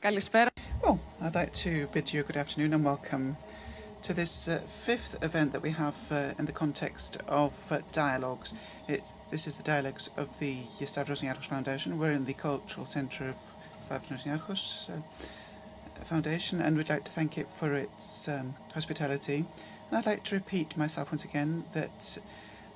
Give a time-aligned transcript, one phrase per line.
[0.00, 0.50] Καλησπέρα.
[0.82, 3.36] Well, I'd like to bid you a good afternoon and welcome
[4.02, 8.52] to this uh, fifth event that we have uh, in the context of uh, dialogues.
[8.88, 11.98] It, this is the dialogues of the Stavros Niarchos Foundation.
[12.00, 13.36] We're in the Cultural Centre of
[13.84, 19.44] Stavros Niarchos uh, Foundation and we'd like to thank it for its um, hospitality.
[19.88, 22.18] And I'd like to repeat myself once again that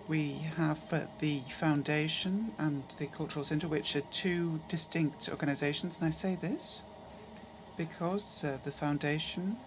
[0.07, 5.99] we have uh, the Foundation and the Cultural Centre, which are two distinct organisations.
[5.99, 6.85] And I say this
[7.86, 9.58] because uh, the foundation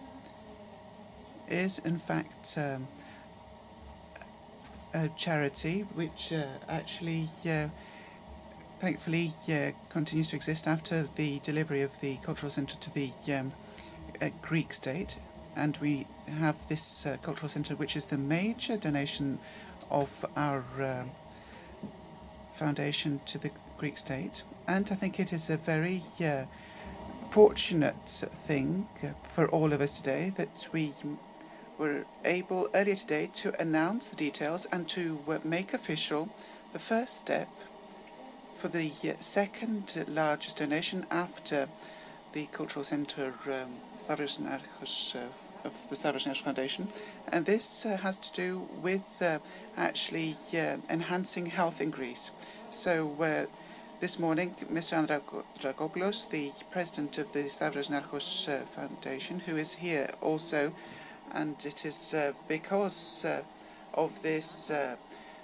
[1.49, 2.87] is in fact um,
[4.93, 7.67] a charity which uh, actually uh,
[8.79, 13.51] thankfully uh, continues to exist after the delivery of the cultural centre to the um,
[14.21, 15.17] uh, Greek state.
[15.57, 16.07] And we
[16.39, 19.39] have this cultural centre which is the major donation
[19.91, 20.63] of our
[22.55, 24.43] foundation to the Greek state.
[24.67, 26.01] And I think it is a very
[27.31, 28.87] fortunate thing
[29.33, 30.93] for all of us today that we
[31.77, 36.29] were able earlier today to announce the details and to make official
[36.73, 37.49] the first step
[38.57, 41.67] for the second largest donation after
[42.33, 43.75] the Cultural Centre um,
[44.09, 45.19] uh,
[45.63, 46.87] of the Stavros Niarchos Foundation.
[47.31, 49.39] And this uh, has to do with uh,
[49.77, 52.31] actually uh, enhancing health in Greece.
[52.69, 53.45] So uh,
[53.99, 54.97] this morning, Mr.
[54.97, 60.73] Andrakopoulos, the president of the Stavros Niarchos uh, Foundation, who is here also,
[61.33, 63.41] and it is uh, because uh,
[63.93, 64.95] of this uh,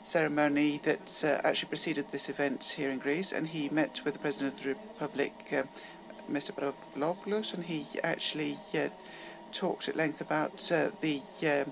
[0.03, 4.19] ceremony that uh, actually preceded this event here in Greece, and he met with the
[4.19, 5.63] President of the Republic, uh,
[6.29, 6.51] Mr.
[6.51, 8.57] Pavlopoulos, and he actually
[9.51, 10.57] talked at length about
[11.01, 11.65] the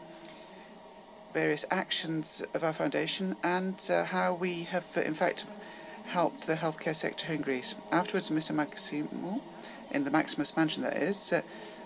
[1.33, 5.45] various actions of our foundation and how we have, in fact,
[6.09, 7.75] helped the healthcare sector in Greece.
[7.91, 8.53] Afterwards, Mr.
[8.53, 9.41] Maximou,
[9.91, 11.41] in the Maximos mansion that is, uh,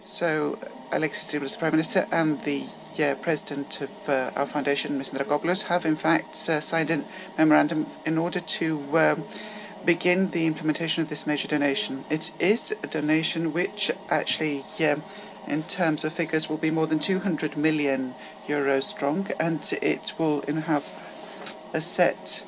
[0.05, 0.57] so
[0.91, 2.63] Alexis Tsipras, Prime Minister, and the
[2.99, 5.17] uh, President of uh, our foundation, Mr.
[5.17, 7.03] Dracopoulos, have in fact uh, signed a
[7.37, 9.23] memorandum in order to um,
[9.85, 12.01] begin the implementation of this major donation.
[12.09, 15.03] It is a donation which actually, um,
[15.47, 18.15] in terms of figures, will be more than 200 million
[18.47, 20.85] euros strong, and it will have
[21.73, 22.45] a set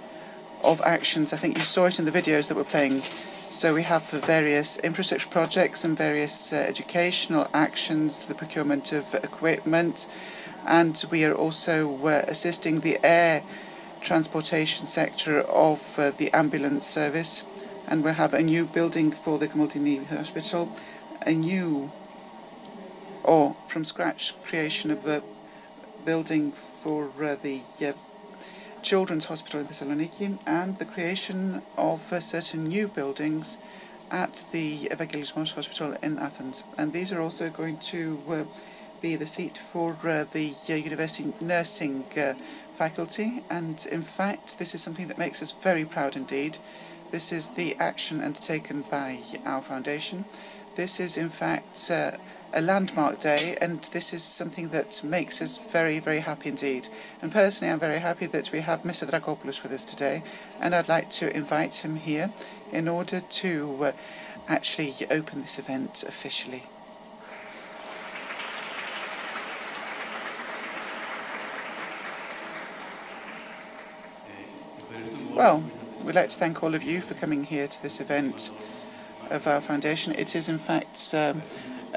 [0.64, 1.34] of actions.
[1.34, 3.02] I think you saw it in the videos that we're playing.
[3.50, 10.08] So we have various infrastructure projects and various uh, educational actions, the procurement of equipment,
[10.66, 13.44] and we are also uh, assisting the air
[14.02, 17.44] transportation sector of uh, the ambulance service.
[17.88, 20.70] And we have a new building for the Komotini Hospital,
[21.22, 21.92] a new
[23.24, 25.22] or from scratch creation of a
[26.06, 26.52] building
[26.82, 27.94] for uh, the uh,
[28.86, 33.58] Children's Hospital in Thessaloniki and the creation of certain new buildings
[34.12, 36.64] at the Evangelismos Hospital in Athens.
[36.78, 38.44] And these are also going to uh,
[39.02, 42.36] be the seat for uh, the uh, University Nursing uh,
[42.78, 43.44] faculty.
[43.50, 46.60] And in fact, this is something that makes us very proud indeed.
[47.10, 50.26] This is the action undertaken by our foundation.
[50.76, 52.12] This is in fact uh,
[52.54, 56.88] a landmark day, and this is something that makes us very, very happy indeed.
[57.22, 59.10] And personally, I'm very happy that we have Mr.
[59.10, 60.24] Dracopoulos with us today,
[60.60, 62.32] and I'd like to invite him here
[62.72, 63.92] in order to uh,
[64.48, 66.64] actually open this event officially.
[75.34, 75.66] Well,
[76.02, 78.52] we'd like to thank all of you for coming here to this event
[79.30, 80.14] of our foundation.
[80.14, 81.42] It is, in fact, um,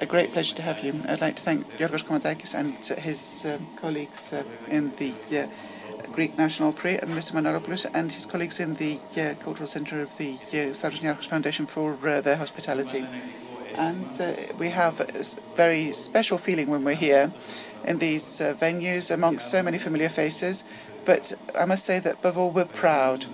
[0.01, 0.95] a great pleasure to have you.
[1.09, 6.39] I'd like to thank Yorgos Koumendakis and his um, colleagues uh, in the uh, Greek
[6.39, 7.33] National Opera and Mr.
[7.33, 11.67] Manolopoulos and his colleagues in the uh, Cultural Centre of the uh, Stavros Niarchos Foundation
[11.67, 13.05] for uh, their hospitality.
[13.75, 15.25] And uh, we have a
[15.57, 17.33] very special feeling when we're here
[17.85, 20.65] in these uh, venues amongst so many familiar faces.
[21.05, 23.27] But I must say that above all, we're proud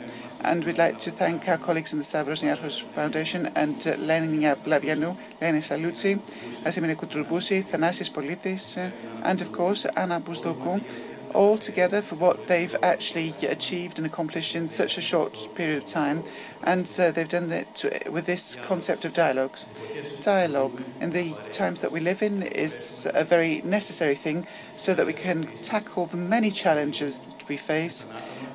[0.45, 4.57] and we'd like to thank our colleagues in the Stavros Niarchos Foundation and uh, Lenia
[4.57, 6.21] Blavianou, Lena Salutsi,
[6.65, 8.91] Asimene Koutroubousi, Thanasis Politis, uh,
[9.23, 10.85] and of course Anna Bousdokou,
[11.33, 15.85] all together for what they've actually achieved and accomplished in such a short period of
[15.85, 16.23] time.
[16.63, 19.67] And uh, they've done it with this concept of dialogues.
[20.21, 24.47] Dialogue in the times that we live in is a very necessary thing
[24.77, 28.07] so that we can tackle the many challenges that we face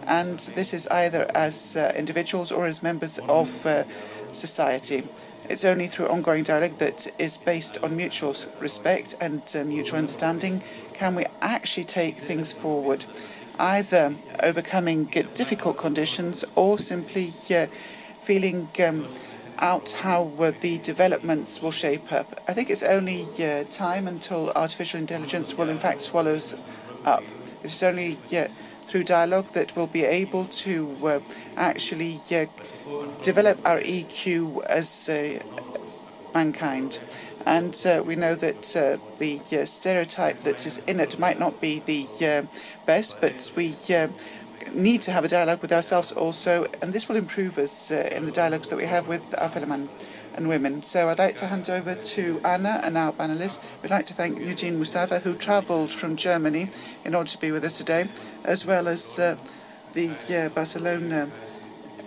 [0.09, 3.83] and this is either as uh, individuals or as members of uh,
[4.31, 5.07] society.
[5.47, 10.63] It's only through ongoing dialogue that is based on mutual respect and uh, mutual understanding
[10.93, 13.05] can we actually take things forward,
[13.57, 17.67] either overcoming difficult conditions or simply uh,
[18.23, 19.07] feeling um,
[19.59, 22.41] out how uh, the developments will shape up.
[22.47, 26.55] I think it's only uh, time until artificial intelligence will in fact swallow us
[27.05, 27.23] up.
[27.63, 28.47] It's only uh,
[28.89, 31.19] through dialogue that we'll be able to uh,
[31.55, 32.45] actually uh,
[33.21, 35.39] develop our EQ as uh,
[36.33, 36.99] mankind.
[37.45, 41.79] And uh, we know that uh, the stereotype that is in it might not be
[41.85, 42.47] the
[42.85, 43.75] best, but we
[44.73, 48.31] need to have a dialogue with ourselves also, and this will improve us in the
[48.31, 49.89] dialogues that we have with our fellow men
[50.39, 50.81] and women.
[50.81, 53.59] So I'd like to hand over to Anna and our panelists.
[53.81, 56.69] We'd like to thank Nujeen Mustafa, who travelled from Germany
[57.03, 58.07] in order to be with us today,
[58.45, 59.35] as well as uh,
[59.91, 61.29] the uh, Barcelona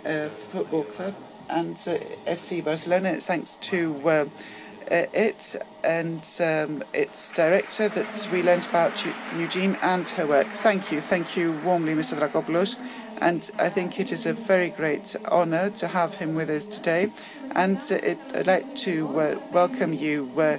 [0.03, 1.13] uh, Football Club
[1.47, 3.09] and uh, FC Barcelona.
[3.09, 8.93] It's thanks to uh, uh, it and um, its director that we learnt about
[9.35, 10.47] Nujeen and her work.
[10.47, 11.01] Thank you.
[11.01, 12.17] Thank you warmly, Mr.
[12.17, 12.77] Dracopoulos.
[13.23, 17.11] And I think it is a very great honour to have him with us today.
[17.55, 20.57] And it, I'd like to uh, welcome you uh,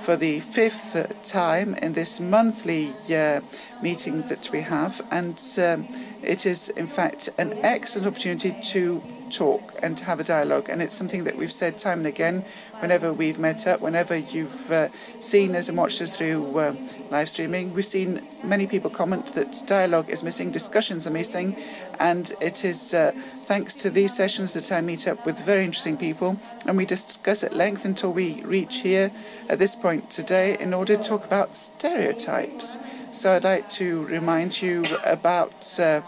[0.00, 3.42] for the fifth time in this monthly uh,
[3.80, 5.00] meeting that we have.
[5.12, 5.86] And um,
[6.22, 10.68] it is, in fact, an excellent opportunity to talk and to have a dialogue.
[10.68, 12.44] And it's something that we've said time and again
[12.80, 14.88] whenever we've met up, whenever you've uh,
[15.20, 16.74] seen us and watched us through uh,
[17.10, 17.72] live streaming.
[17.74, 21.56] We've seen many people comment that dialogue is missing, discussions are missing,
[21.98, 23.12] and it is uh,
[23.44, 27.44] thanks to these sessions that I meet up with very interesting people and we discuss
[27.44, 29.10] at length until we reach here
[29.48, 32.78] at this point today in order to talk about stereotypes.
[33.12, 36.00] So I'd like to remind you about uh,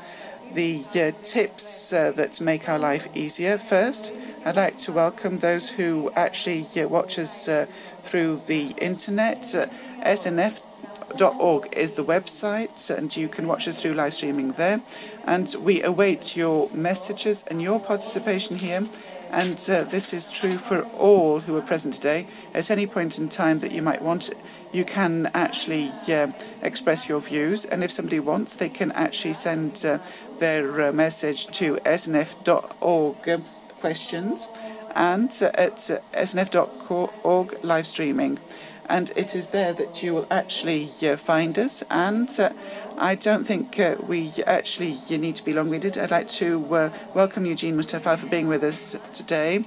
[0.54, 3.58] the uh, tips uh, that make our life easier.
[3.58, 4.10] First,
[4.46, 7.66] I'd like to welcome those who actually uh, watch us uh,
[8.02, 9.54] through the internet.
[9.54, 9.66] Uh,
[10.00, 14.80] SNF.org is the website, and you can watch us through live streaming there.
[15.24, 18.82] And we await your messages and your participation here.
[19.30, 22.26] And uh, this is true for all who are present today.
[22.54, 24.30] At any point in time that you might want,
[24.72, 26.28] you can actually uh,
[26.62, 27.64] express your views.
[27.64, 29.98] And if somebody wants, they can actually send uh,
[30.38, 33.42] their uh, message to snf.org
[33.80, 34.48] questions
[34.94, 35.76] and at
[36.12, 38.38] snf.org live streaming.
[38.86, 41.82] And it is there that you will actually uh, find us.
[41.90, 42.50] And uh,
[42.96, 45.98] I don't think uh, we actually need to be long-winded.
[45.98, 49.64] I'd like to uh, welcome Nujeen Mustafa for being with us today.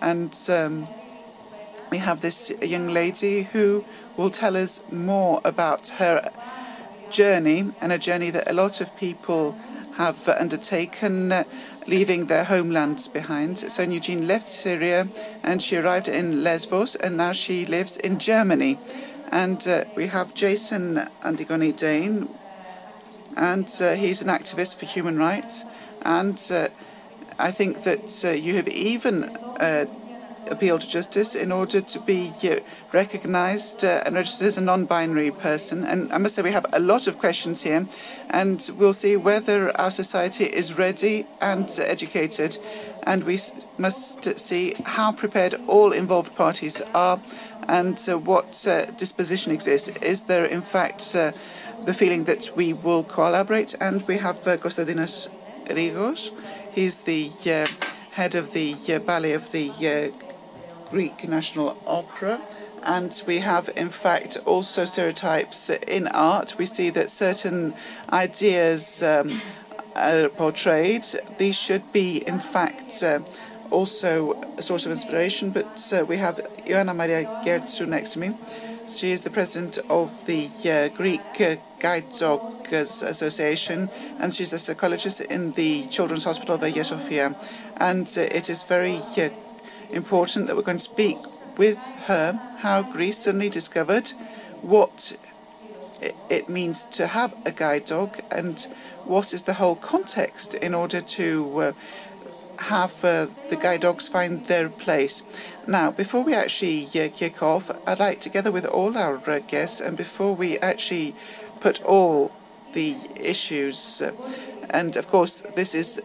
[0.00, 0.88] And um,
[1.90, 3.84] we have this young lady who
[4.16, 6.30] will tell us more about her
[7.10, 9.58] journey and a journey that a lot of people
[9.96, 11.44] have undertaken, uh,
[11.88, 13.58] leaving their homelands behind.
[13.58, 15.08] So Nujeen left Syria
[15.42, 18.78] and she arrived in Lesbos, and now she lives in Germany.
[19.32, 22.28] And uh, we have Jason Antigone Dane,
[23.38, 25.64] and uh, he's an activist for human rights.
[26.02, 26.68] And uh,
[27.38, 29.86] I think that uh, you have even uh,
[30.50, 32.56] appeal to justice in order to be uh,
[32.92, 35.84] recognized uh, and registered as a non-binary person.
[35.84, 37.86] And I must say we have a lot of questions here,
[38.30, 42.58] and we'll see whether our society is ready and educated,
[43.04, 43.38] and we
[43.78, 47.20] must see how prepared all involved parties are
[47.68, 48.52] and what
[48.96, 49.88] disposition exists.
[50.00, 51.14] Is there, in fact,
[51.84, 53.74] the feeling that we will collaborate?
[53.80, 56.30] And we have uh, Rigos.
[56.74, 57.66] He's the uh,
[58.12, 62.40] head of the uh, ballet of the uh, Greek National Opera.
[62.82, 66.56] And we have, in fact, also stereotypes in art.
[66.58, 67.74] We see that certain
[68.12, 69.42] ideas um,
[69.96, 71.04] are portrayed.
[71.38, 73.20] These should be, in fact, uh,
[73.70, 75.50] also a source of inspiration.
[75.50, 78.34] But uh, we have Ioanna Maria Gertsu next to me.
[78.88, 84.58] She is the president of the uh, Greek uh, Guide Dogs Association, and she's a
[84.58, 87.36] psychologist in the Children's Hospital of Hagia Sophia.
[87.76, 89.30] And uh, it is very uh,
[89.90, 91.18] important that we're going to speak
[91.56, 94.10] with her how Greece suddenly discovered
[94.62, 95.16] what
[96.28, 98.68] it means to have a guide dog and
[99.04, 101.72] what is the whole context in order to uh,
[102.58, 105.22] have uh, the guide dogs find their place.
[105.66, 109.80] Now, before we actually uh, kick off, I'd like, together with all our uh, guests,
[109.80, 111.14] and before we actually
[111.60, 112.32] put all
[112.72, 114.12] the issues, uh,
[114.70, 116.02] and of course, this is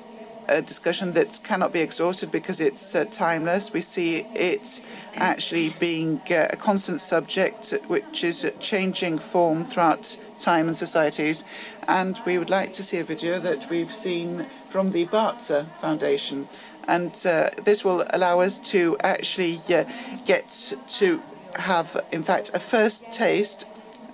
[0.48, 3.74] a discussion that cannot be exhausted because it's uh, timeless.
[3.74, 4.82] We see it
[5.16, 11.44] actually being uh, a constant subject which is changing form throughout time and societies.
[11.88, 16.48] And we would like to see a video that we've seen from the Barça Foundation.
[16.88, 19.86] And uh, this will allow us to actually uh,
[20.26, 21.22] get to
[21.56, 23.68] have, in fact, a first taste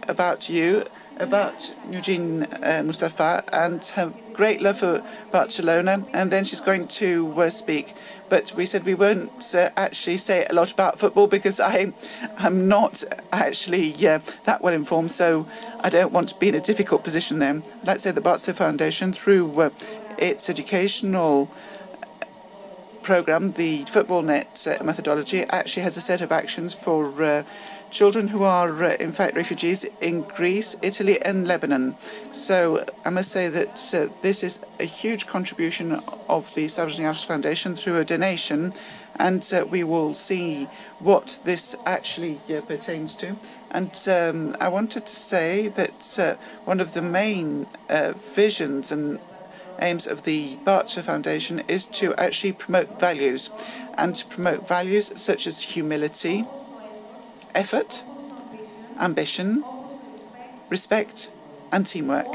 [0.08, 0.86] about you,
[1.20, 7.34] about Nujeen uh, Mustafa and her great love for Barcelona, and then she's going to
[7.38, 7.94] uh, speak.
[8.30, 11.92] But we said we won't uh, actually say a lot about football because I
[12.38, 15.48] am not actually uh, that well informed, so
[15.82, 19.14] I don't want to be in a difficult position like to say the Barcelona Foundation,
[19.14, 19.70] through uh,
[20.18, 21.50] its educational
[23.02, 27.44] program, the FutbolNet uh, methodology, actually has a set of actions for uh,
[27.90, 31.96] children who are, uh, in fact, refugees in Greece, Italy, and Lebanon.
[32.32, 35.94] So I must say that uh, this is a huge contribution
[36.28, 38.72] of the Niarchos Foundation through a donation,
[39.18, 40.66] and uh, we will see
[41.00, 43.36] what this actually pertains to.
[43.72, 47.68] And um, I wanted to say that one of the main
[48.34, 49.20] visions and
[49.82, 53.50] aims of the Barça Foundation is to actually promote values
[53.98, 56.46] and to promote values such as humility,
[57.56, 58.04] effort,
[59.00, 59.64] ambition,
[60.70, 61.32] respect,
[61.72, 62.28] and teamwork.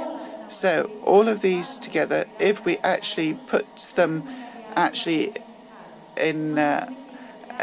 [0.49, 4.23] So all of these together, if we actually put them
[4.77, 5.35] actually
[6.17, 6.93] in uh,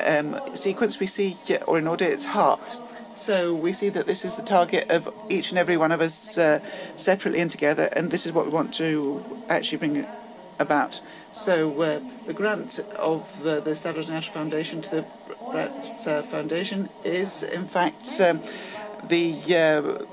[0.06, 1.36] um, sequence, we see,
[1.68, 2.78] or in order, its heart.
[3.14, 6.38] So we see that this is the target of each and every one of us
[6.38, 6.60] uh,
[6.96, 10.08] separately and together, and this is what we want to actually bring
[10.60, 11.02] about.
[11.34, 15.06] So uh, the grant of uh, the Stavros Niarchos Foundation to the
[15.52, 18.42] Brat uh, Foundation is, in fact, um,
[19.08, 20.06] the uh,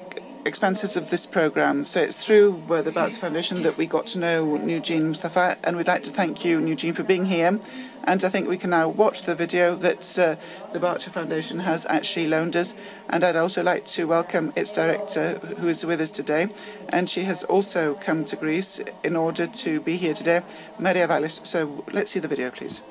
[0.45, 1.85] expenses of this program.
[1.85, 5.77] So it's through uh, the Barça Foundation that we got to know Nujeen Mustafa, and
[5.77, 7.61] we'd like to thank you, Nujeen, for being here.
[8.05, 10.37] And I think we can now watch the video that uh,
[10.73, 12.75] the Barça Foundation has actually loaned us.
[13.11, 16.49] And I'd also like to welcome its director, who is with us today.
[16.89, 20.41] And she has also come to Greece in order to be here today,
[20.79, 21.47] Maria Vallès.
[21.47, 22.83] So let's see the video, please.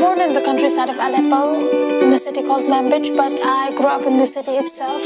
[0.00, 4.06] Born in the countryside of Aleppo, in a city called Manbij, but I grew up
[4.06, 5.02] in the city itself.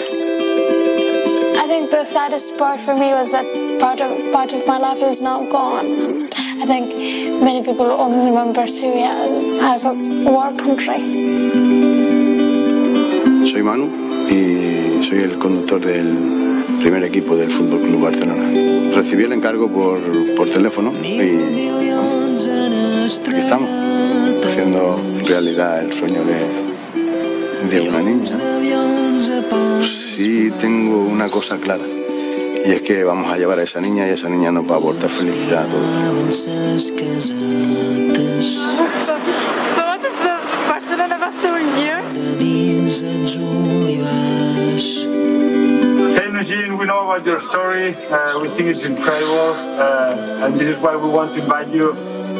[1.62, 3.46] I think the saddest part for me was that
[3.80, 6.28] part of part of my life is now gone.
[6.34, 6.94] I think
[7.42, 9.12] many people only remember Syria
[9.62, 11.00] as a war country.
[13.50, 13.87] Soy Manu
[14.28, 18.44] y soy el conductor del primer equipo del Fútbol Club Barcelona.
[18.94, 20.00] Recibí el encargo por,
[20.34, 21.20] por teléfono y
[23.28, 23.68] aquí estamos,
[24.52, 28.26] haciendo realidad el sueño de, de una niña.
[29.82, 31.85] Sí tengo una cosa clara.
[32.62, 34.78] Y es que vamos a llevar a esa niña y esa niña nos va a
[34.78, 36.49] aportar felicidad a todos.
[46.42, 47.94] Eugene, we know about your story.
[48.11, 51.94] Uh, we think it's incredible, uh, and this is why we want to invite you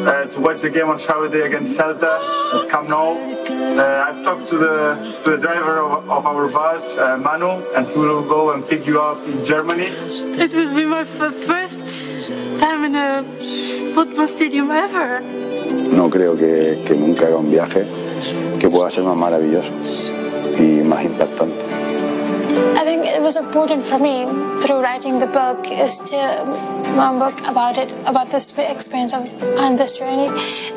[0.07, 2.19] uh, to watch the game on Saturday against Celta
[2.63, 3.13] at Camp Nou.
[3.13, 4.77] Uh, I've talked to the
[5.23, 8.85] to the driver of, of our bus, uh, Manu, and he will go and pick
[8.85, 9.87] you up in Germany.
[10.43, 12.05] It will be my f- first
[12.59, 13.23] time in a
[13.93, 15.21] football stadium ever.
[15.21, 17.85] No creo que, que nunca haga un viaje
[18.59, 19.73] que pueda ser más maravilloso
[20.59, 21.65] y más impactante.
[22.55, 24.25] I think it was important for me
[24.61, 26.17] through writing the book is to
[26.95, 29.21] my book about it about this experience of
[29.57, 30.27] on this journey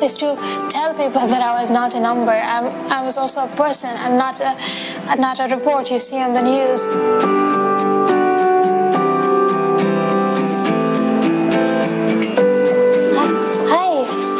[0.03, 0.35] is to
[0.69, 2.31] tell people that I was not a number.
[2.31, 4.57] I, I was also a person and not a
[5.17, 6.85] not a report you see on the news.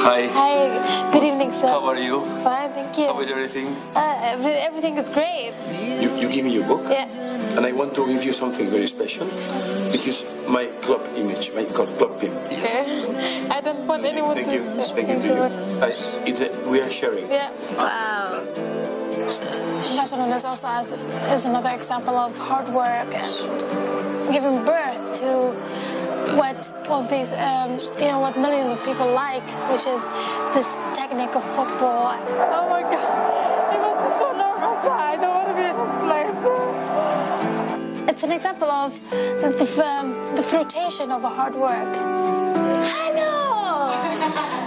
[0.04, 0.26] Hi.
[0.28, 0.87] Hi.
[1.48, 1.54] Hi.
[1.54, 1.60] Hi.
[1.60, 1.68] Good evening, sir.
[1.68, 2.26] How are you?
[2.44, 3.08] Fine, thank you.
[3.08, 3.68] How is everything?
[3.96, 4.38] Uh,
[4.68, 5.54] everything is great.
[6.02, 7.08] You, you give me your book, Yeah.
[7.58, 9.28] and I want to give you something very special.
[9.94, 12.32] It is my club image, my club, club pin.
[12.48, 13.48] Okay.
[13.58, 14.56] I don't want anyone Thank to.
[14.56, 14.82] you.
[14.84, 15.44] Thank you to you.
[15.82, 15.90] I,
[16.26, 17.30] it's a, we are sharing.
[17.30, 17.52] Yeah.
[17.78, 18.44] Wow.
[19.96, 20.94] Barcelona is also as,
[21.34, 23.34] is another example of hard work and
[24.32, 25.52] giving birth to
[26.36, 30.08] what all these, um, you know, what millions of people like, which is
[30.54, 32.18] this technique of football.
[32.58, 33.74] Oh my god.
[33.74, 34.88] You must be so nervous.
[34.90, 36.36] I don't want to be in this place.
[38.10, 41.96] It's an example of the, the, um, the fruitation of a hard work.
[42.86, 44.64] Hallo!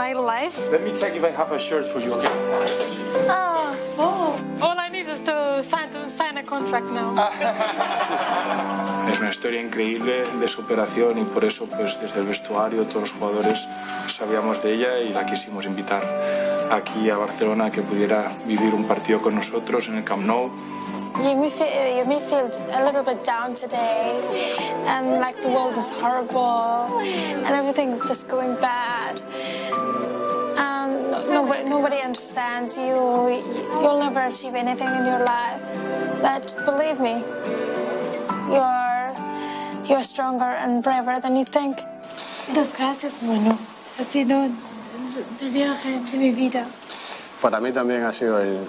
[0.00, 0.56] my life.
[0.72, 2.32] Let me check if I have a shirt for you, okay?
[3.28, 4.32] Oh, Oh.
[4.64, 7.08] All I need is to sign, to sign a contract now.
[9.10, 13.12] Es una historia increíble de superación y por eso pues desde el vestuario todos los
[13.12, 13.66] jugadores
[14.06, 16.02] sabíamos de ella y la quisimos invitar
[16.70, 20.50] aquí a Barcelona que pudiera vivir un partido con nosotros en el Camp Nou
[21.18, 24.20] you may feel you may feel a little bit down today,
[24.86, 29.20] and like the world is horrible, and everything's just going bad.
[30.56, 32.94] Um, nobody nobody understands you.
[33.82, 35.62] You'll never achieve anything in your life,
[36.22, 37.24] but believe me,
[38.48, 39.14] you're
[39.88, 41.80] you're stronger and braver than you think.
[42.48, 43.56] Muchas gracias, Manu.
[43.98, 44.50] Ha sido
[45.40, 46.66] el viaje de mi vida.
[47.42, 48.66] Para mí también ha sido el,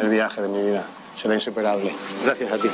[0.00, 0.84] el viaje de mi vida.
[1.20, 1.92] Será insuperable.
[2.24, 2.70] Gracias a ti.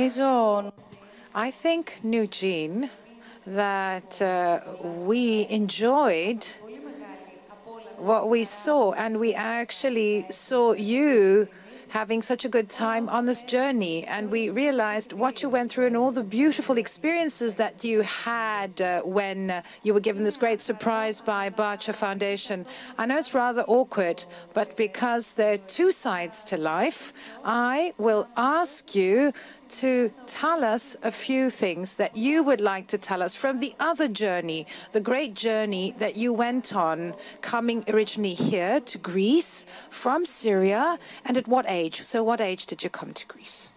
[0.00, 0.72] Νομίζω,
[1.34, 2.88] I think, Nujeen,
[3.46, 6.46] that uh, we enjoyed
[7.98, 11.48] what we saw, and we actually saw you
[11.90, 14.06] having such a good time on this journey.
[14.06, 18.80] And we realized what you went through and all the beautiful experiences that you had
[18.80, 22.64] uh, when uh, you were given this great surprise by Barça Foundation.
[22.96, 27.12] I know it's rather awkward, but because there are two sides to life,
[27.44, 29.32] I will ask you
[29.70, 33.74] to tell us a few things that you would like to tell us from the
[33.80, 40.24] other journey, the great journey that you went on coming originally here to Greece from
[40.24, 42.02] Syria, and at what age?
[42.02, 43.72] So, what age did you come to Greece?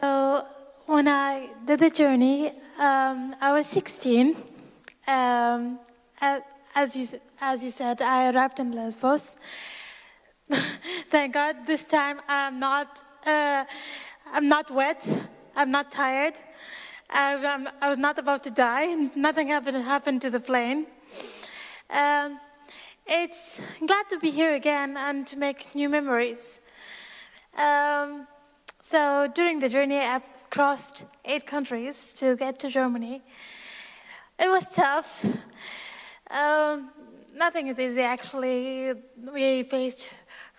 [0.00, 0.46] So
[0.86, 4.36] when I did the journey, um, I was 16.
[5.06, 5.78] Um,
[6.74, 9.36] as you as you said, I arrived in Lesbos.
[11.10, 13.64] Thank God, this time I'm not uh,
[14.32, 15.10] I'm not wet.
[15.56, 16.38] I'm not tired.
[17.10, 18.94] I, I'm, I was not about to die.
[19.14, 20.86] Nothing happened happened to the plane.
[21.90, 22.38] Um,
[23.06, 26.60] it's glad to be here again and to make new memories.
[27.56, 28.26] Um,
[28.80, 33.22] so during the journey, I've crossed eight countries to get to Germany.
[34.38, 35.24] It was tough.
[36.30, 36.90] Um,
[37.34, 38.92] nothing is easy, actually.
[39.32, 40.10] We faced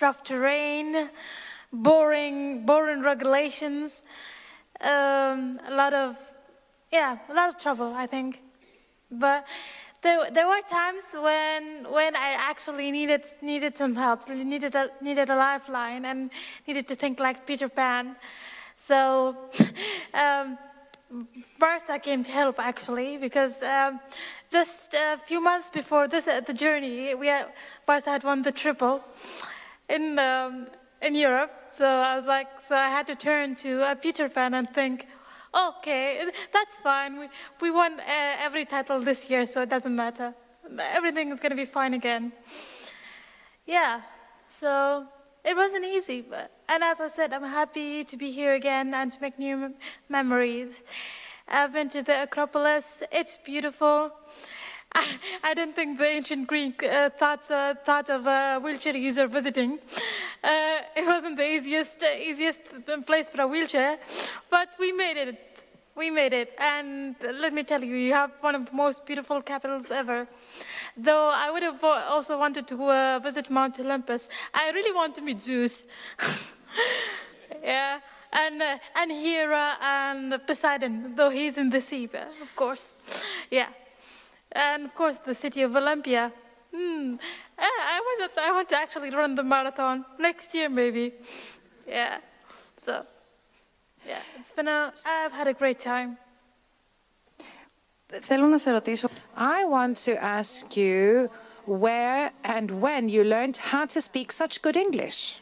[0.01, 1.09] rough terrain,
[1.71, 4.03] boring, boring regulations,
[4.81, 6.17] um, a lot of,
[6.91, 8.41] yeah, a lot of trouble, I think.
[9.11, 9.45] But
[10.01, 15.29] there, there were times when, when I actually needed, needed some help, needed a, needed
[15.29, 16.29] a lifeline, and
[16.67, 18.15] needed to think like Peter Pan.
[18.77, 19.35] So,
[20.13, 20.57] um,
[21.57, 23.99] Barca came to help actually because um,
[24.51, 27.51] just a few months before this, uh, the journey, we had,
[27.85, 29.03] Barca had won the triple
[29.89, 30.67] in um,
[31.01, 31.51] in Europe.
[31.69, 35.07] So I was like, so I had to turn to a Peter Pan and think,
[35.53, 37.19] okay, that's fine.
[37.19, 37.27] We
[37.61, 40.33] we won uh, every title this year, so it doesn't matter.
[40.79, 42.31] Everything is going to be fine again.
[43.65, 44.01] Yeah.
[44.47, 45.05] So
[45.43, 49.11] it wasn't easy, but and as I said, I'm happy to be here again and
[49.11, 49.75] to make new mem-
[50.09, 50.83] memories.
[51.47, 53.01] I've been to the Acropolis.
[53.11, 54.11] It's beautiful.
[54.93, 55.05] I,
[55.43, 59.79] I didn't think the ancient Greek uh, thought, uh, thought of a wheelchair user visiting.
[60.43, 62.61] Uh, it wasn't the easiest, easiest
[63.05, 63.97] place for a wheelchair,
[64.49, 65.63] but we made it.
[65.95, 66.53] We made it.
[66.57, 70.27] And let me tell you, you have one of the most beautiful capitals ever.
[70.95, 74.29] Though I would have uh, also wanted to uh, visit Mount Olympus.
[74.53, 75.85] I really want to meet Zeus.
[77.63, 77.99] yeah.
[78.31, 82.93] And, uh, and Hera and Poseidon, though he's in the sea, uh, of course.
[83.49, 83.67] Yeah.
[84.52, 86.32] And of course, the city of Olympia.
[86.74, 87.16] Hmm.
[87.58, 91.12] I, I, want to, I want to actually run the marathon next year, maybe.
[91.86, 92.18] Yeah.
[92.76, 93.04] So,
[94.06, 96.18] yeah, it's been a, I've had a great time.
[98.20, 99.08] Θέλω να σε ρωτήσω.
[99.36, 101.28] I want to ask you
[101.66, 105.40] where and when you learned how to speak such good English.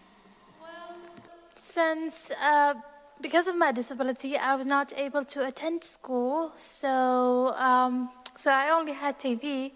[1.54, 2.74] Since, uh,
[3.20, 8.69] because of my disability, I was not able to attend school, so um, so I
[8.69, 9.73] only had TV.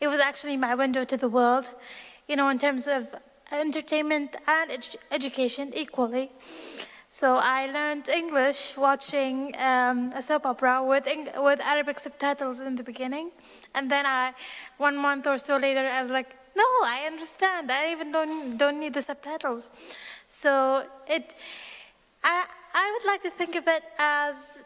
[0.00, 1.74] It was actually my window to the world,
[2.26, 3.06] you know, in terms of
[3.52, 6.30] entertainment and edu- education equally.
[7.10, 12.82] So I learned English watching um, a soap opera with with Arabic subtitles in the
[12.82, 13.30] beginning,
[13.74, 14.34] and then I,
[14.76, 17.72] one month or so later, I was like, no, I understand.
[17.72, 19.70] I even don't don't need the subtitles.
[20.28, 21.34] So it,
[22.22, 22.44] I
[22.74, 24.64] I would like to think of it as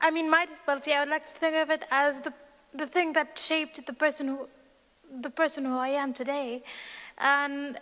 [0.00, 2.32] I mean, my disability, I would like to think of it as the,
[2.72, 4.48] the thing that shaped the person who,
[5.20, 6.62] the person who I am today.
[7.18, 7.78] And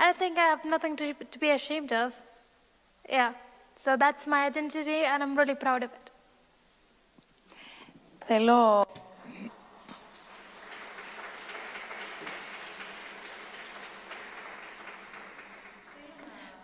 [0.00, 2.14] I think I have nothing to, to be ashamed of.
[3.08, 3.34] Yeah,
[3.76, 6.10] so that's my identity and I'm really proud of it.
[8.26, 8.86] Hello.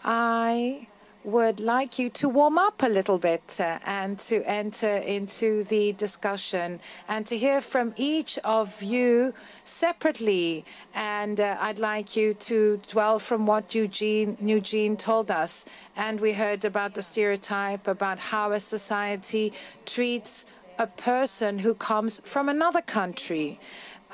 [0.03, 0.89] I
[1.25, 5.93] would like you to warm up a little bit uh, and to enter into the
[5.93, 10.65] discussion and to hear from each of you separately.
[10.95, 15.67] And uh, I'd like you to dwell from what Nujeen, Nujeen told us.
[15.97, 19.53] And we heard about the stereotype, about how a society
[19.85, 20.47] treats
[20.79, 23.61] a person who comes from another country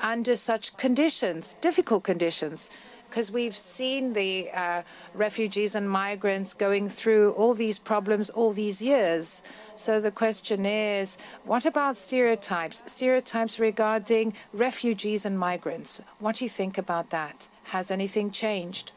[0.01, 2.69] under such conditions, difficult conditions
[3.17, 4.83] because we've seen the uh,
[5.15, 9.41] refugees and migrants going through all these problems all these years.
[9.75, 12.83] So the question is, what about stereotypes?
[12.85, 15.99] Stereotypes regarding refugees and migrants.
[16.19, 17.47] What do you think about that?
[17.73, 18.91] Has anything changed?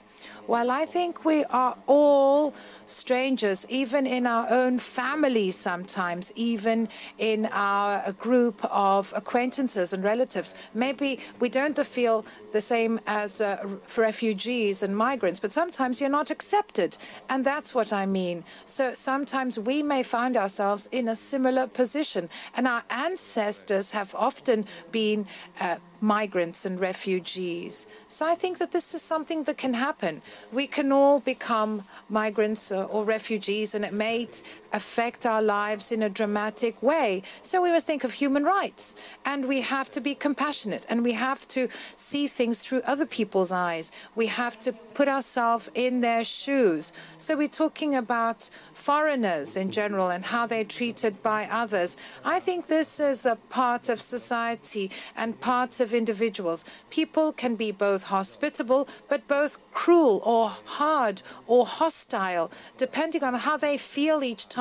[0.46, 2.54] Well, I think we are all
[2.86, 10.54] strangers, even in our own families sometimes, even in our group of acquaintances and relatives.
[10.74, 13.64] Maybe we don't feel the same as uh,
[13.96, 16.96] refugees and migrants, but sometimes you're not accepted.
[17.28, 18.44] And that's what I mean.
[18.64, 22.28] So sometimes we may find ourselves in a similar position.
[22.54, 25.26] And our ancestors have often been
[25.60, 27.86] uh, migrants and refugees.
[28.08, 30.22] So I think that this is something that can happen.
[30.52, 34.28] We can all become migrants or refugees, and it may
[34.72, 37.22] affect our lives in a dramatic way.
[37.42, 41.12] So we must think of human rights, and we have to be compassionate, and we
[41.12, 43.90] have to see things through other people's eyes.
[44.14, 46.92] We have to put ourselves in their shoes.
[47.16, 51.96] So we're talking about foreigners in general and how they're treated by others.
[52.24, 56.64] I think this is a part of society and part of individuals.
[56.90, 63.56] People can be both hospitable, but both cruel or hard or hostile, depending on how
[63.56, 64.59] they feel each time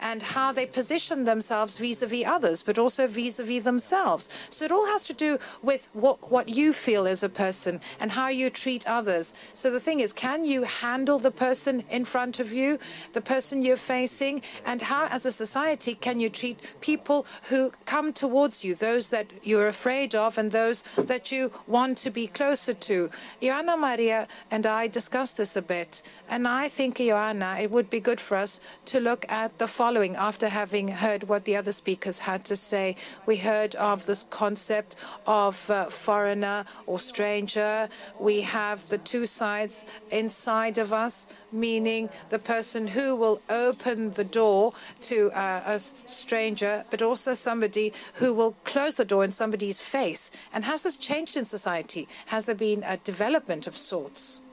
[0.00, 4.28] and how they position themselves vis-a-vis others, but also vis-a-vis themselves.
[4.50, 8.10] So it all has to do with what, what you feel as a person and
[8.10, 9.34] how you treat others.
[9.54, 12.78] So the thing is, can you handle the person in front of you,
[13.12, 18.12] the person you're facing, and how, as a society, can you treat people who come
[18.12, 22.74] towards you, those that you're afraid of and those that you want to be closer
[22.74, 23.10] to?
[23.42, 28.00] Joanna Maria and I discussed this a bit, and I think, Joanna, it would be
[28.00, 32.20] good for us to look at the following after having heard what the other speakers
[32.20, 32.94] had to say.
[33.26, 34.94] We heard of this concept
[35.26, 37.88] of uh, foreigner or stranger.
[38.20, 44.22] We have the two sides inside of us, meaning the person who will open the
[44.40, 44.72] door
[45.10, 50.30] to uh, a stranger, but also somebody who will close the door in somebody's face.
[50.52, 52.06] And has this changed in society?
[52.26, 54.43] Has there been a development of sorts?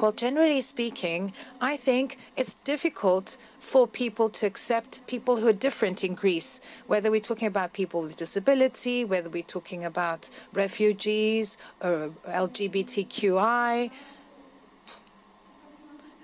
[0.00, 6.02] Well, generally speaking, I think it's difficult for people to accept people who are different
[6.02, 12.12] in Greece, whether we're talking about people with disability, whether we're talking about refugees or
[12.26, 13.90] LGBTQI.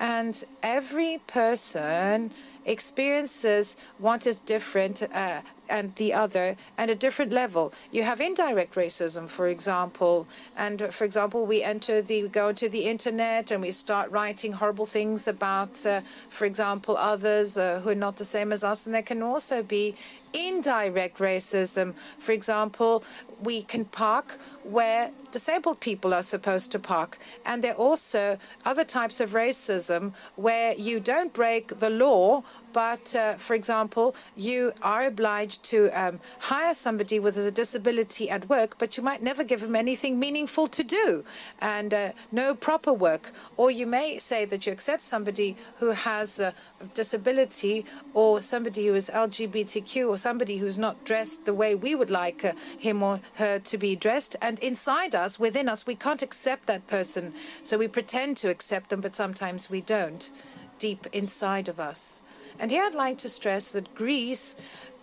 [0.01, 2.33] And every person
[2.65, 7.72] experiences what is different uh, and the other at a different level.
[7.90, 10.26] You have indirect racism, for example,
[10.57, 14.52] and for example, we enter the we go into the internet and we start writing
[14.52, 18.87] horrible things about, uh, for example, others uh, who are not the same as us.
[18.87, 19.94] And there can also be
[20.33, 21.95] indirect racism.
[22.19, 23.05] For example,
[23.43, 27.19] we can park where disabled people are supposed to park.
[27.45, 33.15] And there are also other types of racism where you don't break the law, but,
[33.15, 38.77] uh, for example, you are obliged to um, hire somebody with a disability at work,
[38.79, 41.25] but you might never give them anything meaningful to do
[41.61, 43.31] and uh, no proper work.
[43.57, 46.53] Or you may say that you accept somebody who has a
[46.95, 47.85] disability
[48.15, 52.45] or somebody who is LGBTQ or somebody who's not dressed the way we would like
[52.45, 54.37] uh, him or her to be dressed.
[54.41, 57.35] And inside us, within us, we can't accept that person.
[57.62, 60.31] So we pretend to accept them, but sometimes we don't,
[60.79, 62.23] deep inside of us.
[62.59, 64.57] And here I'd like to stress that Greece,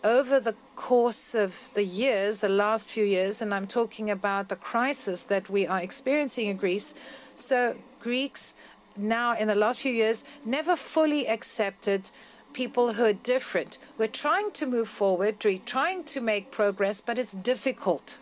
[0.04, 4.56] over the course of the years, the last few years, and I'm talking about the
[4.56, 6.94] crisis that we are experiencing in Greece,
[7.36, 8.54] so Greeks
[8.98, 12.10] now in the last few years never fully accepted
[12.54, 13.78] people who are different.
[13.98, 18.20] We're trying to move forward, we're trying to make progress, but it's difficult.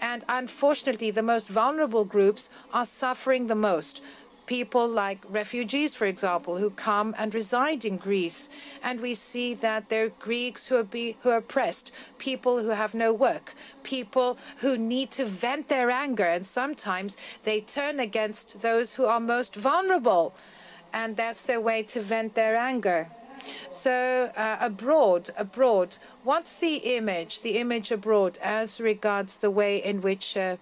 [0.00, 4.02] And unfortunately, the most vulnerable groups are suffering the most
[4.48, 8.48] people like refugees, for example, who come and reside in Greece.
[8.82, 12.70] And we see that there are Greeks who are, be, who are oppressed, people who
[12.70, 16.24] have no work, people who need to vent their anger.
[16.24, 20.34] And sometimes they turn against those who are most vulnerable.
[20.92, 23.08] and that's their way to vent their anger.
[23.70, 30.00] So uh, abroad, abroad, what's the image, the image abroad as regards the way in
[30.00, 30.56] which uh,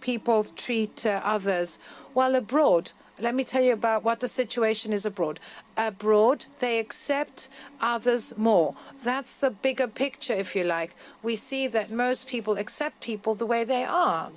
[0.00, 1.78] people treat uh, others?
[2.14, 5.38] Well, abroad, let me tell you about what the situation is abroad.
[5.76, 7.48] Abroad, they accept
[7.80, 8.74] others more.
[9.02, 10.96] That's the bigger picture, if you like.
[11.22, 14.30] We see that most people accept people the way they are.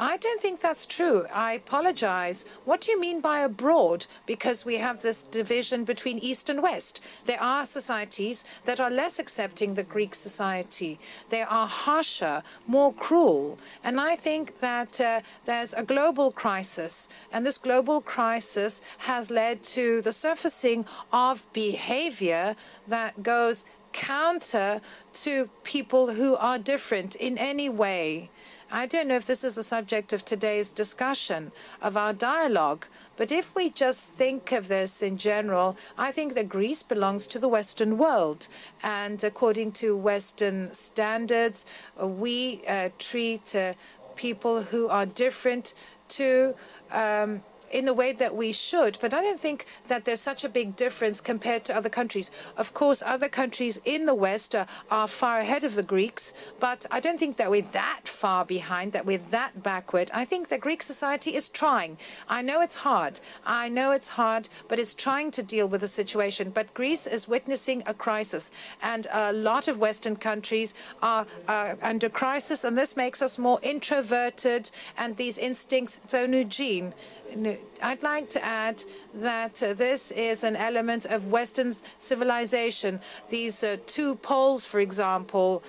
[0.00, 1.26] I don't think that's true.
[1.34, 2.44] I apologize.
[2.64, 4.06] What do you mean by abroad?
[4.26, 7.00] Because we have this division between East and West.
[7.24, 11.00] There are societies that are less accepting the Greek society.
[11.30, 13.58] They are harsher, more cruel.
[13.82, 17.08] And I think that uh, there's a global crisis.
[17.32, 22.54] And this global crisis has led to the surfacing of behavior
[22.86, 24.80] that goes counter
[25.12, 28.30] to people who are different in any way.
[28.70, 33.32] I don't know if this is the subject of today's discussion, of our dialogue, but
[33.32, 37.48] if we just think of this in general, I think that Greece belongs to the
[37.48, 38.48] Western world.
[38.82, 41.64] And according to Western standards,
[41.98, 43.72] we uh, treat uh,
[44.16, 45.72] people who are different
[46.08, 46.54] to
[46.90, 48.98] um, in the way that we should.
[49.00, 52.30] But I don't think that there's such a big difference compared to other countries.
[52.56, 56.86] Of course, other countries in the West are, are far ahead of the Greeks, but
[56.90, 60.10] I don't think that we're that far behind, that we're that backward.
[60.12, 61.98] I think that Greek society is trying.
[62.28, 63.20] I know it's hard.
[63.44, 66.50] I know it's hard, but it's trying to deal with the situation.
[66.50, 68.50] But Greece is witnessing a crisis,
[68.82, 73.58] and a lot of Western countries are, are under crisis, and this makes us more
[73.62, 76.00] introverted, and these instincts.
[76.06, 76.92] So, Nujeen,
[77.82, 78.82] I'd like to add
[79.14, 83.00] that uh, this is an element of Western civilization.
[83.28, 85.62] These uh, two poles, for example,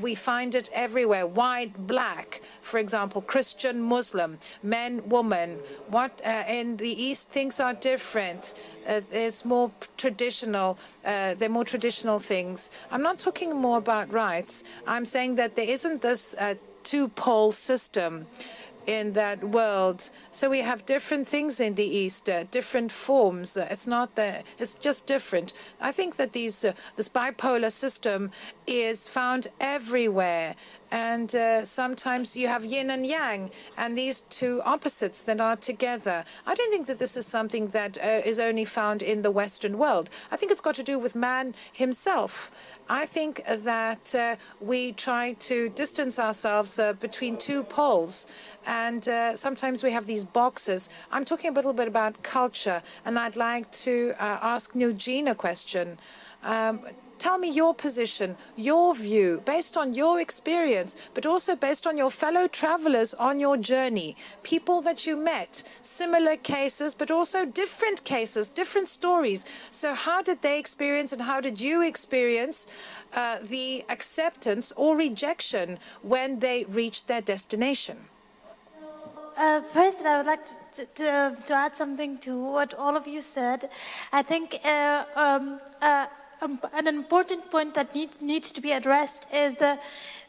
[0.00, 5.58] we find it everywhere white, black, for example, Christian, Muslim, men, woman.
[5.88, 8.54] What uh, in the East, things are different.
[8.86, 10.78] Uh, it's more traditional.
[11.04, 12.70] Uh, they're more traditional things.
[12.90, 14.64] I'm not talking more about rights.
[14.86, 18.26] I'm saying that there isn't this uh, two pole system
[18.86, 20.10] in that world.
[20.30, 23.56] So we have different things in the East, uh, different forms.
[23.56, 25.52] Uh, it's not that it's just different.
[25.80, 28.30] I think that these uh, this bipolar system
[28.66, 30.54] is found everywhere,
[30.92, 36.22] and uh, sometimes you have yin and yang, and these two opposites that are together.
[36.46, 39.78] I don't think that this is something that uh, is only found in the Western
[39.78, 40.10] world.
[40.30, 42.50] I think it's got to do with man himself.
[42.90, 48.26] I think that uh, we try to distance ourselves uh, between two poles,
[48.66, 50.90] and uh, sometimes we have these boxes.
[51.10, 55.34] I'm talking a little bit about culture, and I'd like to uh, ask Nujeen a
[55.34, 55.98] question.
[56.42, 56.80] Um,
[57.22, 62.10] Tell me your position, your view, based on your experience, but also based on your
[62.10, 68.50] fellow travelers on your journey, people that you met, similar cases, but also different cases,
[68.50, 69.44] different stories.
[69.70, 72.66] So, how did they experience and how did you experience
[73.14, 77.98] uh, the acceptance or rejection when they reached their destination?
[79.36, 83.22] Uh, first, I would like to, to, to, add something to what all of you
[83.22, 83.70] said.
[84.12, 86.06] I think uh, um, uh,
[86.42, 89.78] Um, an important point that needs, needs to be addressed is the,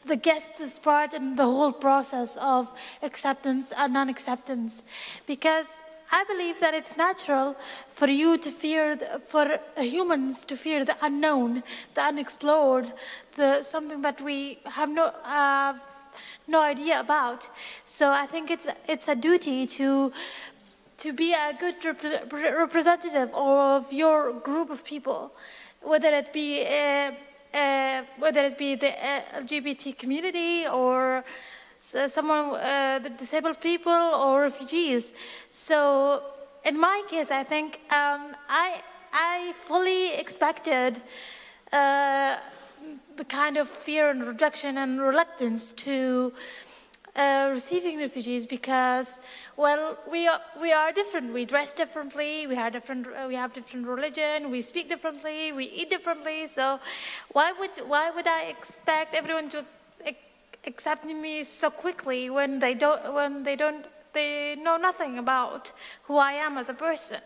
[0.06, 2.70] the guest's part in the whole process of
[3.02, 4.84] acceptance and non-acceptance.
[5.26, 7.56] Because I believe that it's natural
[7.88, 11.64] for you to fear, the, for humans to fear the unknown,
[11.96, 12.94] the unexplored,
[13.36, 15.82] the something that we have no have
[16.48, 17.50] no idea about.
[17.86, 20.12] So I think it's it's a duty to
[20.98, 25.34] to be a good rep representative of your group of people
[25.84, 27.12] whether it be uh,
[27.54, 31.24] uh, whether it be the uh, LGBT community or
[31.80, 32.52] someone,
[33.04, 35.14] the disabled people or refugees.
[35.52, 36.24] So
[36.64, 41.02] in my case, I think um, I I fully expected
[41.72, 42.38] uh,
[43.16, 46.34] the kind of fear and rejection and reluctance to
[47.16, 49.20] uh, receiving refugees because,
[49.56, 51.32] well, we are, we are different.
[51.32, 52.48] We dress differently.
[52.48, 53.08] We have different.
[53.08, 54.50] Uh, we have different religion.
[54.50, 55.52] We speak differently.
[55.52, 56.48] We eat differently.
[56.48, 56.80] So,
[57.32, 59.64] why would why would I expect everyone to
[60.66, 65.72] accept me so quickly when they don't when they don't they know nothing about
[66.04, 67.22] who I am as a person?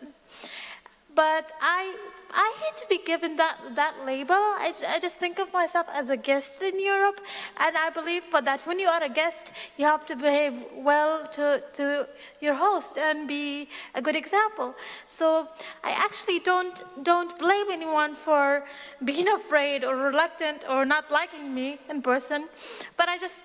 [1.15, 1.95] But I
[2.33, 4.35] I hate to be given that, that label.
[4.35, 7.21] I, I just think of myself as a guest in Europe,
[7.57, 11.25] and I believe for that when you are a guest, you have to behave well
[11.27, 12.07] to, to
[12.41, 14.75] your host and be a good example.
[15.07, 15.47] So
[15.83, 18.65] I actually don't, don't blame anyone for
[19.03, 22.49] being afraid or reluctant or not liking me in person,
[22.97, 23.43] but I just,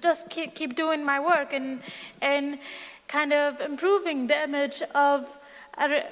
[0.00, 1.80] just keep, keep doing my work and,
[2.20, 2.58] and
[3.08, 5.38] kind of improving the image of
[5.78, 6.04] a,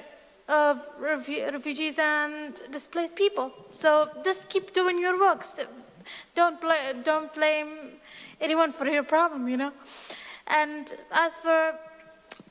[0.47, 3.53] of refugees and displaced people.
[3.71, 5.43] So just keep doing your work.
[6.35, 7.67] Don't, bl- don't blame
[8.39, 9.71] anyone for your problem, you know.
[10.47, 11.75] And as for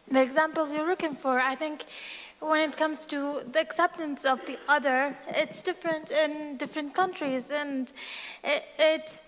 [0.08, 1.84] the examples you're looking for, I think
[2.40, 7.92] when it comes to the acceptance of the other, it's different in different countries, and
[8.42, 9.20] it, it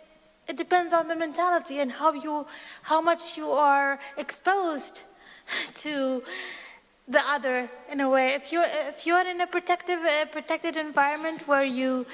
[0.48, 2.46] it depends on the mentality and how you
[2.82, 5.02] how much you are exposed
[5.74, 6.22] to
[7.08, 8.34] the other in a way.
[8.34, 12.06] If you if you're in a protective a protected environment where you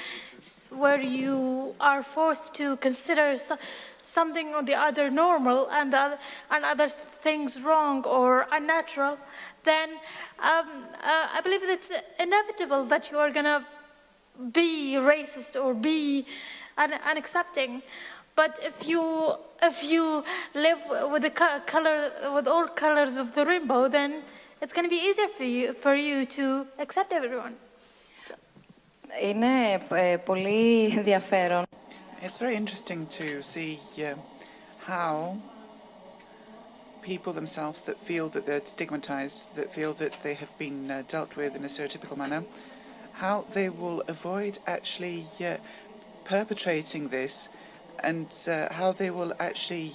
[0.71, 3.59] where you are forced to consider so,
[4.01, 6.19] something or the other normal and the other,
[6.51, 9.19] and other things wrong or unnatural
[9.65, 9.91] then
[10.39, 10.69] um,
[11.03, 13.67] uh, I believe it's inevitable that you are gonna
[14.53, 16.25] be racist or be
[16.77, 17.83] un- unaccepting.
[18.35, 20.25] But if you if you
[20.55, 20.79] live
[21.13, 24.23] with the color with all colors of the rainbow, then
[24.62, 27.56] it's going to be easier for you for you to accept everyone.
[29.22, 29.80] Είναι
[30.26, 31.64] πολύ ενδιαφέρον.
[32.22, 34.16] It's very interesting to see uh,
[34.88, 35.36] how
[37.02, 41.36] people themselves that feel that they're stigmatized, that feel that they have been uh, dealt
[41.36, 42.44] with in a stereotypical manner,
[43.24, 45.58] how they will avoid actually uh,
[46.24, 47.50] perpetrating this
[48.00, 49.92] and uh, how they will actually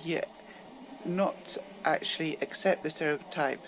[1.04, 3.64] not actually accept the stereotype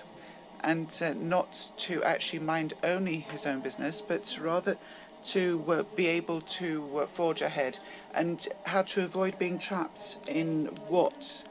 [0.66, 4.78] and uh, not to actually mind only his own business, but rather
[5.24, 7.78] to uh, be able to uh, forge ahead
[8.14, 11.44] and how to avoid being trapped in what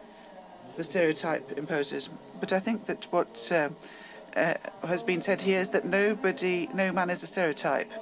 [0.77, 2.11] the stereotype imposes.
[2.41, 3.69] But I think that what uh,
[4.37, 7.93] uh, has been said here is that nobody, no man is a stereotype.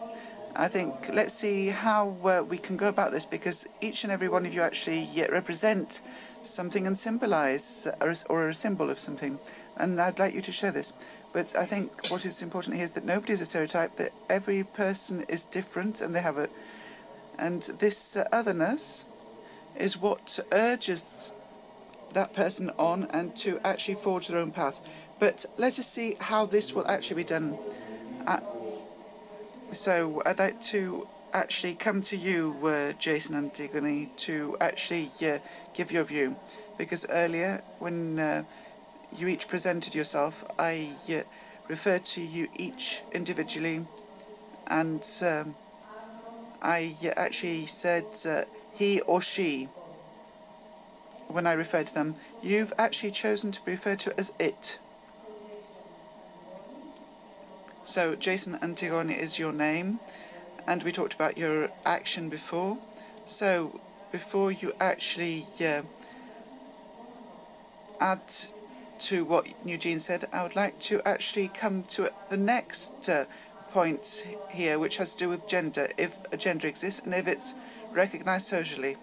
[0.57, 4.29] I think let's see how uh, we can go about this because each and every
[4.29, 6.03] one of you actually yet represent
[6.43, 7.89] something and symbolize
[8.29, 9.39] or, a symbol of something.
[9.77, 10.93] And I'd like you to share this.
[11.33, 14.65] But I think what is important here is that nobody is a stereotype, that every
[14.65, 16.49] person is different and they have a.
[17.39, 19.07] And this uh, otherness
[19.77, 21.33] is what urges
[22.13, 24.81] that person on and to actually forge their own path.
[25.19, 27.57] But let us see how this will actually be done.
[28.27, 28.41] Uh,
[29.73, 35.39] so I'd like to actually come to you, uh, Jason Antigone, to actually uh,
[35.73, 36.37] give your view.
[36.77, 38.45] Because earlier, when uh,
[39.17, 41.23] you each presented yourself, I uh,
[41.69, 43.85] referred to you each individually,
[44.67, 45.55] and um,
[46.61, 48.45] I uh, actually said uh,
[48.75, 49.69] he or she
[51.29, 52.15] when I referred to them.
[52.43, 54.79] You've actually chosen to be referred to as it.
[57.85, 59.99] So Jason Antigone is your name,
[60.67, 62.79] and we talked about your action before.
[63.27, 63.81] So
[64.13, 65.83] before you actually uh,
[68.01, 68.21] add
[69.03, 73.25] to what Nujeen said, I would like to actually come to the next uh,
[73.73, 77.55] point here, which has to do with gender, if a gender exists and if it's
[77.93, 78.97] recognized socially.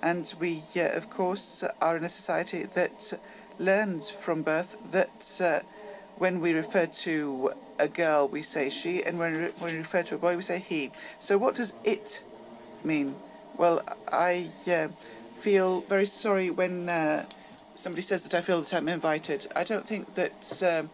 [0.00, 3.18] And we, uh, of course, are in a society that
[3.58, 5.60] learns from birth that uh,
[6.18, 10.18] when we refer to a girl, we say she, and when, we refer to a
[10.18, 10.92] boy, we say he.
[11.18, 12.22] So what does it
[12.84, 13.16] mean?
[13.56, 14.88] Well, I uh,
[15.40, 17.26] feel very sorry when uh,
[17.74, 19.46] somebody says that I feel that I'm invited.
[19.54, 20.90] I don't think that um,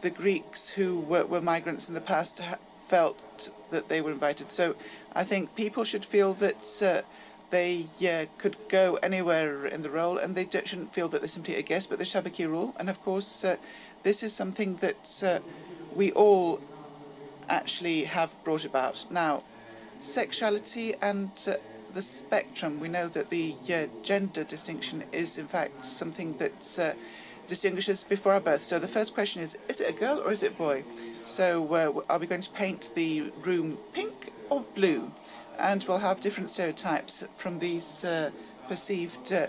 [0.00, 2.40] the Greeks who were, were, migrants in the past
[2.88, 4.50] felt that they were invited.
[4.50, 4.74] So
[5.14, 7.02] I think people should feel that uh,
[7.50, 11.56] they uh, could go anywhere in the role and they shouldn't feel that they're simply
[11.56, 12.74] a guest, but they should have a key role.
[12.78, 13.56] And of course, uh,
[14.02, 15.40] this is something that uh,
[15.94, 16.60] we all
[17.48, 19.06] actually have brought about.
[19.10, 19.42] Now,
[20.00, 21.54] sexuality and uh,
[21.94, 26.92] the spectrum, we know that the uh, gender distinction is in fact something that uh,
[27.46, 28.62] distinguishes before our birth.
[28.62, 30.84] So the first question is, is it a girl or is it boy?
[31.24, 35.10] So uh, are we going to paint the room pink or blue?
[35.58, 38.30] And we'll have different stereotypes from these uh,
[38.68, 39.48] perceived uh,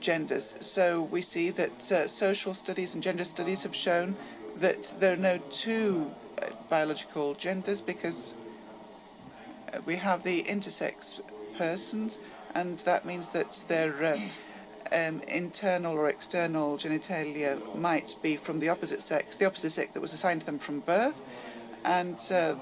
[0.00, 0.56] genders.
[0.60, 4.14] So we see that social studies and gender studies have shown
[4.56, 6.10] that there are no two
[6.68, 8.34] biological genders because
[9.84, 11.20] we have the intersex
[11.58, 12.20] persons,
[12.54, 14.18] and that means that their uh,
[14.92, 20.00] um, internal or external genitalia might be from the opposite sex, the opposite sex that
[20.00, 21.20] was assigned to them from birth,
[21.84, 22.54] and uh,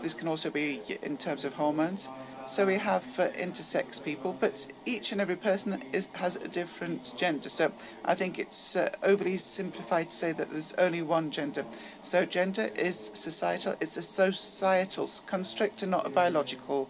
[0.00, 2.08] this can also be in terms of hormones.
[2.48, 7.12] So we have uh, intersex people, but each and every person is, has a different
[7.14, 7.50] gender.
[7.50, 7.70] So
[8.06, 11.66] I think it's uh, overly simplified to say that there's only one gender.
[12.00, 16.88] So gender is societal, it's a societal construct and not a biological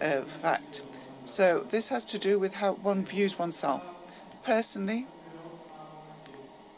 [0.00, 0.82] uh, fact.
[1.24, 3.82] So this has to do with how one views oneself.
[4.44, 5.06] Personally,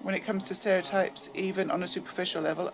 [0.03, 2.73] when it comes to stereotypes, even on a superficial level,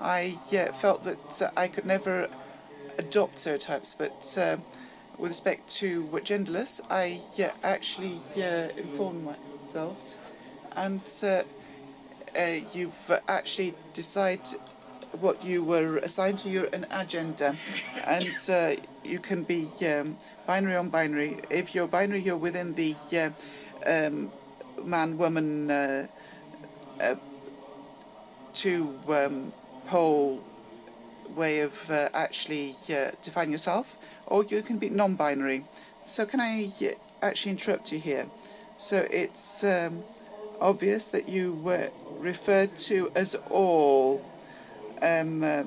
[0.00, 2.28] I uh, felt that uh, I could never
[2.98, 4.56] adopt stereotypes, but uh,
[5.16, 9.24] with respect to what genderless, I uh, actually uh, informed
[9.60, 10.18] myself,
[10.74, 11.42] and uh,
[12.74, 14.58] you've actually decided
[15.20, 17.56] what you were assigned to your an agenda,
[18.04, 18.26] and
[19.04, 21.38] you can be um, binary on binary.
[21.50, 22.94] If you're binary, you're within the
[23.86, 24.30] um,
[24.84, 26.06] man woman uh,
[27.00, 27.14] uh,
[28.54, 29.52] two um,
[29.86, 30.42] pole
[31.34, 33.96] way of uh, actually uh, defining yourself,
[34.26, 35.64] or you can be non binary.
[36.04, 36.86] So, can I uh,
[37.22, 38.26] actually interrupt you here?
[38.78, 40.02] So, it's um,
[40.60, 44.24] obvious that you were referred to as all.
[45.02, 45.64] Um, uh,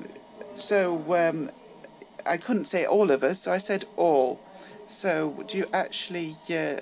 [0.56, 1.50] so, um,
[2.24, 4.40] I couldn't say all of us, so I said all.
[4.88, 6.80] So, do you actually uh,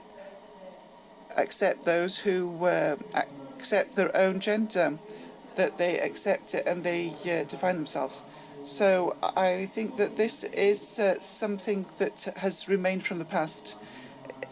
[1.37, 2.97] accept those who uh,
[3.59, 4.99] accept their own gender,
[5.57, 8.25] that they accept it and they uh, define themselves.
[8.65, 13.77] So I think that this is uh, something that has remained from the past.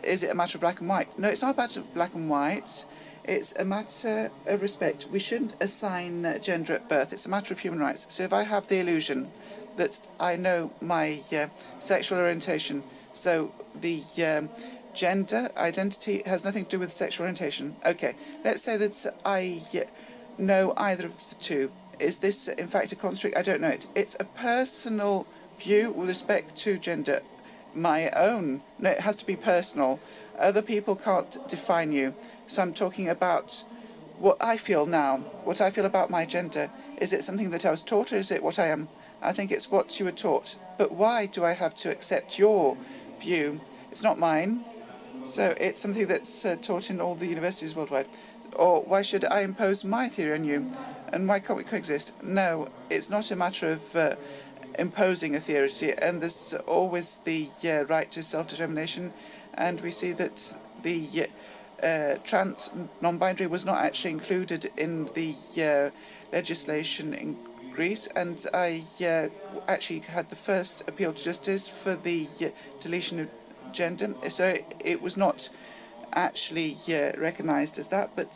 [0.05, 1.19] Is it a matter of black and white?
[1.19, 2.85] No, it's not a matter of black and white.
[3.25, 5.07] It's a matter of respect.
[5.11, 7.13] We shouldn't assign uh, gender at birth.
[7.13, 8.07] It's a matter of human rights.
[8.09, 9.31] So if I have the illusion
[9.77, 11.47] that I know my uh,
[11.79, 14.49] sexual orientation, so the um,
[14.93, 17.77] gender identity has nothing to do with sexual orientation.
[17.87, 18.15] Okay,
[18.45, 19.63] let's say that I
[20.37, 21.71] know either of the two.
[22.01, 23.37] Is this in fact a construct?
[23.37, 23.87] I don't know it.
[23.95, 25.27] It's a personal
[25.61, 27.23] view with respect to gender.
[27.75, 28.63] My own.
[28.79, 30.01] No, it has to be personal.
[30.39, 32.15] Other people can't define you.
[32.53, 33.65] So I'm talking about
[34.19, 36.69] what I feel now, what I feel about my gender.
[36.99, 38.89] Is it something that I was taught or is it what I am?
[39.23, 40.59] I think it's what you were taught.
[40.77, 42.77] But why do I have to accept your
[43.19, 43.59] view?
[43.91, 44.67] It's not mine.
[45.25, 48.09] So it's something that's uh, taught in all the universities worldwide.
[48.53, 50.71] Or why should I impose my theory on you?
[51.11, 52.13] And why can't we coexist?
[52.23, 54.17] No, it's not a matter of uh,
[54.79, 59.15] imposing a theory, and there's always the uh, right to self-determination.
[59.55, 61.29] And we see that the
[61.83, 62.71] uh, trans
[63.01, 65.91] non-binary was not actually included in the uh,
[66.33, 67.37] legislation in
[67.75, 69.29] Greece, and I uh,
[69.69, 72.49] actually had the first appeal to justice for the uh,
[72.81, 73.29] deletion of
[73.73, 74.15] gender.
[74.29, 75.49] So it was not
[76.15, 76.77] actually
[77.17, 78.35] recognised as that, but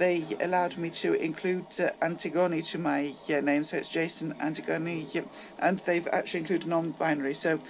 [0.00, 5.06] they allowed me to include uh, Antigone to my uh, name, so it's Jason Antigone,
[5.58, 7.34] and they've actually included non-binary.
[7.34, 7.60] So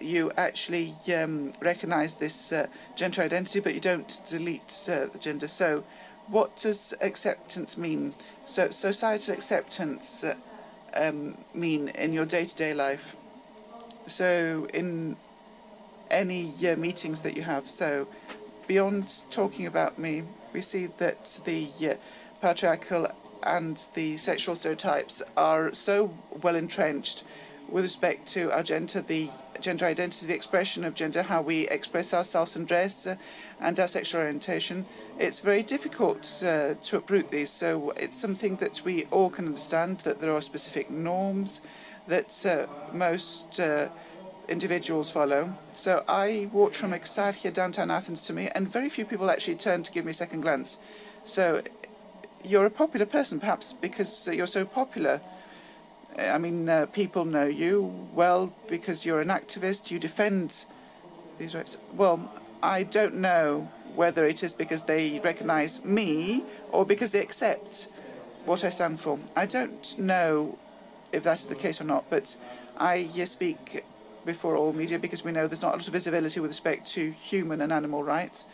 [0.00, 2.66] you actually um, recognise this uh,
[2.96, 5.48] gender identity, but you don't delete the gender.
[5.48, 5.84] So
[6.28, 8.14] what does acceptance mean?
[8.44, 10.24] So societal acceptance
[10.94, 13.16] um, mean in your day-to-day life?
[14.06, 15.16] So in
[16.12, 17.68] any uh, meetings that you have.
[17.68, 18.06] So,
[18.68, 20.22] beyond talking about me,
[20.52, 21.94] we see that the uh,
[22.40, 23.08] patriarchal
[23.42, 27.24] and the sexual stereotypes are so well entrenched
[27.68, 29.28] with respect to our gender, the
[29.60, 33.16] gender identity, the expression of gender, how we express ourselves and dress, uh,
[33.60, 34.84] and our sexual orientation.
[35.18, 37.50] It's very difficult uh, to uproot these.
[37.50, 41.62] So it's something that we all can understand that there are specific norms
[42.08, 43.88] that uh, most uh,
[44.48, 45.54] individuals follow.
[45.74, 49.84] So I walked from Exarchia, downtown Athens, to me, and very few people actually turned
[49.86, 50.78] to give me a second glance.
[51.24, 51.62] So
[52.44, 55.20] you're a popular person, perhaps because you're so popular.
[56.18, 60.66] I mean, uh, people know you well because you're an activist, you defend
[61.38, 61.78] these rights.
[61.94, 62.30] Well,
[62.62, 67.88] I don't know whether it is because they recognize me or because they accept
[68.44, 69.18] what I stand for.
[69.36, 70.58] I don't know
[71.12, 72.36] if that is the case or not, but
[72.76, 73.84] I speak
[74.24, 77.10] before all media because we know there's not a lot of visibility with respect to
[77.10, 78.46] human and animal rights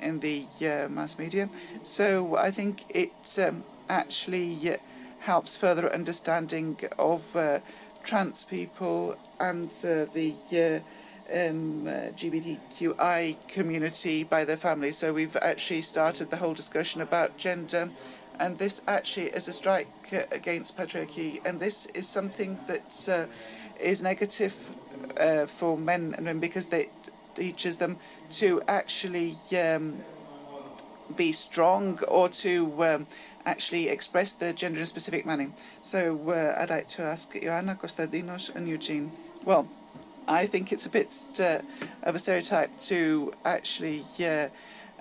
[0.00, 1.48] in the uh, mass media.
[1.82, 4.76] So I think it um, actually uh,
[5.24, 7.58] helps further understanding of uh,
[8.04, 14.98] trans people and uh, the uh, um, uh, GBTQI community by their families.
[14.98, 17.90] So we've actually started the whole discussion about gender.
[18.38, 19.88] And this actually is a strike
[20.30, 21.40] against patriarchy.
[21.46, 23.28] And this is something that
[23.80, 24.54] is negative
[25.16, 26.90] uh, for men and women because they
[27.34, 27.96] teaches them
[28.30, 30.02] to actually um,
[31.16, 33.06] be strong or to um,
[33.46, 35.50] actually express their gender in a specific manner.
[35.80, 39.10] So uh, I'd like to ask Joanna, Kostadinos and Nujeen.
[39.44, 39.68] Well,
[40.26, 41.58] I think it's a bit uh,
[42.02, 44.48] of a stereotype to actually uh,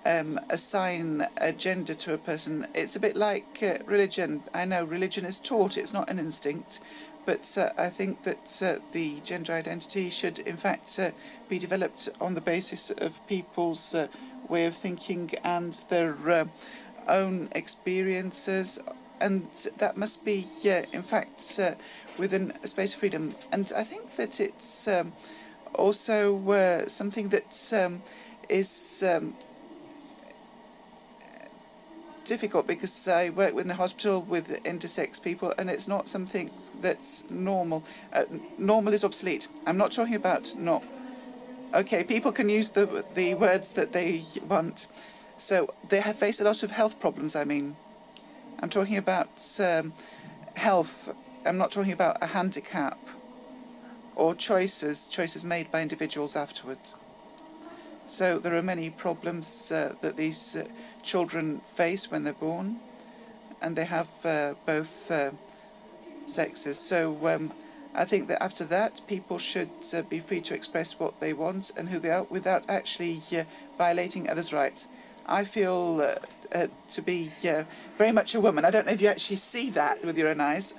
[0.06, 2.68] um, assign a gender to a person.
[2.74, 4.42] It's a bit like uh, religion.
[4.54, 6.82] I know religion is taught, it's not an instinct.
[7.26, 11.12] But uh, I think that uh, the gender identity should, in fact, uh,
[11.48, 13.96] be developed on the basis of people's
[14.50, 16.12] way of thinking and their
[17.08, 18.80] own experiences
[19.24, 19.48] and
[19.78, 21.76] that must be, uh, in fact, uh,
[22.18, 23.34] within a space of freedom.
[23.54, 25.14] And I think that it's um,
[25.74, 28.02] also uh, something that um,
[28.50, 29.34] is um,
[32.26, 36.50] difficult because I work within a hospital with intersex people, and it's not something
[36.82, 37.84] that's normal.
[38.12, 38.26] Uh,
[38.58, 39.48] normal is obsolete.
[39.66, 40.84] I'm not talking about not.
[41.74, 44.88] Okay, people can use the the words that they want.
[45.38, 47.36] So they have faced a lot of health problems.
[47.36, 47.76] I mean,
[48.60, 49.30] I'm talking about
[49.60, 49.94] um,
[50.56, 51.14] health.
[51.46, 52.98] I'm not talking about a handicap
[54.16, 56.96] or choices choices made by individuals afterwards.
[58.06, 60.66] So there are many problems uh, that these uh,
[61.02, 62.80] children face when they're born,
[63.62, 65.32] and they have uh, both uh,
[66.26, 66.78] sexes.
[66.78, 67.52] So um,
[67.96, 71.72] I think that after that, people should uh, be free to express what they want
[71.78, 73.44] and who they are without actually uh,
[73.78, 74.88] violating others' rights.
[75.26, 76.18] I feel
[76.90, 77.30] to be
[77.98, 78.66] very much a woman.
[78.66, 80.76] I don't know if you actually see that with your own eyes.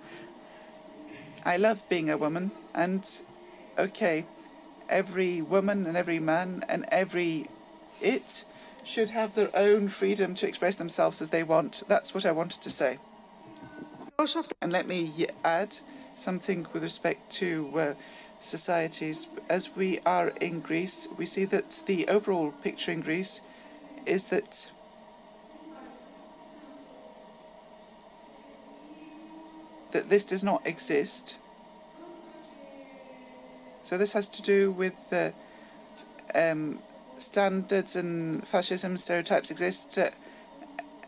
[1.45, 3.09] I love being a woman, and
[3.79, 4.25] okay,
[4.89, 7.49] every woman and every man and every
[8.01, 8.45] it
[8.85, 11.83] should have their own freedom to express themselves as they want.
[11.89, 12.99] That's what I wanted to say.
[14.61, 15.11] And let me
[15.45, 15.79] add
[16.17, 17.95] something with respect to uh,
[18.41, 19.27] societies.
[19.49, 23.41] As we are in Greece, we see that the overall picture in Greece
[24.07, 24.71] is that
[29.93, 31.39] that this does not exist.
[33.85, 34.95] So this has to do with
[36.35, 36.79] um,
[37.19, 40.11] standards and fascism stereotypes exist uh,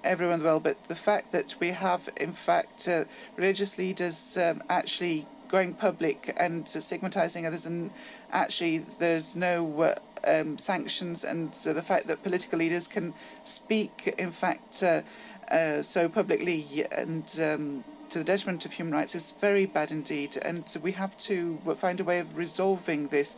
[0.05, 3.05] everywhere in the world, but the fact that we have, in fact, uh,
[3.37, 7.91] religious leaders um, actually going public and stigmatizing others, and
[8.33, 9.95] actually there's no uh,
[10.27, 13.15] um, sanctions, and the fact that political leaders can
[13.45, 15.03] speak, in fact, uh,
[15.51, 20.37] uh, so publicly and um, to the detriment of human rights is very bad indeed,
[20.43, 23.37] and we have to find a way of resolving this.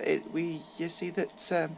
[0.00, 1.76] It, we you see that um,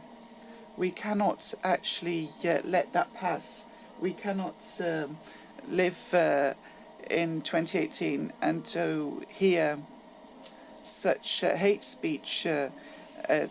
[0.77, 3.65] we cannot actually uh, let that pass.
[3.99, 5.17] We cannot um,
[5.69, 6.53] live uh,
[7.09, 9.77] in 2018 and to hear
[10.83, 12.69] such uh, hate speech uh,
[13.27, 13.47] uh,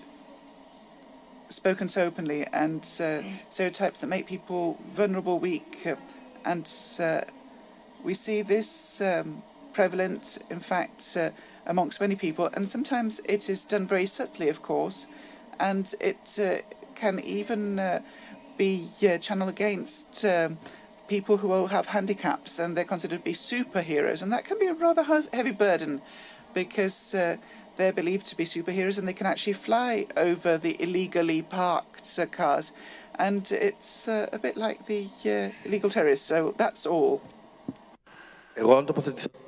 [1.49, 5.87] spoken so openly and uh, stereotypes that make people vulnerable, weak,
[6.45, 6.71] and
[8.05, 9.43] we see this um,
[9.73, 11.31] prevalent, in fact, uh,
[11.67, 15.07] amongst many people, and sometimes it is done very subtly, of course,
[15.61, 16.57] and it uh,
[16.95, 18.01] can even uh,
[18.57, 20.59] be uh, channeled against um,
[21.07, 24.75] people who have handicaps and they're considered to be superheroes, and that can be a
[24.75, 26.01] rather heavy burden
[26.55, 27.37] because uh,
[27.79, 32.27] they're believed to be superheroes and they can actually fly over the illegally parked uh,
[32.27, 32.73] cars.
[33.19, 35.09] And it's a bit like the
[35.65, 37.21] illegal terrorists, so that's all.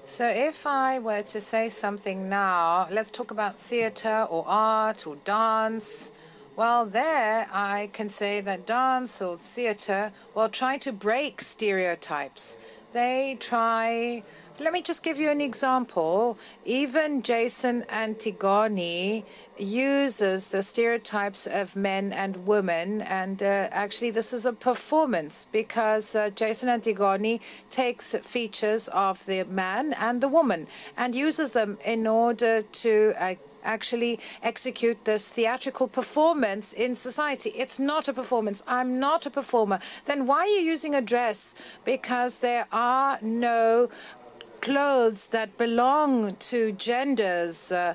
[0.04, 5.16] So if I were to say something now, let's talk about theatre or art or
[5.24, 6.12] dance.
[6.56, 12.56] Well, there I can say that dance or theatre, well, try to break stereotypes.
[12.92, 14.22] They try
[14.60, 16.38] let me just give you an example.
[16.66, 19.24] Even Jason Antigone
[19.58, 26.14] uses the stereotypes of men and women, and uh, actually, this is a performance because
[26.14, 27.40] uh, Jason Antigone
[27.70, 30.66] takes features of the man and the woman
[30.98, 37.50] and uses them in order to uh, actually execute this theatrical performance in society.
[37.50, 38.62] It's not a performance.
[38.66, 39.80] I'm not a performer.
[40.04, 41.54] Then why are you using a dress?
[41.84, 43.88] Because there are no
[44.60, 47.72] clothes that belong to genders.
[47.72, 47.94] Uh,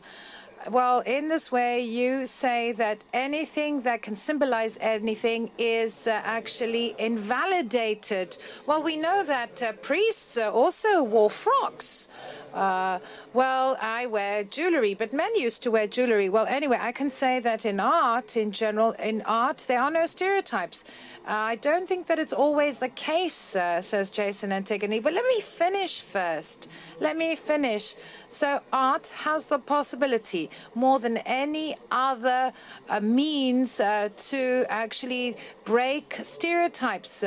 [0.72, 6.96] well, in this way, you say that anything that can symbolize anything is uh, actually
[6.98, 8.38] invalidated.
[8.66, 12.08] Well, we know that uh, priests uh, also wore frocks.
[12.56, 13.00] Uh,
[13.34, 16.30] well, I wear jewelry, but men used to wear jewelry.
[16.30, 20.06] Well, anyway, I can say that in art, in general, in art, there are no
[20.06, 20.86] stereotypes.
[21.28, 25.02] Uh, I don't think that it's always the case, uh, says Jason Antigone.
[25.02, 26.70] But let me finish first.
[27.02, 27.96] Let me finish.
[28.30, 32.54] So, art has the possibility, more than any other
[32.88, 35.36] uh, means, uh, to actually
[35.66, 37.24] break stereotypes.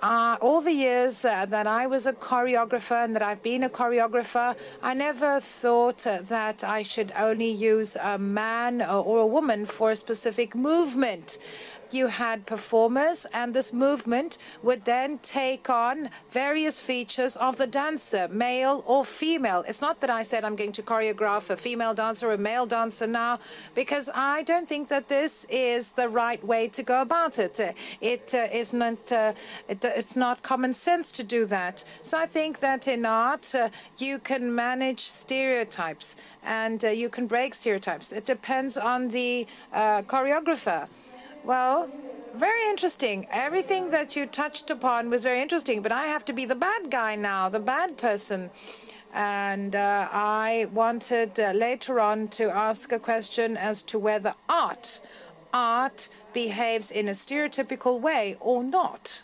[0.00, 3.62] Uh, uh, all the years uh, that I was a choreographer and that I've been
[3.62, 9.26] a choreographer, I never thought uh, that I should only use a man or a
[9.26, 11.38] woman for a specific movement.
[11.94, 18.28] You had performers, and this movement would then take on various features of the dancer,
[18.28, 19.64] male or female.
[19.68, 22.66] It's not that I said I'm going to choreograph a female dancer or a male
[22.66, 23.40] dancer now,
[23.74, 27.60] because I don't think that this is the right way to go about it.
[28.00, 29.32] It uh, is not, uh,
[29.68, 31.84] it, it's not common sense to do that.
[32.02, 33.68] So I think that in art, uh,
[33.98, 38.12] you can manage stereotypes and uh, you can break stereotypes.
[38.12, 40.88] It depends on the uh, choreographer.
[41.44, 41.88] Well,
[42.34, 43.26] very interesting.
[43.30, 46.90] Everything that you touched upon was very interesting, but I have to be the bad
[46.90, 48.50] guy now, the bad person.
[49.14, 55.00] And uh, I wanted uh, later on to ask a question as to whether art,
[55.52, 59.22] art behaves in a stereotypical way or not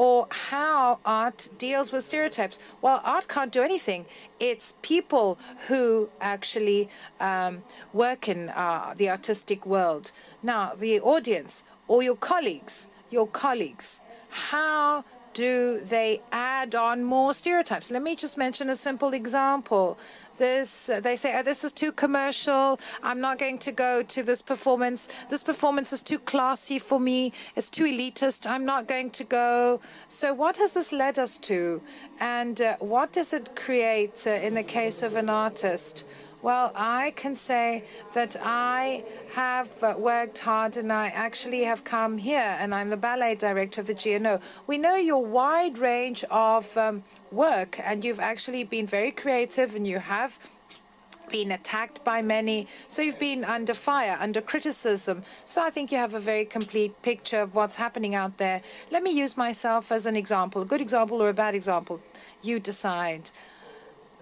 [0.00, 2.58] or how art deals with stereotypes.
[2.80, 4.06] Well, art can't do anything.
[4.38, 5.38] It's people
[5.68, 6.88] who actually
[7.20, 10.12] um, work in uh, the artistic world.
[10.42, 17.90] Now, the audience or your colleagues, your colleagues, how do they add on more stereotypes?
[17.90, 19.98] Let me just mention a simple example
[20.40, 20.88] this.
[20.88, 22.80] Uh, they say, oh, this is too commercial.
[23.04, 25.08] I'm not going to go to this performance.
[25.28, 27.32] This performance is too classy for me.
[27.54, 28.50] It's too elitist.
[28.50, 29.80] I'm not going to go.
[30.08, 31.80] So, what has this led us to?
[32.18, 36.04] And uh, what does it create uh, in the case of an artist?
[36.42, 37.84] Well, I can say
[38.14, 42.96] that I have uh, worked hard and I actually have come here and I'm the
[42.96, 44.40] ballet director of the GNO.
[44.66, 49.86] We know your wide range of um, work and you've actually been very creative and
[49.86, 50.38] you have
[51.28, 52.66] been attacked by many.
[52.88, 55.22] So you've been under fire, under criticism.
[55.44, 58.62] So I think you have a very complete picture of what's happening out there.
[58.90, 62.00] Let me use myself as an example, a good example or a bad example.
[62.42, 63.30] You decide.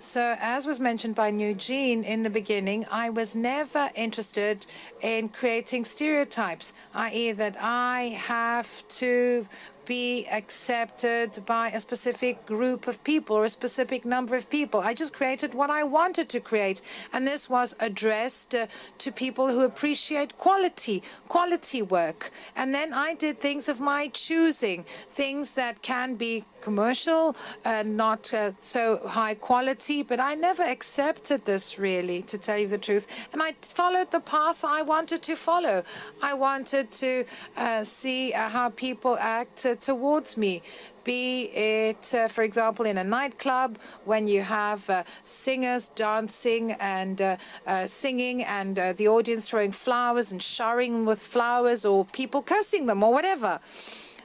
[0.00, 4.64] So, as was mentioned by Nujeen in the beginning, I was never interested
[5.00, 9.48] in creating stereotypes, i.e., that I have to
[9.88, 14.80] be accepted by a specific group of people or a specific number of people.
[14.80, 16.82] I just created what I wanted to create.
[17.12, 18.66] And this was addressed uh,
[18.98, 22.30] to people who appreciate quality, quality work.
[22.54, 28.32] And then I did things of my choosing, things that can be commercial and not
[28.34, 30.02] uh, so high quality.
[30.02, 33.06] But I never accepted this really, to tell you the truth.
[33.32, 35.84] And I followed the path I wanted to follow.
[36.22, 37.24] I wanted to
[37.56, 40.62] uh, see uh, how people act uh, towards me
[41.04, 47.38] be it, uh, for example, in a nightclub when you have uh, singers dancing and
[47.86, 53.10] singing and the audience throwing flowers and showering with flowers or people cursing them or
[53.10, 53.58] whatever.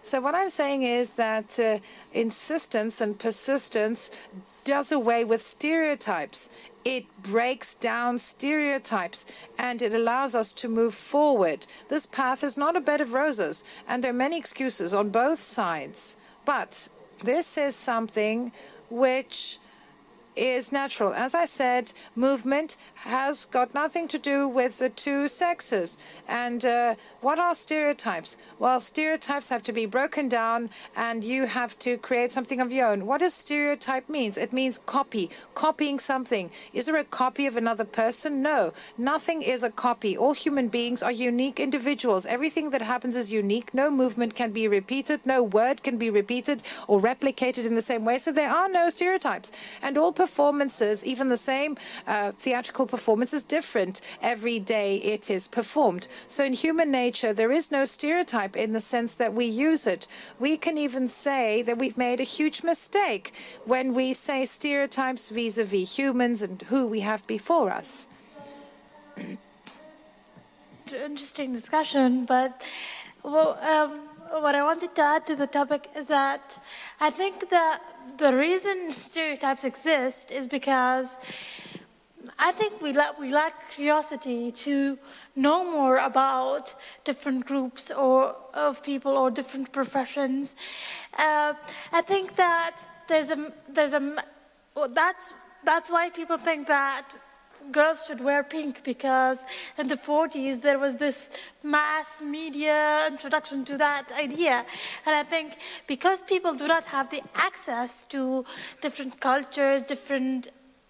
[0.03, 1.79] So what I'm saying is that uh,
[2.13, 4.11] insistence and persistence
[4.65, 6.49] does away with stereotypes.
[6.83, 9.25] It breaks down stereotypes
[9.57, 11.65] and it allows us to move forward.
[11.87, 15.41] This path is not a bed of roses, and there are many excuses on both
[15.41, 16.17] sides.
[16.43, 16.89] But
[17.23, 18.51] this is something
[18.89, 19.57] which
[20.35, 21.13] is natural.
[21.13, 25.97] As I said, movement has got nothing to do with the two sexes.
[26.27, 28.37] And uh, what are stereotypes?
[28.59, 32.87] Well, stereotypes have to be broken down and you have to create something of your
[32.87, 33.05] own.
[33.05, 34.37] What does stereotype means?
[34.37, 36.49] It means copy, copying something.
[36.71, 38.41] Is there a copy of another person?
[38.41, 40.15] No, nothing is a copy.
[40.15, 42.25] All human beings are unique individuals.
[42.25, 43.73] Everything that happens is unique.
[43.73, 45.25] No movement can be repeated.
[45.25, 48.17] No word can be repeated or replicated in the same way.
[48.17, 49.51] So there are no stereotypes.
[49.81, 51.75] And all performances, even the same
[52.07, 56.07] uh, theatrical performance is different every day it is performed.
[56.27, 60.05] So in human nature, there is no stereotype in the sense that we use it.
[60.39, 63.25] We can even say that we've made a huge mistake
[63.65, 67.89] when we say stereotypes vis-a-vis humans and who we have before us.
[71.11, 72.61] Interesting discussion, but
[73.23, 73.91] well, um,
[74.45, 76.59] what I wanted to add to the topic is that
[76.99, 77.79] I think that
[78.17, 81.17] the reason stereotypes exist is because
[82.39, 84.97] I think we, la- we lack curiosity to
[85.35, 86.73] know more about
[87.03, 90.55] different groups or of people or different professions.
[91.17, 91.53] Uh,
[91.91, 94.23] I think that there's a there's a
[94.75, 97.15] well, that's that's why people think that
[97.71, 99.45] girls should wear pink because
[99.77, 101.29] in the 40s there was this
[101.63, 104.65] mass media introduction to that idea.
[105.05, 105.57] And I think
[105.87, 108.45] because people do not have the access to
[108.81, 110.49] different cultures, different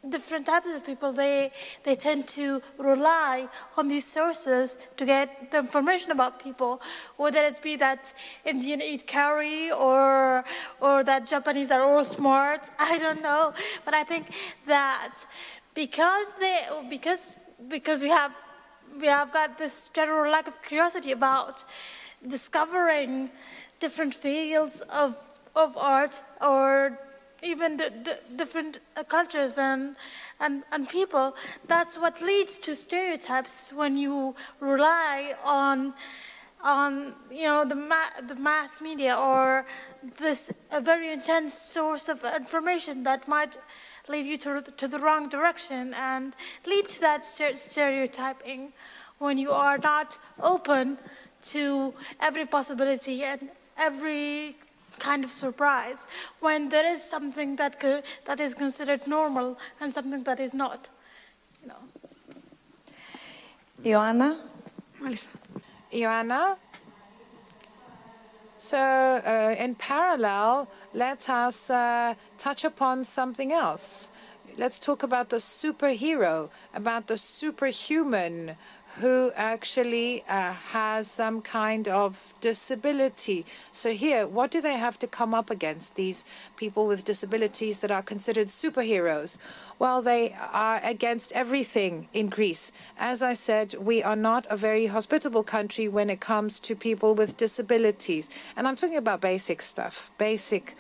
[0.09, 1.51] different types of people, they,
[1.83, 3.47] they tend to rely
[3.77, 6.81] on these sources to get the information about people,
[7.17, 8.13] whether it be that
[8.45, 10.43] Indian eat curry or,
[10.81, 12.69] or that Japanese are all smart.
[12.79, 13.53] I don't know.
[13.85, 14.27] But I think
[14.67, 15.25] that
[15.73, 17.35] because, they, because,
[17.67, 18.33] because we, have,
[18.99, 21.63] we have got this general lack of curiosity about
[22.27, 23.29] discovering
[23.79, 25.17] different fields of,
[25.55, 26.99] of art or
[27.43, 27.79] even
[28.35, 29.95] different uh, cultures and,
[30.39, 31.35] and, and people,
[31.67, 35.93] that's what leads to stereotypes when you rely on,
[36.63, 39.65] on you know, the, ma- the mass media or
[40.17, 43.57] this a very intense source of information that might
[44.07, 46.35] lead you to, to the wrong direction and
[46.65, 48.73] lead to that stereotyping
[49.19, 50.97] when you are not open
[51.41, 54.55] to every possibility and every
[54.99, 56.07] kind of surprise
[56.39, 57.81] when there is something that
[58.25, 60.89] that is considered normal and something that is not.
[61.61, 61.81] You know.
[63.83, 64.39] Ioana?
[65.91, 66.57] Ioana?
[68.57, 74.09] So, uh, in parallel, let us uh, touch upon something else.
[74.55, 78.55] Let's talk about the superhero, about the superhuman
[78.99, 83.45] who actually uh, has some kind of disability.
[83.71, 86.25] So here, what do they have to come up against, these
[86.57, 89.37] people with disabilities that are considered superheroes?
[89.79, 92.71] Well, they are against everything in Greece.
[92.97, 97.15] As I said, we are not a very hospitable country when it comes to people
[97.15, 98.29] with disabilities.
[98.55, 100.75] And I'm talking about basic stuff, basic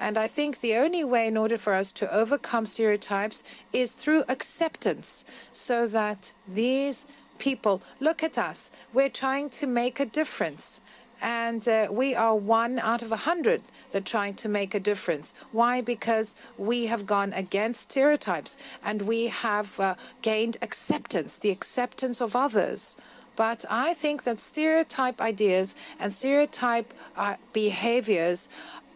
[0.00, 3.42] and I think the only way in order for us to overcome stereotypes
[3.72, 7.04] is through acceptance so that these
[7.38, 8.70] people, look at us.
[8.92, 10.80] We're trying to make a difference.
[11.20, 15.34] And uh, we are one out of a hundred that trying to make a difference.
[15.50, 15.80] Why?
[15.80, 22.36] Because we have gone against stereotypes and we have uh, gained acceptance, the acceptance of
[22.36, 22.96] others.
[23.34, 28.48] But I think that stereotype ideas and stereotype uh, behaviors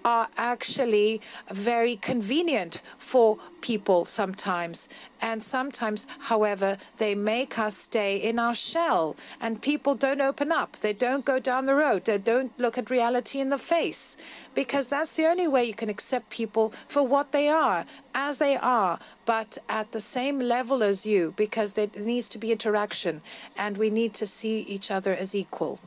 [0.05, 4.89] are actually very convenient for people sometimes.
[5.21, 10.77] And sometimes, however, they make us stay in our shell and people don't open up.
[10.77, 12.05] They don't go down the road.
[12.05, 14.17] They don't look at reality in the face
[14.55, 18.57] because that's the only way you can accept people for what they are, as they
[18.57, 23.23] are, but at the same level as you because there needs to be interaction
[23.57, 25.79] and we need to see each other as equal.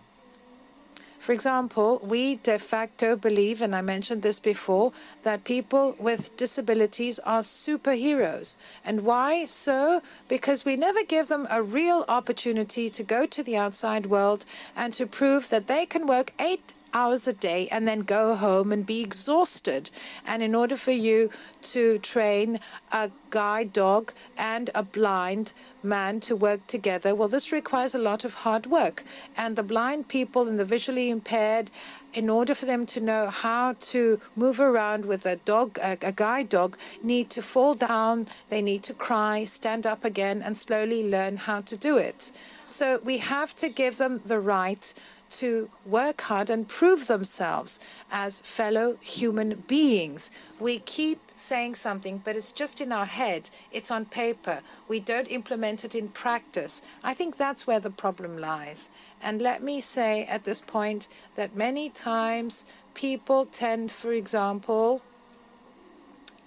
[1.25, 7.17] For example, we de facto believe, and I mentioned this before, that people with disabilities
[7.17, 8.57] are superheroes.
[8.85, 10.03] And why so?
[10.27, 14.45] Because we never give them a real opportunity to go to the outside world
[14.75, 18.71] and to prove that they can work eight hours a day and then go home
[18.71, 19.91] and be exhausted.
[20.25, 21.29] And in order for you
[21.73, 22.59] to train
[22.91, 28.23] a guide dog and a blind man to work together, well, this requires a lot
[28.23, 29.03] of hard work.
[29.37, 31.69] And the blind people and the visually impaired
[32.15, 36.13] in order for them to know how to move around with a dog, a, a,
[36.13, 41.09] guide dog, need to fall down, they need to cry, stand up again, and slowly
[41.09, 42.31] learn how to do it.
[42.65, 44.93] So we have to give them the right
[45.31, 47.79] to work hard and prove themselves
[48.11, 50.31] as fellow human beings.
[50.59, 54.61] We keep saying something, but it's just in our head, it's on paper.
[54.87, 56.81] We don't implement it in practice.
[57.03, 58.89] I think that's where the problem lies.
[59.21, 65.01] And let me say at this point that many times people tend, for example,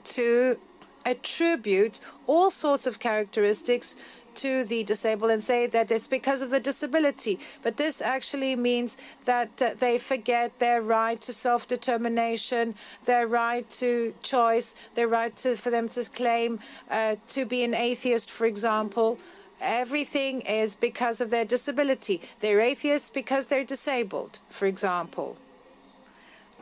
[0.04, 0.58] to
[1.04, 3.96] attribute all sorts of characteristics
[4.38, 7.38] to the disabled and say that it's because of the disability.
[7.62, 12.74] But this actually means that uh, they forget their right to self determination,
[13.04, 16.60] their right to choice, their right to, for them to claim
[16.90, 19.18] uh, to be an atheist, for example.
[19.60, 22.20] Everything is because of their disability.
[22.40, 25.36] They're atheists because they're disabled, for example,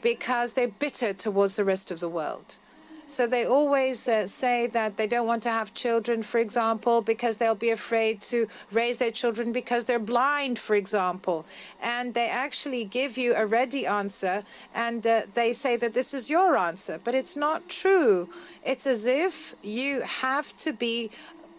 [0.00, 2.56] because they're bitter towards the rest of the world.
[3.08, 7.36] So they always uh, say that they don't want to have children, for example, because
[7.36, 11.46] they'll be afraid to raise their children because they're blind, for example.
[11.80, 14.42] And they actually give you a ready answer
[14.74, 18.28] and uh, they say that this is your answer, but it's not true.
[18.64, 21.10] It's as if you have to be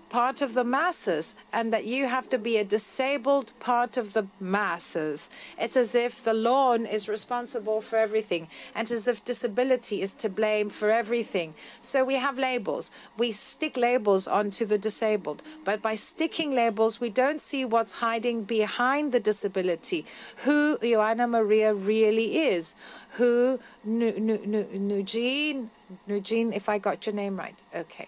[0.10, 4.28] part of the masses and that you have to be a disabled part of the
[4.40, 5.30] masses.
[5.60, 10.30] It's as if the lawn is responsible for everything and as if disability is to
[10.30, 11.54] blame for everything.
[11.82, 12.92] So we have labels.
[13.18, 18.44] We stick labels onto the disabled, but by sticking labels, we don't see what's hiding
[18.44, 20.06] behind the disability,
[20.38, 22.76] who Joanna Maria really is,
[23.12, 25.70] who Nugene,
[26.08, 27.60] Nugene, if I got your name right.
[27.76, 28.08] Okay.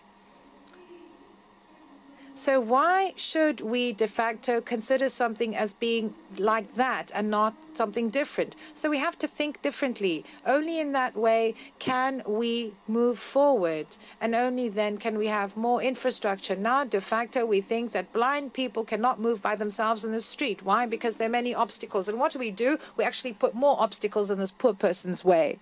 [2.39, 8.09] So why should we de facto consider something as being like that and not something
[8.09, 8.55] different?
[8.71, 10.23] So we have to think differently.
[10.45, 13.87] Only in that way can we move forward,
[14.21, 16.55] and only then can we have more infrastructure.
[16.55, 20.63] Now, de facto, we think that blind people cannot move by themselves in the street.
[20.63, 20.85] Why?
[20.85, 22.07] Because there are many obstacles.
[22.07, 22.77] And what do we do?
[22.95, 25.59] We actually put more obstacles in this poor person's way.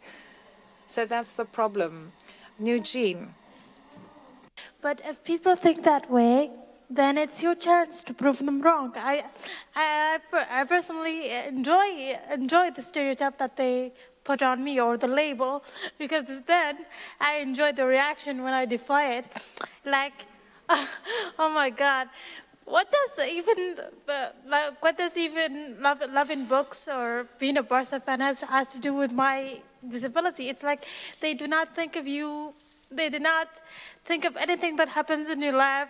[0.85, 2.11] So that's the problem.
[2.61, 3.29] Nujeen.
[4.79, 6.51] But if people think that way,
[6.89, 8.93] then it's your chance to prove them wrong.
[8.95, 9.25] I,
[9.75, 10.19] I,
[10.49, 13.91] I personally enjoy enjoy the stereotype that they
[14.23, 15.63] put on me or the label
[15.97, 16.77] because then
[17.19, 19.27] I enjoy the reaction when I defy it.
[19.85, 20.25] Like,
[20.69, 22.07] oh my God,
[22.65, 23.75] what does even
[24.07, 28.67] uh, like what does even love loving books or being a Barça fan has has
[28.69, 30.49] to do with my disability?
[30.49, 30.85] It's like
[31.19, 32.53] they do not think of you.
[32.89, 33.49] They do not
[34.05, 35.89] think of anything that happens in your life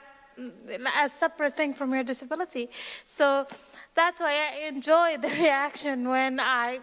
[0.96, 2.70] as separate thing from your disability.
[3.06, 3.46] So
[3.94, 6.80] that's why I enjoy the reaction when I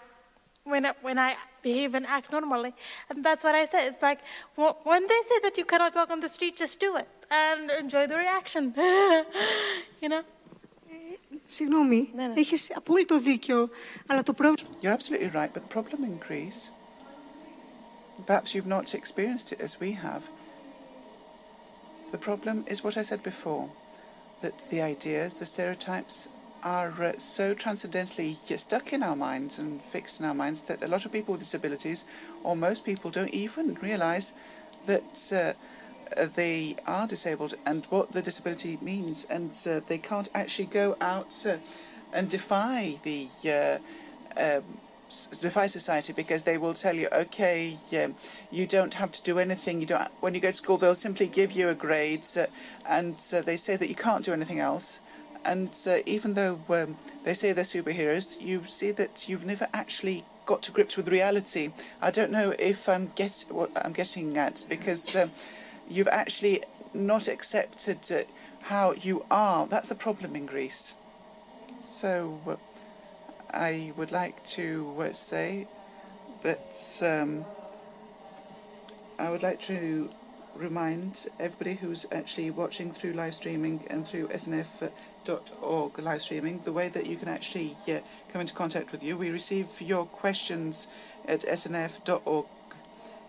[0.63, 2.73] when I, when I behave and act normally.
[3.09, 3.87] And that's what I say.
[3.87, 4.19] It's like
[4.55, 8.07] when they say that you cannot walk on the street, just do it and enjoy
[8.07, 8.73] the reaction.
[10.01, 10.23] you know.
[11.47, 12.33] Συγγνώμη, ναι, ναι.
[12.39, 13.69] έχεις απόλυτο δίκιο,
[14.07, 14.69] αλλά το πρόβλημα...
[14.81, 16.69] You're absolutely right, but the problem in Greece,
[18.25, 20.21] perhaps you've not experienced it as we have,
[22.14, 23.70] the problem is what I said before
[24.40, 26.28] that the ideas, the stereotypes,
[26.62, 30.86] are uh, so transcendently stuck in our minds and fixed in our minds that a
[30.86, 32.04] lot of people with disabilities,
[32.44, 34.32] or most people, don't even realize
[34.86, 40.66] that uh, they are disabled and what the disability means, and uh, they can't actually
[40.66, 41.56] go out uh,
[42.12, 43.26] and defy the
[43.58, 43.78] uh,
[44.40, 44.62] um,
[45.40, 47.76] defy society because they will tell you, okay,
[48.50, 49.80] you don't have to do anything.
[49.80, 50.08] You don't.
[50.20, 52.46] When you go to school, they'll simply give you a grade, uh,
[52.88, 55.00] and uh, they say that you can't do anything else.
[55.44, 60.24] And uh, even though um, they say they're superheroes, you see that you've never actually
[60.46, 61.70] got to grips with reality.
[62.00, 65.30] I don't know if I'm get what I'm getting at because um,
[65.88, 66.62] you've actually
[66.94, 68.22] not accepted uh,
[68.62, 69.66] how you are.
[69.66, 70.96] That's the problem in Greece.
[71.82, 72.56] So uh,
[73.54, 75.66] I would like to say
[76.42, 77.44] that um,
[79.18, 80.10] I would like to
[80.56, 86.88] remind everybody who's actually watching through live streaming and through snf.org live streaming the way
[86.88, 87.98] that you can actually uh,
[88.32, 89.16] come into contact with you.
[89.16, 90.88] We receive your questions
[91.26, 92.46] at snf.org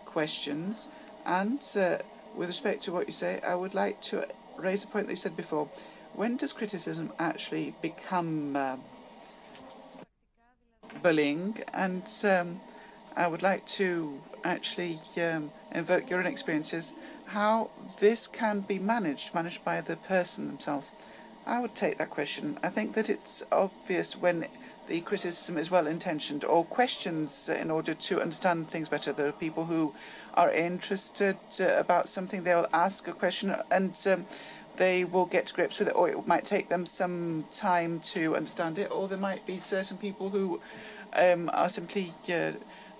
[0.06, 0.90] questions
[1.26, 1.98] and uh,
[2.36, 5.18] with respect to what you say, I would like to raise a point that you
[5.18, 5.70] said before.
[6.14, 8.78] When does criticism actually become uh,
[11.02, 12.62] bullying, and um,
[13.16, 16.94] I would like to actually um, invoke your own experiences,
[17.28, 17.70] how
[18.00, 20.92] this can be managed, managed by the person themselves.
[21.46, 22.58] I would take that question.
[22.64, 24.48] I think that it's obvious when
[24.88, 29.12] the criticism is well intentioned or questions in order to understand things better.
[29.12, 29.94] There are people who
[30.36, 34.26] are interested uh, about something, they'll ask a question and um,
[34.78, 38.36] they will get to grips with it, or it might take them some time to
[38.36, 40.60] understand it, or there might be certain people who
[41.14, 42.52] um, are simply uh,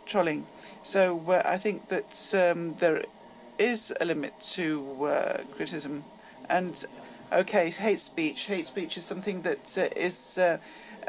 [0.06, 0.46] trolling.
[0.84, 3.04] So uh, I think that um, there
[3.58, 6.04] is a limit to uh, criticism.
[6.50, 6.86] And
[7.32, 8.46] okay, hate speech.
[8.46, 10.58] Hate speech is something that uh, is uh,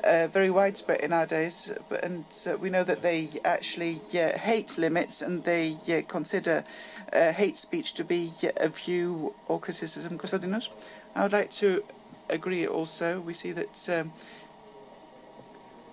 [0.05, 2.25] uh, very widespread in our days, and
[2.61, 5.75] we know that they actually hate limits and they
[6.09, 6.65] consider
[7.13, 10.19] hate speech to be a view or criticism.
[10.19, 10.71] Konstantinos,
[11.15, 11.83] I would like to
[12.29, 13.21] agree also.
[13.21, 14.13] We see that um,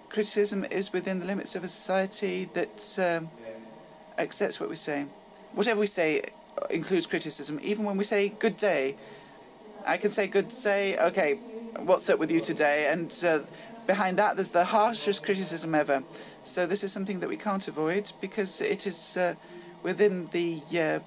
[0.09, 3.29] criticism is within the limits of a society that um,
[4.17, 5.05] accepts what we say.
[5.53, 6.23] Whatever we say
[6.69, 7.59] includes criticism.
[7.63, 8.95] Even when we say good day,
[9.85, 11.35] I can say good day, okay,
[11.79, 12.87] what's up with you today?
[12.87, 13.39] And uh,
[13.85, 16.03] behind that, there's the harshest criticism ever.
[16.43, 19.35] So this is something that we can't avoid because it is uh,
[19.83, 20.99] within the uh,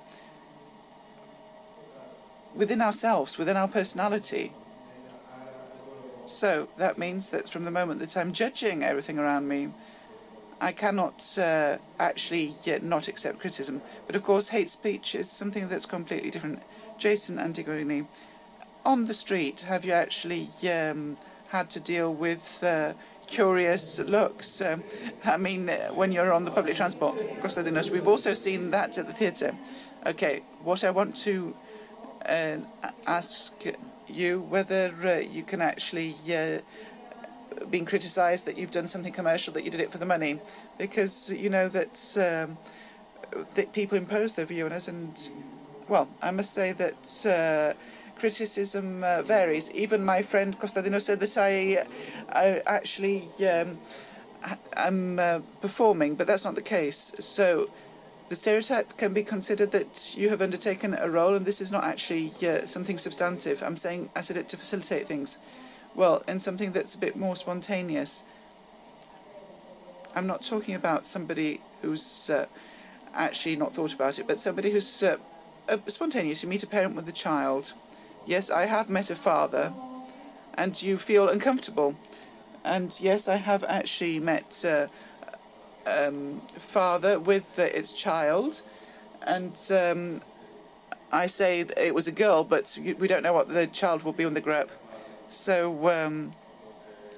[2.55, 4.53] within ourselves, within our personality.
[6.27, 9.69] So that means that from the moment that I'm judging everything around me,
[10.61, 13.83] I cannot uh, actually yet not accept criticism.
[14.07, 16.63] But of course, hate speech is something that's completely different.
[16.99, 18.07] Jason Antigone,
[18.85, 21.17] on the street, have you actually um,
[21.49, 22.95] had to deal with uh,
[23.27, 24.61] curious looks?
[24.61, 24.83] Um,
[25.25, 29.07] I mean, uh, when you're on the public transport, Konstantinos, we've also seen that at
[29.07, 29.55] the theatre.
[30.07, 31.55] Okay, what I want to
[32.27, 32.59] uh,
[33.07, 33.55] ask
[34.09, 36.59] you whether uh, you can actually uh,
[37.71, 40.39] being criticised that you've done something commercial that you did it for the money
[40.79, 42.57] because you know that, um,
[43.55, 45.31] that people impose their view on us and
[45.89, 47.75] well I must say that uh,
[48.19, 49.73] criticism uh, varies.
[49.73, 51.87] Even my friend Costadino said that I,
[52.31, 53.79] I actually um,
[54.75, 57.13] am uh, performing, but that's not the case.
[57.19, 57.69] So
[58.29, 61.85] the stereotype can be considered that you have undertaken a role, and this is not
[61.85, 63.63] actually uh, something substantive.
[63.63, 65.39] I'm saying I said it to facilitate things.
[65.95, 68.25] Well, in something that's a bit more spontaneous.
[70.15, 72.47] I'm not talking about somebody who's uh,
[73.15, 75.19] actually not thought about it, but somebody who's uh,
[75.87, 76.43] spontaneous.
[76.43, 77.75] You meet a parent with a child.
[78.27, 79.73] Yes, I have met a father,
[80.55, 81.95] and you feel uncomfortable.
[82.65, 84.89] And yes, I have actually met uh,
[85.87, 88.63] um, father with uh, its child,
[89.23, 90.21] and um,
[91.13, 94.25] I say it was a girl, but we don't know what the child will be
[94.25, 94.71] when they grow up.
[95.29, 96.33] So um,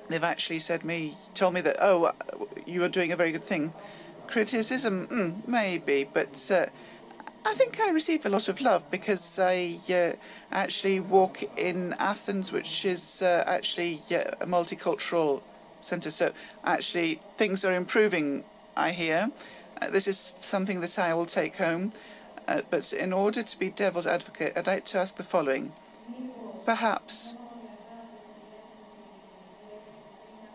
[0.08, 2.12] they've actually said me, told me that, oh,
[2.66, 3.72] you are doing a very good thing.
[4.26, 6.66] Criticism, mm, maybe, but uh,
[7.46, 10.12] I think I receive a lot of love because I uh,
[10.50, 15.42] actually walk in Athens, which is uh, actually a multicultural
[15.80, 16.10] centre.
[16.10, 16.32] So
[16.64, 18.44] actually, things are improving.
[18.76, 19.30] I hear.
[19.80, 21.92] Uh, this is something that I will take home.
[22.46, 25.72] Uh, but in order to be devil's advocate, I'd like to ask the following:
[26.64, 27.34] Perhaps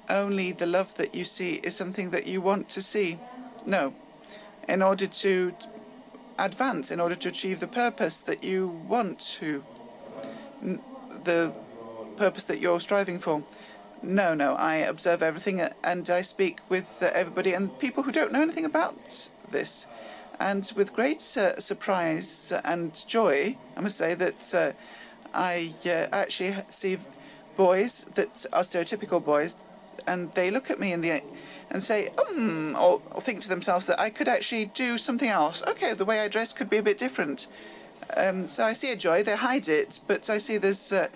[0.09, 3.19] only the love that you see is something that you want to see.
[3.65, 3.93] No.
[4.67, 5.53] In order to
[6.39, 9.63] advance, in order to achieve the purpose that you want to,
[11.23, 11.53] the
[12.17, 13.43] purpose that you're striving for.
[14.01, 18.41] No, no, I observe everything and I speak with everybody and people who don't know
[18.41, 19.87] anything about this.
[20.39, 24.71] And with great uh, surprise and joy, I must say that uh,
[25.33, 26.97] I uh, actually see
[27.55, 29.55] boys that are stereotypical boys
[30.05, 31.21] and they look at me in the
[31.69, 35.63] and say, um, or, or, think to themselves that I could actually do something else.
[35.67, 37.47] Okay, the way I dress could be a bit different.
[38.17, 39.23] Um, so I see a joy.
[39.23, 41.07] They hide it, but I see this uh,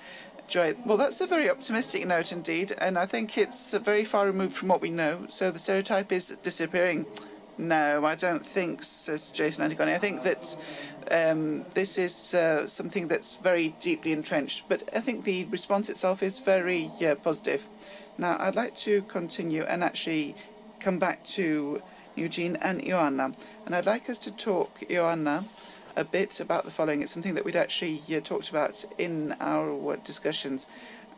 [0.47, 0.75] joy.
[0.85, 4.55] Well, that's a very optimistic note indeed, and I think it's uh, very far removed
[4.55, 5.25] from what we know.
[5.29, 7.05] So the stereotype is disappearing.
[7.57, 9.93] No, I don't think, says Jason Antigone.
[9.93, 10.55] I think that
[11.09, 16.21] um, this is uh, something that's very deeply entrenched, but I think the response itself
[16.21, 17.65] is very uh, positive.
[18.17, 20.35] Now, I'd like to continue and actually
[20.79, 21.81] come back to
[22.15, 23.35] Nujeen and Ioanna.
[23.65, 25.43] And I'd like us to talk, Ioanna,
[25.97, 27.01] a bit about the following.
[27.01, 30.67] It's something that we'd actually uh, talked about in our discussions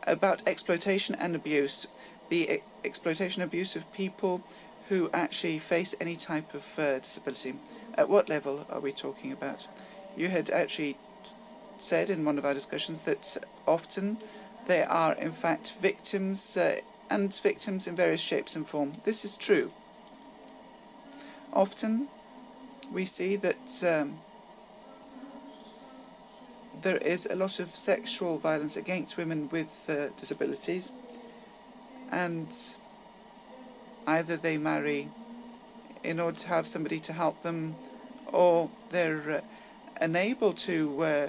[0.06, 1.86] about exploitation and abuse.
[2.30, 4.42] The e exploitation abuse of people
[4.88, 7.54] who actually face any type of uh, disability.
[7.94, 9.68] At what level are we talking about?
[10.16, 10.96] You had actually
[11.78, 14.18] said in one of our discussions that often
[14.66, 18.94] they are in fact victims uh, and victims in various shapes and form.
[19.04, 19.72] This is true.
[21.52, 22.08] Often
[22.92, 24.20] we see that um,
[26.82, 30.92] there is a lot of sexual violence against women with uh, disabilities
[32.10, 32.56] and
[34.06, 35.08] either they marry
[36.02, 37.74] in order to have somebody to help them
[38.32, 39.40] or they're uh,
[40.00, 41.28] unable to uh,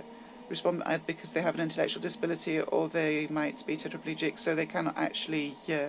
[0.49, 4.97] respond because they have an intellectual disability or they might be tetraplegic, so they cannot
[4.97, 5.87] actually uh,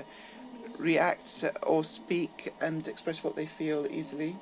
[0.78, 4.36] react or speak and express what they feel easily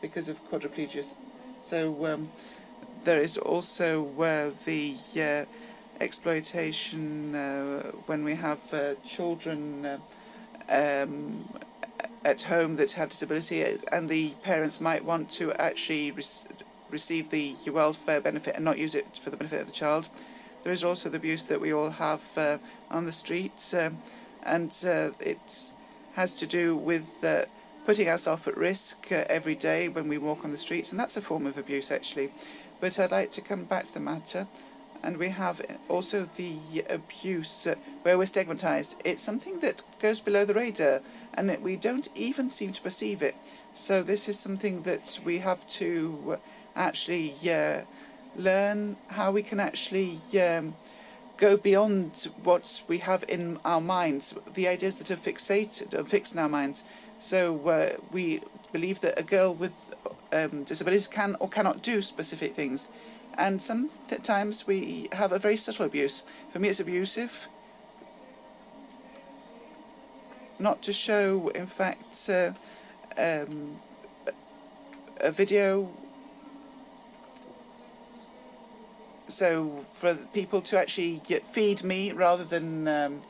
[0.00, 1.14] because of quadriplegia.
[1.60, 2.30] So um,
[3.04, 5.44] there is also uh, the uh,
[6.02, 9.98] exploitation uh, when we have uh, children uh,
[10.68, 11.48] um,
[12.24, 16.12] at home that have disability and the parents might want to actually
[16.90, 20.08] receive the welfare benefit and not use it for the benefit of the child.
[20.62, 22.58] There is also the abuse that we all have uh,
[22.90, 25.72] on the streets, and uh, it
[26.14, 27.44] has to do with uh,
[27.86, 31.16] putting ourselves at risk uh, every day when we walk on the streets, and that's
[31.16, 32.30] a form of abuse actually.
[32.80, 34.46] But I'd like to come back to the matter.
[35.02, 39.00] And we have also the abuse uh, where we're stigmatized.
[39.04, 41.00] It's something that goes below the radar
[41.34, 43.34] and we don't even seem to perceive it.
[43.72, 46.38] So this is something that we have to
[46.76, 47.82] actually uh,
[48.36, 50.74] learn how we can actually um,
[51.36, 56.34] go beyond what we have in our minds, the ideas that are fixated, are fixed
[56.34, 56.84] in our minds.
[57.18, 59.89] So uh, we believe that a girl with
[60.32, 62.88] um, disabilities can or cannot do specific things.
[63.34, 66.24] And sometimes we have a very subtle abuse.
[66.52, 67.48] For me, it's abusive.
[70.58, 72.52] Not to show, in fact, uh,
[73.16, 73.78] um,
[75.20, 75.90] a video
[79.30, 81.22] so for people to actually
[81.52, 83.22] feed me rather than um,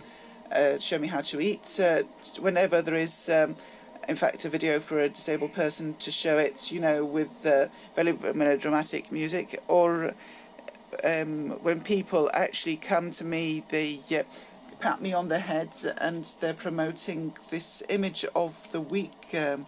[0.51, 2.03] uh, show me how to eat, uh,
[2.41, 3.55] whenever there is, um,
[4.09, 7.67] in fact, a video for a disabled person to show it, you know, with uh,
[7.95, 10.15] very melodramatic music, or
[11.05, 14.23] um, when people actually come to me, they uh,
[14.81, 19.67] pat me on the head and they're promoting this image of the weak um,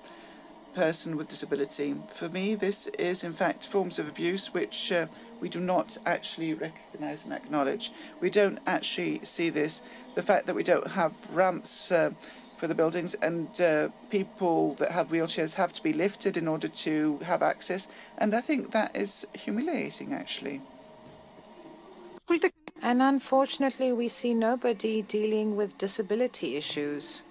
[0.75, 1.95] person with disability.
[2.15, 5.07] For me, this is in fact forms of abuse which uh,
[5.41, 7.93] we do not actually recognise and acknowledge.
[8.21, 9.83] We don't actually see this.
[10.15, 12.13] The fact that we don't have ramps uh,
[12.63, 16.69] for the buildings and uh, people that have wheelchairs have to be lifted in order
[16.69, 17.89] to have access.
[18.19, 20.61] And I think that is humiliating actually.
[22.81, 27.25] And unfortunately, we see nobody dealing with disability issues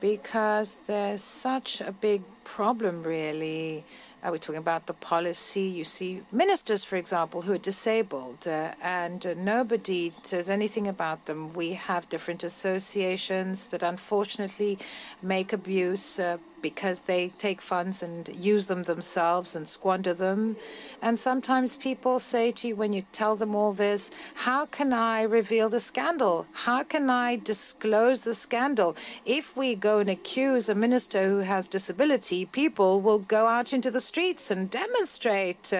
[0.00, 3.86] because there's such a big problem, really.
[4.30, 5.62] We're talking about the policy.
[5.62, 11.26] You see ministers, for example, who are disabled, uh, and uh, nobody says anything about
[11.26, 11.52] them.
[11.54, 14.78] We have different associations that unfortunately
[15.22, 20.56] make abuse uh, because they take funds and use them themselves and squander them.
[21.02, 25.22] And sometimes people say to you when you tell them all this, How can I
[25.22, 26.46] reveal the scandal?
[26.52, 28.96] How can I disclose the scandal?
[29.24, 33.90] If we go and accuse a minister who has disability, people will go out into
[33.90, 35.72] the streets and demonstrate.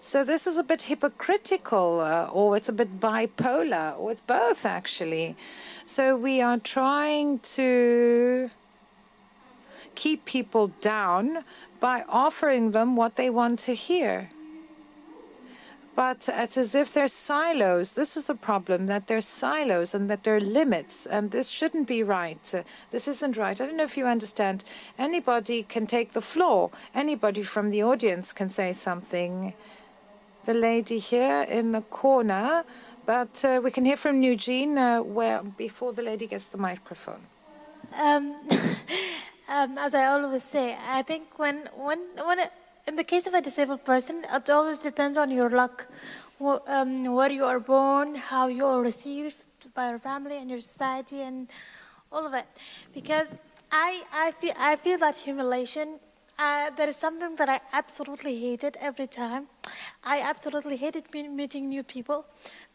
[0.00, 4.66] So this is a bit hypocritical, uh, or it's a bit bipolar, or it's both
[4.66, 5.36] actually.
[5.84, 8.50] So we are trying to
[9.94, 11.44] keep people down
[11.80, 14.30] by offering them what they want to hear.
[15.94, 17.92] But it's as if there's silos.
[17.92, 21.86] This is a problem that there's silos and that there are limits, and this shouldn't
[21.86, 22.64] be right.
[22.90, 23.60] This isn't right.
[23.60, 24.64] I don't know if you understand.
[24.98, 26.70] Anybody can take the floor.
[26.94, 29.52] Anybody from the audience can say something.
[30.46, 32.64] The lady here in the corner,
[33.04, 37.20] but uh, we can hear from Nujeen uh, where before the lady gets the microphone.
[38.00, 38.36] Um,
[39.52, 42.50] um, as I always say, I think when when when it,
[42.86, 45.86] in the case of a disabled person, it always depends on your luck,
[46.40, 49.36] um, where you are born, how you are received
[49.74, 51.48] by your family and your society, and
[52.10, 52.46] all of it.
[52.94, 53.36] Because
[53.70, 56.00] I I feel I feel that humiliation.
[56.38, 59.46] Uh, that is something that I absolutely hated every time.
[60.02, 62.24] I absolutely hated meeting new people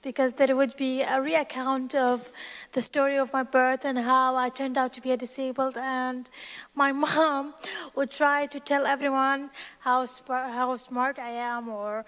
[0.01, 2.31] because there would be a reaccount of
[2.73, 5.77] the story of my birth and how I turned out to be a disabled.
[5.77, 6.29] And
[6.75, 7.53] my mom
[7.95, 12.05] would try to tell everyone how, how smart I am or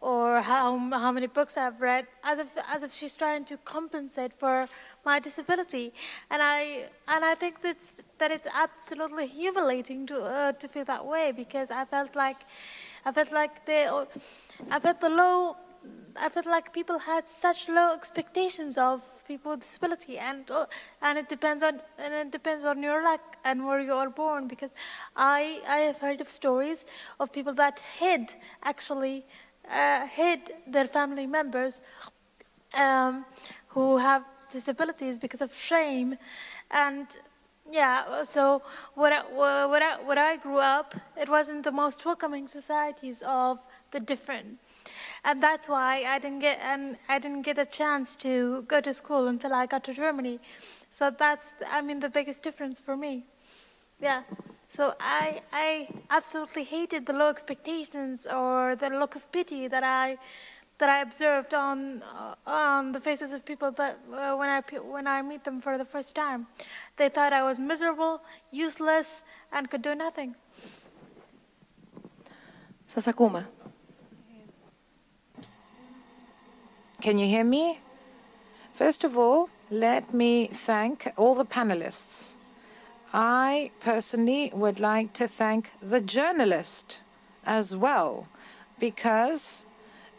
[0.00, 4.32] or how, how many books I've read, as if, as if she's trying to compensate
[4.34, 4.68] for
[5.04, 5.92] my disability.
[6.30, 11.04] And I, and I think that's, that it's absolutely humiliating to, uh, to feel that
[11.04, 12.36] way because I felt like,
[13.04, 14.06] I felt like the,
[14.70, 15.56] I felt the low
[16.18, 20.66] I felt like people had such low expectations of people with disability, and uh,
[21.02, 24.48] and it depends on and it depends on your luck and where you are born.
[24.48, 24.74] Because
[25.16, 26.86] I I have heard of stories
[27.20, 29.24] of people that hid actually
[29.70, 31.80] uh, hid their family members
[32.74, 33.24] um,
[33.68, 36.16] who have disabilities because of shame,
[36.70, 37.06] and
[37.70, 38.22] yeah.
[38.24, 38.62] So
[38.94, 39.22] when I,
[39.66, 43.58] when I, I grew up, it wasn't the most welcoming societies of
[43.90, 44.58] the different
[45.25, 48.93] and that's why I didn't get and I didn't get a chance to go to
[48.93, 50.39] school until I got to Germany.
[50.89, 53.25] So that's I mean the biggest difference for me.
[53.99, 54.23] Yeah.
[54.67, 60.17] So I I absolutely hated the low expectations or the look of pity that I
[60.81, 64.61] that I observed on uh, on the faces of people that uh, when I
[64.95, 66.47] when I meet them for the first time,
[66.97, 68.21] they thought I was miserable,
[68.51, 70.35] useless, and could do nothing.
[72.85, 73.49] Σας ακούμε.
[77.02, 77.80] Can you hear me?
[78.72, 82.34] First of all, let me thank all the panelists.
[83.12, 87.02] I personally would like to thank the journalist
[87.44, 88.28] as well,
[88.80, 89.64] because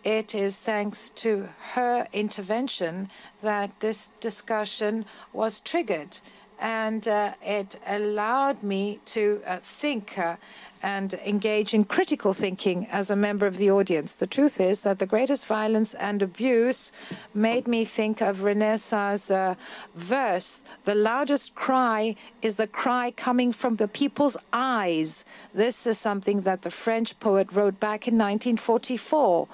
[0.03, 3.09] it is thanks to her intervention
[3.41, 6.19] that this discussion was triggered.
[6.59, 10.37] And uh, it allowed me to uh, think uh,
[10.81, 14.15] and engage in critical thinking as a member of the audience.
[14.15, 16.91] The truth is that the greatest violence and abuse
[17.33, 19.55] made me think of Renaissance uh,
[19.95, 20.63] verse.
[20.83, 25.25] The loudest cry is the cry coming from the people's eyes.
[25.53, 29.47] This is something that the French poet wrote back in 1944.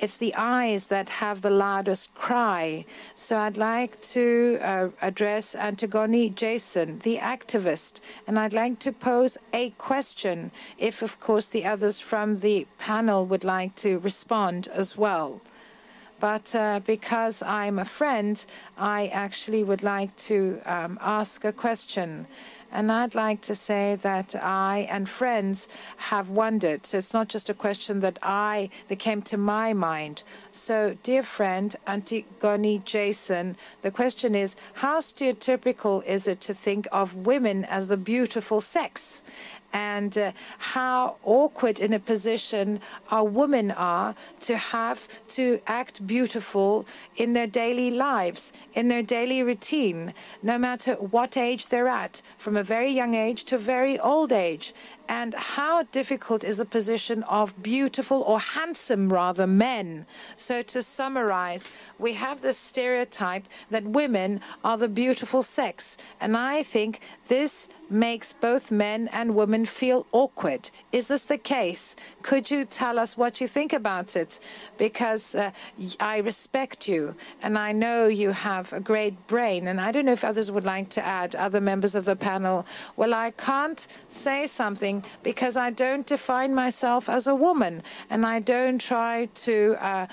[0.00, 2.86] It's the eyes that have the loudest cry.
[3.14, 9.36] So I'd like to uh, address Antigone Jason, the activist, and I'd like to pose
[9.52, 14.96] a question, if, of course, the others from the panel would like to respond as
[14.96, 15.42] well.
[16.18, 18.42] But uh, because I'm a friend,
[18.78, 22.26] I actually would like to um, ask a question.
[22.72, 25.66] And I'd like to say that I and friends
[25.96, 26.86] have wondered.
[26.86, 30.22] So it's not just a question that I, that came to my mind.
[30.52, 37.14] So, dear friend, Antigone Jason, the question is how stereotypical is it to think of
[37.14, 39.22] women as the beautiful sex?
[39.72, 42.80] And uh, how awkward in a position
[43.10, 46.86] our women are to have to act beautiful
[47.16, 52.56] in their daily lives, in their daily routine, no matter what age they're at, from
[52.56, 54.74] a very young age to a very old age
[55.10, 60.06] and how difficult is the position of beautiful or handsome rather men.
[60.36, 61.68] So to summarize,
[61.98, 65.96] we have this stereotype that women are the beautiful sex.
[66.20, 70.70] And I think this makes both men and women feel awkward.
[70.92, 71.96] Is this the case?
[72.22, 74.38] Could you tell us what you think about it?
[74.78, 75.50] Because uh,
[75.98, 79.66] I respect you and I know you have a great brain.
[79.66, 82.64] And I don't know if others would like to add, other members of the panel.
[82.96, 88.40] Well, I can't say something because I don't define myself as a woman and I
[88.40, 90.06] don't try to uh,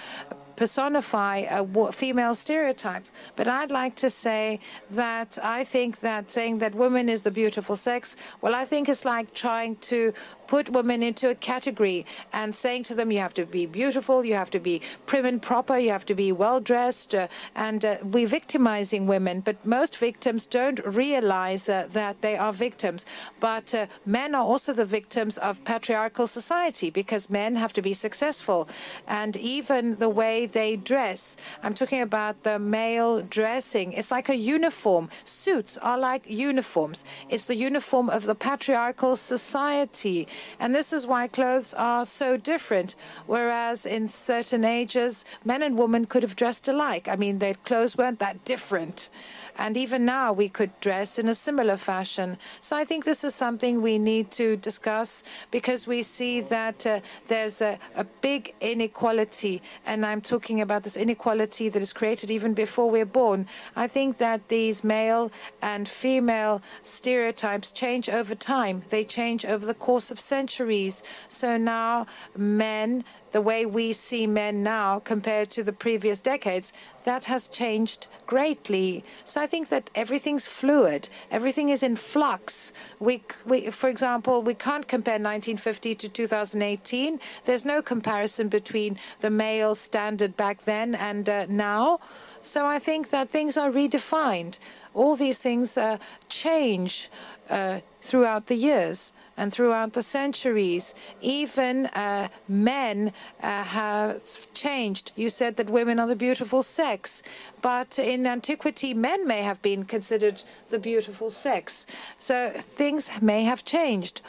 [0.58, 3.06] personify a female stereotype.
[3.38, 4.60] But I'd like to say
[4.92, 9.06] that I think that saying that woman is the beautiful sex, well, I think it's
[9.06, 10.14] like trying to
[10.48, 14.34] put women into a category and saying to them, you have to be beautiful, you
[14.34, 17.98] have to be prim and proper, you have to be well dressed, uh, and uh,
[18.02, 19.42] we're victimizing women.
[19.42, 23.06] But most victims don't realize uh, that they are victims.
[23.40, 27.94] But uh, men are also the victims of patriarchal society because men have to be
[27.94, 28.68] successful.
[29.08, 34.36] And even the way they dress, I'm talking about the male dressing, it's like a
[34.36, 35.10] uniform.
[35.24, 40.28] Suits are like uniforms, it's the uniform of the patriarchal society.
[40.60, 42.96] And this is why clothes are so different.
[43.26, 47.08] Whereas in certain ages, men and women could have dressed alike.
[47.08, 49.10] I mean, their clothes weren't that different.
[49.58, 52.38] And even now, we could dress in a similar fashion.
[52.60, 57.00] So I think this is something we need to discuss because we see that uh,
[57.28, 59.62] there's a, a, big inequality.
[59.86, 63.48] And I'm talking about this inequality that is created even before we're born.
[63.76, 65.32] I think that these male
[65.62, 71.04] and female stereotypes change over time, they change over the course of centuries.
[71.28, 76.74] So now men the way we see men now compared to the previous decades,
[77.04, 79.04] that has changed greatly.
[79.26, 82.74] So I think that everything's fluid, everything is in flux.
[83.00, 87.20] We, we, for example, we can't compare 1950 to 2018.
[87.46, 92.00] There's no comparison between the male standard back then and uh, now.
[92.42, 94.58] So I think that things are redefined.
[94.94, 95.98] All these things uh,
[96.28, 97.10] change
[97.50, 100.96] uh, throughout the years and throughout the centuries.
[101.22, 105.12] Even uh, men uh, have changed.
[105.16, 107.24] You said that women are the beautiful sex,
[107.62, 111.86] but in antiquity, men may have been considered the beautiful sex.
[112.18, 114.22] So things may have changed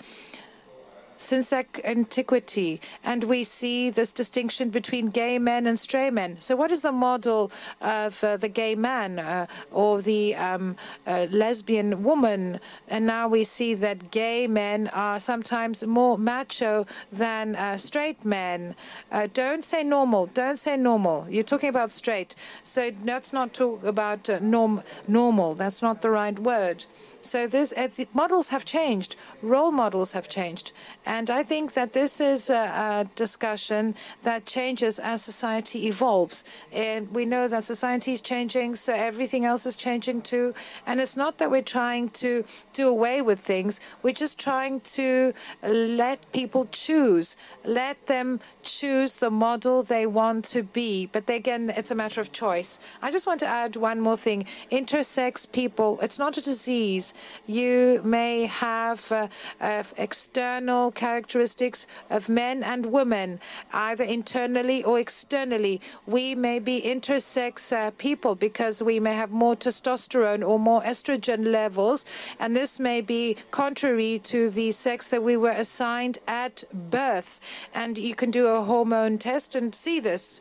[1.18, 6.36] since antiquity, and we see this distinction between gay men and stray men.
[6.40, 7.50] So, what is the model
[7.80, 10.76] of uh, the gay man uh, or the um,
[11.06, 12.60] uh, lesbian woman?
[12.88, 18.74] And now we see that gay men are sometimes more macho than uh, straight men.
[19.10, 20.26] Uh, don't say normal.
[20.26, 21.26] Don't say normal.
[21.28, 22.34] You're talking about straight.
[22.62, 25.54] So let's not talk about uh, norm normal.
[25.54, 26.84] That's not the right word.
[27.20, 30.72] So this uh, the models have changed, role models have changed,
[31.04, 36.44] and I think that this is a, a, discussion that changes as society evolves.
[36.72, 40.54] And we know that society is changing, so everything else is changing too.
[40.86, 45.34] And it's not that we're trying to do away with things; we're just trying to
[45.62, 51.06] let people choose, let them choose the model they want to be.
[51.06, 52.78] But again, it's a matter of choice.
[53.02, 55.98] I just want to add one more thing: intersex people.
[56.00, 57.07] It's not a disease
[57.46, 59.28] you may have uh,
[59.60, 63.40] uh, external characteristics of men and women,
[63.72, 65.80] either internally or externally.
[66.06, 71.46] We may be intersex uh, people because we may have more testosterone or more estrogen
[71.46, 72.04] levels,
[72.38, 77.40] and this may be contrary to the sex that we were assigned at birth.
[77.74, 80.40] And you can do a hormone test and see this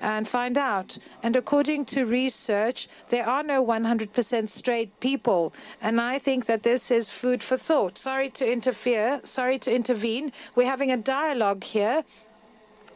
[0.00, 0.98] and find out.
[1.22, 5.52] And according to research, there are no 100% straight people.
[5.80, 7.98] And I think that this is food for thought.
[7.98, 10.32] Sorry to interfere, sorry to intervene.
[10.56, 12.04] We're having a dialogue here.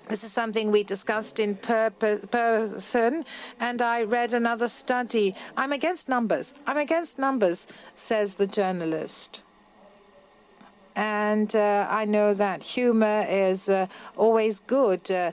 [0.08, 3.24] This is something we discussed in per person,
[3.60, 5.34] and I read another study.
[5.56, 6.54] I'm against numbers.
[6.66, 9.42] I'm against numbers, says the journalist.
[10.94, 15.10] And uh, I know that humor is uh, always good.
[15.10, 15.32] Uh,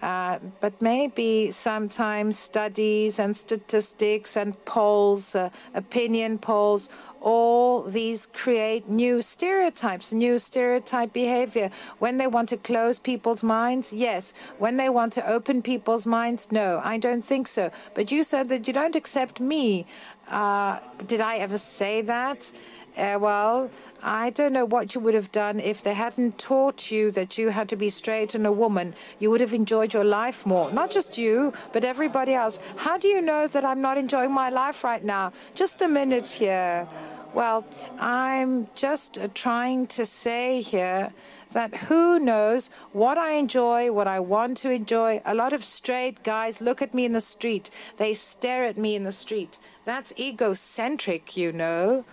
[0.00, 6.88] but maybe sometimes studies and statistics and polls, uh, opinion polls,
[7.20, 11.70] all these create new stereotypes, new stereotype behavior.
[11.98, 14.32] When they want to close people's minds, yes.
[14.58, 16.80] When they want to open people's minds, no.
[16.84, 17.70] I don't think so.
[17.94, 19.86] But you said that you don't accept me.
[20.28, 22.50] Uh, did I ever say that?
[22.96, 23.70] Uh, well,
[24.02, 27.48] I don't know what you would have done if they hadn't taught you that you
[27.48, 28.94] had to be straight and a woman.
[29.18, 30.70] You would have enjoyed your life more.
[30.72, 32.58] Not just you, but everybody else.
[32.76, 35.32] How do you know that I'm not enjoying my life right now?
[35.54, 36.88] Just a minute here.
[37.32, 37.64] Well,
[38.00, 41.12] I'm just uh, trying to say here
[41.52, 45.22] that who knows what I enjoy, what I want to enjoy.
[45.24, 47.70] A lot of straight guys look at me in the street.
[47.98, 49.58] They stare at me in the street.
[49.84, 52.04] That's egocentric, you know.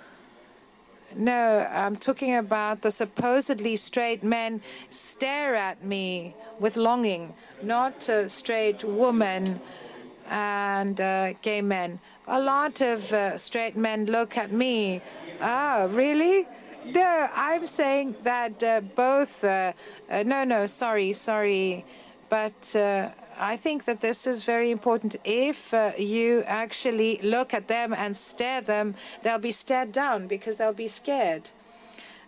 [1.17, 4.61] No, I'm talking about the supposedly straight men
[4.91, 7.33] stare at me with longing,
[7.63, 9.59] not uh, straight women
[10.29, 11.99] and uh, gay men.
[12.27, 15.01] A lot of uh, straight men look at me.
[15.41, 16.47] Oh, really?
[16.85, 19.43] No, I'm saying that uh, both.
[19.43, 19.73] Uh,
[20.11, 21.83] uh, no, no, sorry, sorry.
[22.29, 22.75] But
[23.39, 25.15] I think that this is very important.
[25.23, 30.57] If uh, you actually look at them and stare them, they'll be stared down because
[30.57, 31.49] they'll be scared.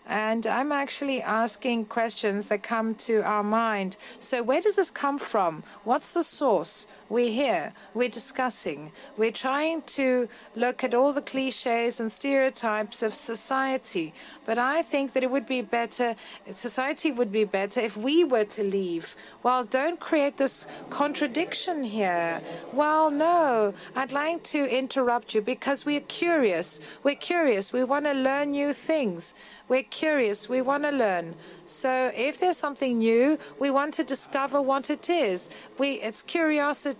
[0.05, 3.97] And I'm actually asking questions that come to our mind.
[4.17, 5.63] So, where does this come from?
[5.83, 6.87] What's the source?
[7.09, 13.15] We're here, we're discussing, we're trying to look at all the cliches and stereotypes of
[13.15, 14.13] society.
[14.45, 16.15] But I think that it would be better,
[16.53, 19.15] society would be better if we were to leave.
[19.41, 22.41] Well, don't create this contradiction here.
[22.73, 26.79] Well, no, I'd like to interrupt you because we're curious.
[27.01, 27.73] We're curious.
[27.73, 29.33] We want to learn new things.
[29.67, 30.47] We're curious.
[30.47, 31.33] We want to learn.
[31.65, 35.49] So if there's something new, we want to discover what it is.
[35.79, 36.98] We, it's curiosity.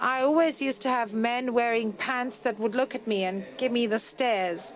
[0.00, 3.72] I always used to have men wearing pants that would look at me and give
[3.72, 4.72] me the stares.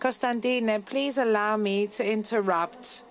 [0.00, 3.04] Costandine, please allow me to interrupt.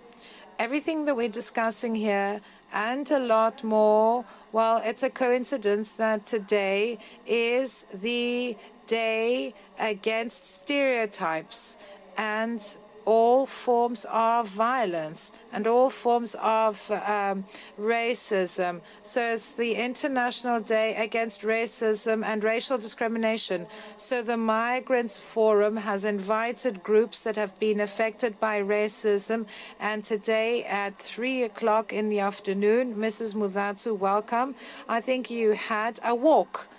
[0.59, 2.41] Everything that we're discussing here
[2.73, 8.57] and a lot more, well, it's a coincidence that today is the
[8.87, 11.77] day against stereotypes
[12.17, 12.75] and
[13.11, 17.43] all forms of violence and all forms of um,
[17.77, 18.79] racism.
[19.01, 23.67] So it's the International Day Against Racism and Racial Discrimination.
[23.97, 29.45] So the Migrants Forum has invited groups that have been affected by racism.
[29.81, 33.35] And today at three o'clock in the afternoon, Mrs.
[33.35, 34.55] Mudatu, welcome.
[34.87, 36.69] I think you had a walk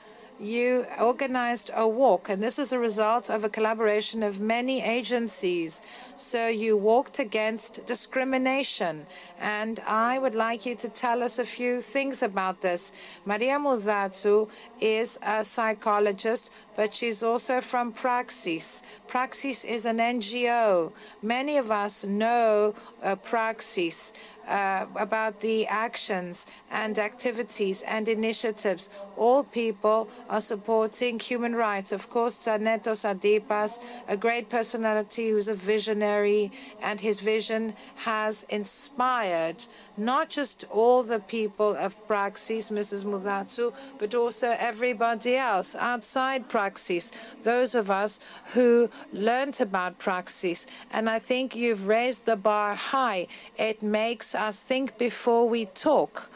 [0.42, 5.80] you organized a walk, and this is a result of a collaboration of many agencies.
[6.16, 9.06] So you walked against discrimination,
[9.40, 12.90] and I would like you to tell us a few things about this.
[13.24, 14.48] Maria Mudatu
[14.80, 18.82] is a psychologist, but she's also from Praxis.
[19.06, 20.92] Praxis is an NGO.
[21.22, 24.12] Many of us know uh, Praxis
[24.46, 28.90] uh, about the actions and activities and initiatives.
[29.16, 31.92] All people are supporting human rights.
[31.92, 33.78] Of course, Tzanetos Antypas,
[34.08, 36.50] a great personality who's a visionary,
[36.80, 39.64] and his vision has inspired
[39.96, 43.04] not just all the people of Praxis, Mrs.
[43.04, 47.12] Mudatu, but also everybody else outside Praxis,
[47.42, 48.20] those of us
[48.54, 50.66] who learned about Praxis.
[50.92, 53.26] And I think you've raised the bar high.
[53.56, 56.30] It makes us think before we talk.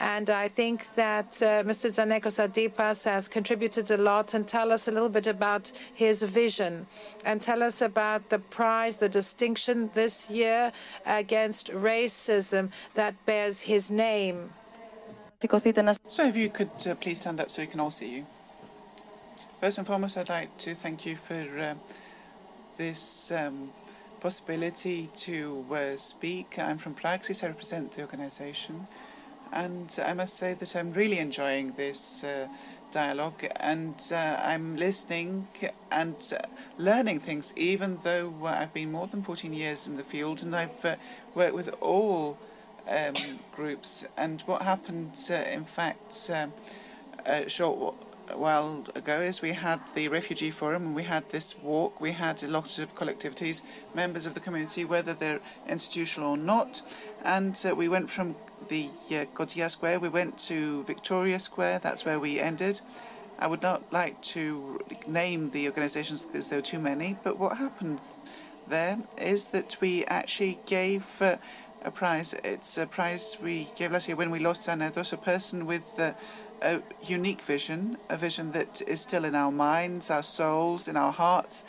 [0.00, 1.90] And I think that uh, Mr.
[1.90, 6.86] Tzanetos Antypas has contributed a lot and tell us a little bit about his vision
[7.24, 10.72] and tell us about the prize, the distinction this year
[11.06, 14.50] against racism that bears his name.
[16.08, 18.26] So if you could uh, please stand up so we can all see you.
[19.60, 21.74] First and foremost, I'd like to thank you for uh,
[22.76, 23.70] this um,
[24.20, 26.58] possibility to uh, speak.
[26.58, 28.86] I'm from Praxis, I represent the organization
[29.52, 32.48] and I must say that I'm really enjoying this uh,
[32.90, 35.48] dialogue and uh, I'm listening
[35.90, 36.46] and uh,
[36.78, 40.54] learning things, even though uh, I've been more than 14 years in the field and
[40.54, 40.96] I've uh,
[41.34, 42.38] worked with all
[42.88, 43.14] um,
[43.54, 44.06] groups.
[44.16, 46.30] And what happened, in fact,
[47.26, 47.94] a short
[48.34, 52.00] while ago is we had the refugee forum and we had this walk.
[52.00, 53.62] We had a lot of collectivities,
[53.94, 56.82] members of the community, whether they're institutional or not,
[57.24, 58.36] and uh, we went from
[58.68, 61.80] the uh, Kotzia Square, we went to Victoria Square.
[61.80, 62.80] That's where we ended.
[63.38, 67.56] I would not like to name the organizations because there were too many, but what
[67.56, 68.00] happened
[68.68, 71.36] there is that we actually gave uh,
[71.84, 72.34] a prize.
[72.44, 76.12] It's a prize we gave last year when we lost Tzanetos, a person with uh,
[76.64, 81.12] a unique vision, a vision that is still in our minds, our souls, in our
[81.12, 81.64] hearts,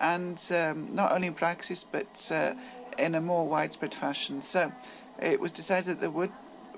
[0.00, 2.54] and um, not only in praxis but uh,
[2.98, 4.40] in a more widespread fashion.
[4.42, 4.72] So
[5.20, 6.32] it was decided that would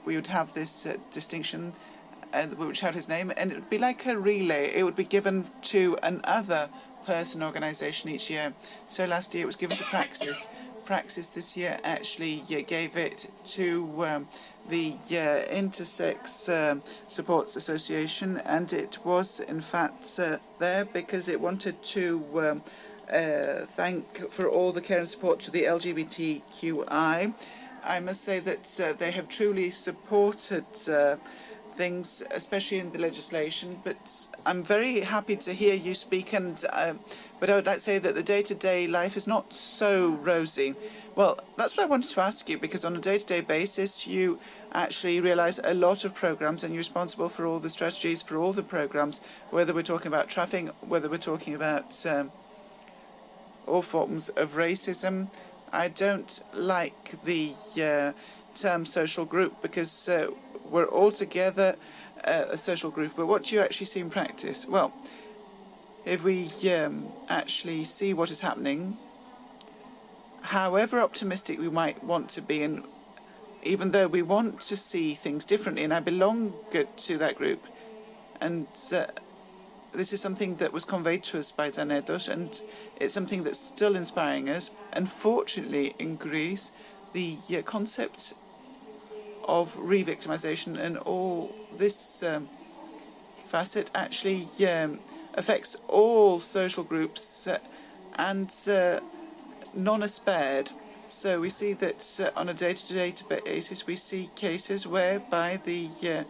[0.04, 1.72] we would have this uh, distinction
[2.32, 4.72] and we would shout his name, and it would be like a relay.
[4.74, 6.68] It would be given to another
[7.06, 8.52] person organisation each year.
[8.86, 10.48] So last year it was given to Praxis.
[10.88, 12.36] Praxis this year actually
[12.66, 14.26] gave it to um,
[14.70, 21.38] the uh, Intersex um, Supports Association, and it was in fact uh, there because it
[21.38, 22.62] wanted to um,
[23.12, 27.34] uh, thank for all the care and support to the LGBTQI.
[27.84, 31.16] I must say that uh, they have truly supported uh,
[31.78, 33.68] things, especially in the legislation.
[33.84, 36.34] But I'm very happy to hear you speak.
[36.34, 36.94] And uh,
[37.40, 39.92] but I would like to say that the day-to-day life is not so
[40.32, 40.74] rosy.
[41.14, 44.38] Well, that's what I wanted to ask you because on a day-to-day basis, you
[44.72, 48.52] actually realise a lot of programs, and you're responsible for all the strategies for all
[48.52, 52.30] the programs, whether we're talking about trafficking, whether we're talking about um,
[53.66, 55.28] all forms of racism.
[55.72, 57.52] I don't like the
[57.90, 58.12] uh,
[58.60, 60.28] term social group because uh,
[60.70, 61.76] we're all together
[62.24, 63.12] uh, a social group.
[63.16, 64.66] But what do you actually see in practice?
[64.66, 64.92] Well,
[66.04, 68.96] if we um, actually see what is happening,
[70.40, 72.82] however optimistic we might want to be, and
[73.62, 76.54] even though we want to see things differently, and I belong
[76.96, 77.62] to that group,
[78.40, 79.06] and uh,
[79.92, 82.62] this is something that was conveyed to us by Tzanetos, and
[83.00, 84.70] it's something that's still inspiring us.
[84.92, 86.72] Unfortunately, in Greece,
[87.12, 88.34] the uh, concept
[89.48, 92.48] of re-victimization and all this um,
[93.48, 95.00] facet actually um,
[95.34, 97.58] affects all social groups uh,
[98.16, 99.00] and uh,
[99.74, 100.70] none are spared.
[101.08, 105.88] So we see that uh, on a day-to-day -day basis, we see cases whereby the
[106.02, 106.24] uh,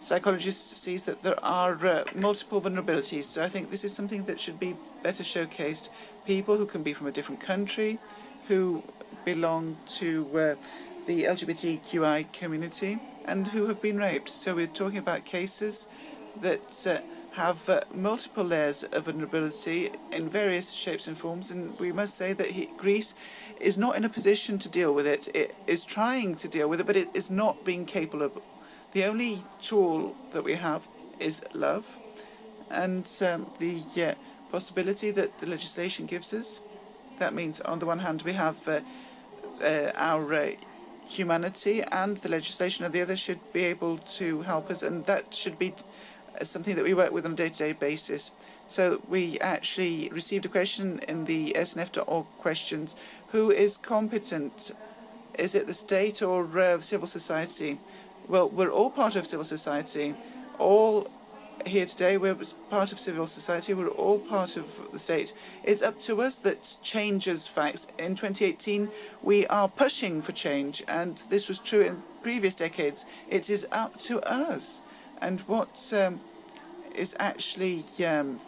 [0.00, 3.24] psychologist sees that there are uh, multiple vulnerabilities.
[3.24, 5.90] So I think this is something that should be better showcased.
[6.26, 7.98] People who can be from a different country,
[8.48, 8.82] who
[9.24, 10.54] belong to uh,
[11.10, 14.28] the LGBTQI community, and who have been raped.
[14.28, 15.88] So we're talking about cases
[16.40, 17.00] that uh,
[17.32, 22.32] have uh, multiple layers of vulnerability in various shapes and forms, and we must say
[22.32, 23.14] that he, Greece
[23.58, 25.28] is not in a position to deal with it.
[25.34, 28.42] It is trying to deal with it, but it is not being capable
[28.92, 30.86] the only tool that we have
[31.18, 31.84] is love
[32.70, 34.14] and um, the uh,
[34.50, 36.60] possibility that the legislation gives us.
[37.18, 38.80] That means, on the one hand, we have uh,
[39.62, 40.22] uh, our
[41.10, 45.34] humanity and the legislation, of the other should be able to help us, and that
[45.34, 45.74] should be
[46.40, 48.32] uh, something that we work with on a day-to-day basis.
[48.68, 52.96] So we actually received a question in the SNF.org questions.
[53.32, 54.70] Who is competent?
[55.36, 57.80] Is it the state or uh, civil society?
[58.28, 60.14] Well, we're all part of civil society.
[60.58, 61.10] All
[61.66, 62.36] here today, we're
[62.70, 63.74] part of civil society.
[63.74, 65.32] We're all part of the state.
[65.64, 67.88] It's up to us that changes facts.
[67.98, 68.88] In 2018,
[69.22, 73.06] we are pushing for change, and this was true in previous decades.
[73.28, 74.82] It is up to us.
[75.20, 76.20] And what um,
[76.94, 78.40] is actually um,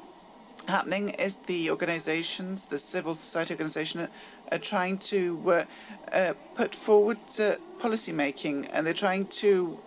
[0.68, 4.08] happening is the organizations, the civil society organization,
[4.50, 5.64] are trying to uh,
[6.12, 9.78] uh, put forward uh, policy making, and they're trying to.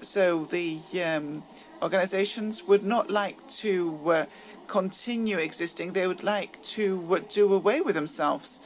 [0.00, 1.42] So the um,
[1.84, 4.26] organizations would not like to uh,
[4.66, 5.92] continue existing.
[5.92, 8.60] They would like to uh, do away with themselves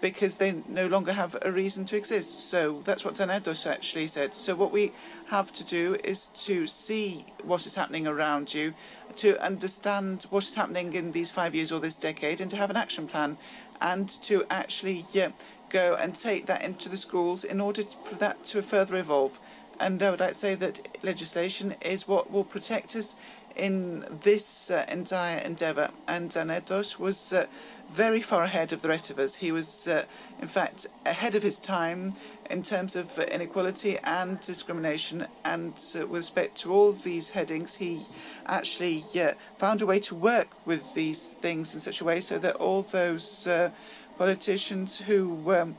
[0.00, 2.40] because they no longer have a reason to exist.
[2.40, 4.34] So that's what Tzanetos actually said.
[4.34, 4.92] So what we
[5.28, 8.74] have to do is to see what is happening around you,
[9.16, 12.70] to understand what is happening in these five years or this decade, and to have
[12.70, 13.38] an action plan,
[13.80, 15.30] and to actually yeah,
[15.70, 19.38] go and take that into the schools in order for that to further evolve.
[19.80, 23.16] And I would like to say that legislation is what will protect us
[23.56, 25.90] in this uh, entire endeavour.
[26.08, 27.46] And Tzanetos was uh,
[27.90, 29.36] very far ahead of the rest of us.
[29.36, 30.04] He was, uh,
[30.40, 32.14] in fact, ahead of his time
[32.50, 35.26] in terms of inequality and discrimination.
[35.44, 38.00] And uh, with respect to all these headings, he
[38.46, 42.38] actually uh, found a way to work with these things in such a way so
[42.38, 43.70] that all those uh,
[44.18, 45.76] politicians who um,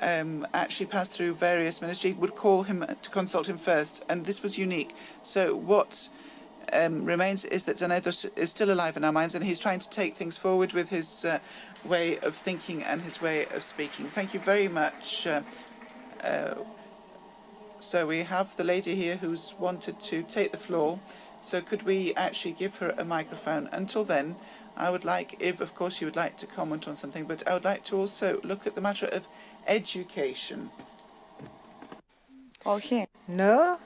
[0.00, 4.04] um, actually passed through various ministries would call him to consult him first.
[4.08, 4.94] And this was unique.
[5.22, 6.08] So what
[6.72, 9.90] um, remains is that Tzanetos is still alive in our minds, and he's trying to
[9.90, 11.38] take things forward with his uh,
[11.84, 14.06] way of thinking and his way of speaking.
[14.06, 15.26] Thank you very much.
[15.26, 15.42] Uh,
[16.22, 16.54] uh,
[17.80, 20.98] so we have the lady here who's wanted to take the floor.
[21.40, 23.68] So could we actually give her a microphone?
[23.72, 24.36] Until then,
[24.76, 27.52] I would like, if of course you would like to comment on something, but I
[27.52, 29.28] would like to also look at the matter of
[29.66, 30.58] education.
[32.62, 33.06] Όχι.
[33.36, 33.78] No.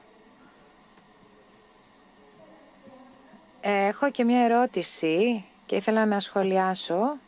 [3.61, 7.19] Έχω και μια ερώτηση και ήθελα να σχολιάσω.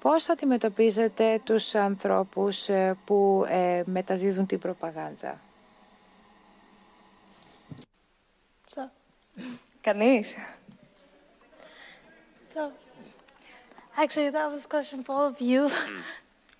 [0.00, 2.68] Πώς αντιμετωπίζετε τους ανθρώπους
[3.04, 5.40] που ε, μεταδίδουν την προπαγάνδα;
[8.74, 8.80] So,
[9.80, 10.36] Κανείς.
[12.54, 12.70] so
[13.96, 15.68] actually, that was a question for all of you.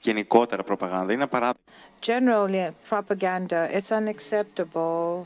[0.03, 1.71] Γενικότερα προπαγάνδα είναι απαράδεκτο.
[2.05, 5.25] Generally, propaganda, it's unacceptable.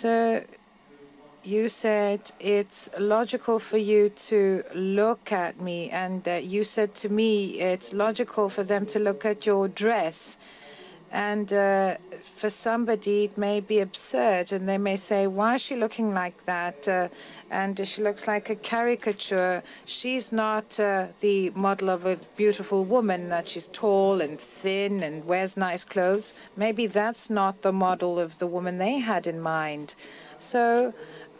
[0.00, 0.42] So
[1.44, 7.08] you said it's logical for you to look at me, and uh, you said to
[7.08, 7.30] me
[7.72, 10.38] it's logical for them to look at your dress.
[11.11, 15.75] And uh, for somebody, it may be absurd, and they may say, Why is she
[15.75, 16.87] looking like that?
[16.87, 17.07] Uh,
[17.49, 19.63] and she looks like a caricature.
[19.85, 25.25] She's not uh, the model of a beautiful woman, that she's tall and thin and
[25.25, 26.33] wears nice clothes.
[26.57, 29.95] Maybe that's not the model of the woman they had in mind.
[30.39, 30.93] So,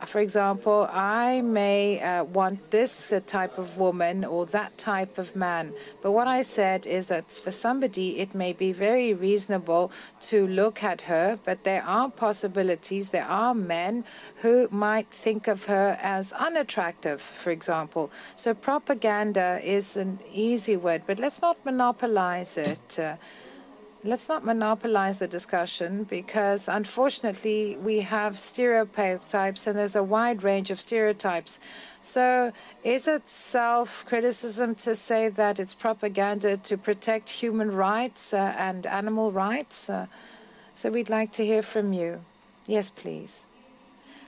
[0.05, 5.35] for example, I may uh, want this uh, type of woman or that type of
[5.35, 5.73] man.
[6.01, 9.91] But what I said is that for somebody, it may be very reasonable
[10.21, 13.09] to look at her, but there are possibilities.
[13.09, 14.05] There are men
[14.37, 18.11] who might think of her as unattractive, for example.
[18.35, 22.99] So propaganda is an easy word, but let's not monopolize it.
[22.99, 23.15] Uh,
[24.03, 30.71] let's not monopolize the discussion because unfortunately we have stereotypes and there's a wide range
[30.71, 31.59] of stereotypes.
[32.01, 32.53] So
[32.83, 39.31] is it self-criticism to say that it's propaganda to protect human rights uh, and animal
[39.31, 39.89] rights?
[39.89, 40.07] Uh,
[40.73, 42.23] so we'd like to hear from you.
[42.67, 43.45] Yes, please.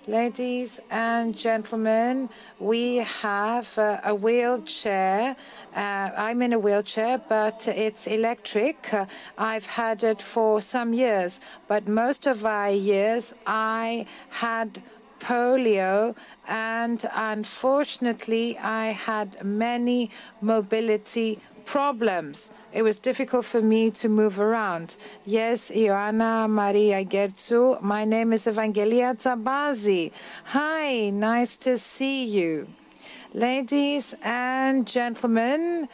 [0.09, 5.35] Ladies and gentlemen, we have uh, a wheelchair.
[5.75, 8.91] Uh, I'm in a wheelchair, but it's electric.
[9.37, 14.81] I've had it for some years, but most of my years I had
[15.19, 16.15] polio,
[16.47, 20.09] and unfortunately, I had many
[20.41, 21.39] mobility
[21.69, 22.49] problems.
[22.73, 24.97] It was difficult for me to move around.
[25.23, 27.79] Yes, Ioanna Maria Gertsu.
[27.79, 30.11] My name is Evangelia Tsabazi.
[30.45, 32.67] Hi, nice to see you.
[33.35, 35.87] Ladies and gentlemen,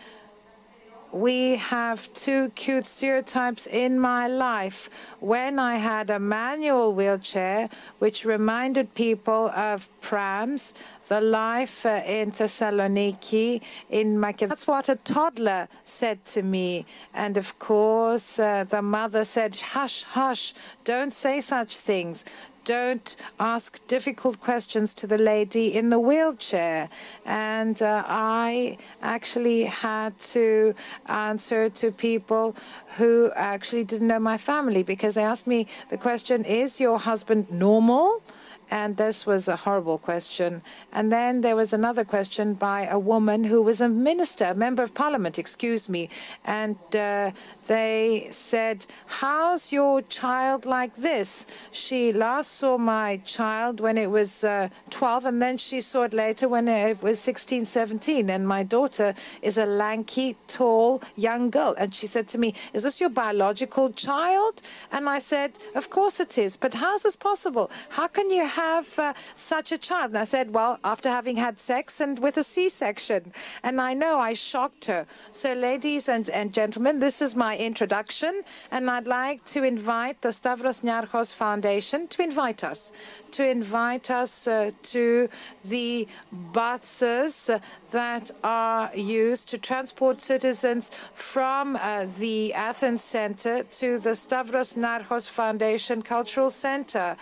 [1.16, 4.90] we have two cute stereotypes in my life.
[5.22, 7.70] When I had a manual wheelchair,
[8.00, 10.74] which reminded people of prams,
[11.08, 14.50] the life uh, in Thessaloniki, in Macedonia.
[14.50, 16.86] That's what a toddler said to me.
[17.14, 22.26] And of course, uh, the mother said, hush, hush, don't say such things
[22.66, 26.90] don't ask difficult questions to the lady in the wheelchair.
[27.26, 30.76] And uh, I actually had to
[31.06, 32.56] answer to people
[32.98, 37.50] who actually didn't know my family because they asked me the question, is your husband
[37.52, 38.22] normal?
[38.72, 40.62] And this was a horrible question.
[40.92, 44.82] And then there was another question by a woman who was a minister, a member
[44.82, 46.10] of parliament, excuse me.
[46.44, 47.32] And uh,
[47.68, 51.46] they said, How's your child like this?
[51.72, 56.14] She last saw my child when it was uh, 12, and then she saw it
[56.14, 58.30] later when it was 16, 17.
[58.30, 61.76] And my daughter is a lanky, tall, young girl.
[61.78, 64.62] And she said to me, Is this your biological child?
[64.92, 66.58] And I said, Of course it is.
[66.58, 67.70] But how's this possible?
[67.90, 70.12] How can you have uh, such a child?
[70.12, 73.34] And I said, Well, after having had sex and with a C section.
[73.64, 75.06] And I know I shocked her.
[75.32, 78.42] So, ladies and, and gentlemen, this is my introduction,
[78.72, 82.92] and I'd like to invite the Stavros Niarchos Foundation to invite us,
[83.36, 85.28] to invite us uh, to
[85.66, 86.08] the
[86.54, 87.50] buses
[87.92, 95.28] that are used to transport citizens from uh, the Athens Center to the Stavros Niarchos
[95.28, 97.18] Foundation Cultural Center.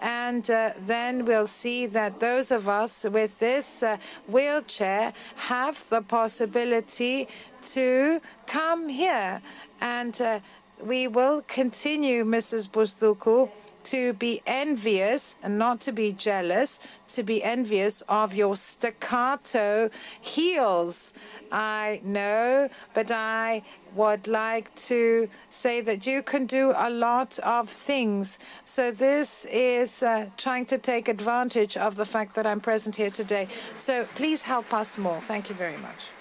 [0.00, 3.96] And uh, then we'll see that those of us with this uh,
[4.28, 7.26] wheelchair have the possibility
[7.74, 9.42] to come here.
[9.80, 10.38] And uh,
[10.80, 12.68] we will continue, Mrs.
[12.68, 13.50] Bousdoukou,
[13.85, 16.79] to be envious and not to be jealous,
[17.09, 19.89] to be envious of your staccato
[20.19, 21.13] heels.
[21.51, 23.63] I know, but I
[23.95, 28.39] would like to say that you can do a lot of things.
[28.63, 33.09] So this is uh, trying to take advantage of the fact that I'm present here
[33.09, 33.47] today.
[33.75, 35.19] So please help us more.
[35.19, 36.11] Thank you very much.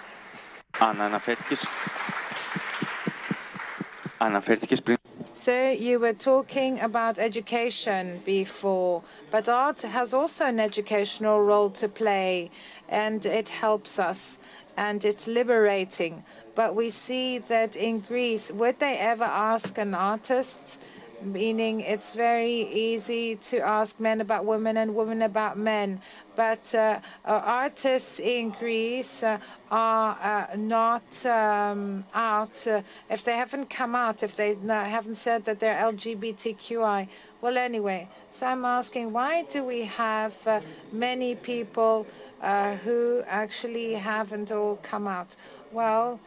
[0.78, 1.66] Αν αναφέρθηκες...
[4.18, 4.96] Αναφέρθηκες πριν...
[5.31, 11.87] so you were talking about education before, but art has also an educational role to
[11.87, 12.51] play,
[12.89, 14.39] and it helps us.
[14.77, 16.23] and it's liberating.
[16.53, 20.79] But we see that in Greece, would they ever ask an artist?
[21.25, 25.99] Meaning, it's very easy to ask men about women and women about men.
[26.35, 29.39] But uh, uh, artists in Greece uh,
[29.71, 32.67] are uh, not um, out.
[32.67, 37.07] Uh, if they haven't come out, if they haven't said that they're LGBTQI,
[37.41, 38.07] well, anyway.
[38.29, 40.61] So I'm asking, why do we have uh,
[40.91, 42.05] many people
[42.83, 45.35] who actually haven't all come out?
[45.71, 46.19] Well,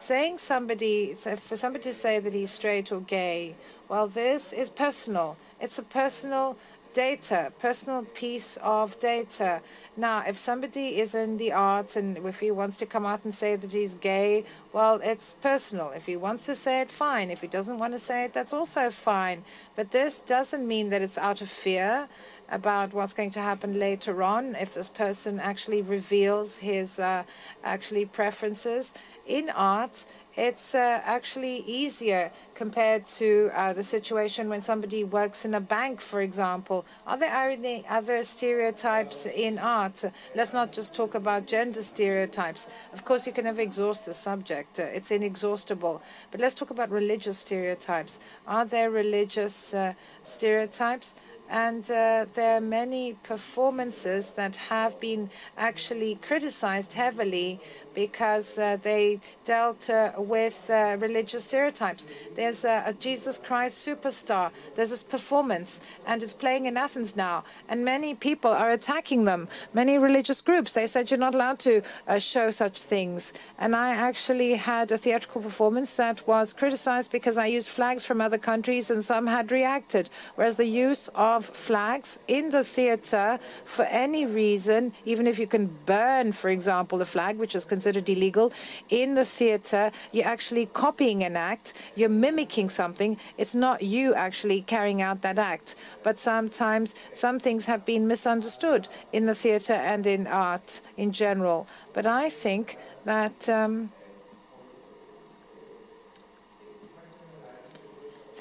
[0.00, 3.54] saying somebody, for somebody to say that he's straight or gay,
[3.92, 5.36] well, this is personal.
[5.60, 6.56] It's a personal
[6.94, 9.60] data, personal piece of data.
[9.98, 13.34] Now, if somebody is in the arts and if he wants to come out and
[13.34, 15.90] say that he's gay, well, it's personal.
[15.90, 17.30] If he wants to say it, fine.
[17.30, 19.44] If he doesn't want to say it, that's also fine.
[19.76, 22.08] But this doesn't mean that it's out of fear
[22.48, 27.24] about what's going to happen later on if this person actually reveals his uh,
[27.62, 28.94] actually preferences
[29.26, 30.06] in art
[30.36, 36.00] it's uh, actually easier compared to uh, the situation when somebody works in a bank,
[36.00, 36.86] for example.
[37.06, 40.04] Are there any other stereotypes in art?
[40.34, 42.68] Let's not just talk about gender stereotypes.
[42.92, 46.02] Of course, you can never exhaust the subject, uh, it's inexhaustible.
[46.30, 48.20] But let's talk about religious stereotypes.
[48.46, 49.94] Are there religious uh,
[50.24, 51.14] stereotypes?
[51.52, 57.60] And uh, there are many performances that have been actually criticized heavily
[57.94, 62.06] because uh, they dealt uh, with uh, religious stereotypes.
[62.34, 64.50] There's a, Jesus Christ superstar.
[64.74, 67.44] There's this performance, and it's playing in Athens now.
[67.68, 70.72] And many people are attacking them, many religious groups.
[70.72, 73.34] They said you're not allowed to uh, show such things.
[73.58, 78.22] And I actually had a theatrical performance that was criticized because I used flags from
[78.22, 80.08] other countries, and some had reacted.
[80.36, 85.66] Whereas the use of flags in the theater for any reason, even if you can
[85.86, 88.52] burn, for example, a flag, which is considered illegal,
[88.88, 93.18] in the theater, you're actually copying an act, you're mimicking something.
[93.38, 95.74] It's not you actually carrying out that act.
[96.02, 101.66] But sometimes some things have been misunderstood in the theater and in art in general.
[101.92, 103.48] But I think that.
[103.48, 103.90] Um,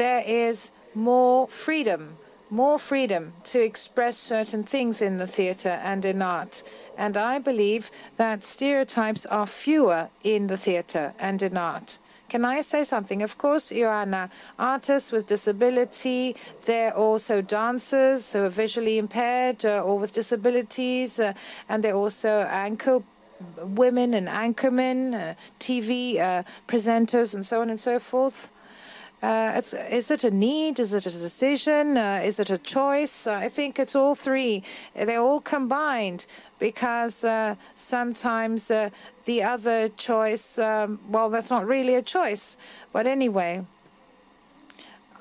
[0.01, 2.17] there is more freedom
[2.51, 6.63] more freedom to express certain things in the theater and in art.
[6.97, 11.97] And I believe that stereotypes are fewer in the theater and in art.
[12.27, 13.21] Can I say something?
[13.23, 14.29] Of course, Joanna,
[14.59, 21.33] artists with disability, they're also dancers who are visually impaired uh, or with disabilities, uh,
[21.67, 23.01] and they're also anchor
[23.63, 28.51] women and anchormen, uh, TV uh, presenters, and so on and so forth.
[29.22, 29.61] Uh,
[29.91, 30.80] is it a need?
[30.80, 31.95] Is it a decision?
[31.95, 33.27] Uh, is it a choice?
[33.27, 34.64] Uh, I think it's all three.
[34.95, 36.26] They're all combined
[36.57, 38.89] because uh, sometimes uh,
[39.26, 42.57] the other choice, um, well, that's not really a choice.
[42.91, 43.64] But anyway,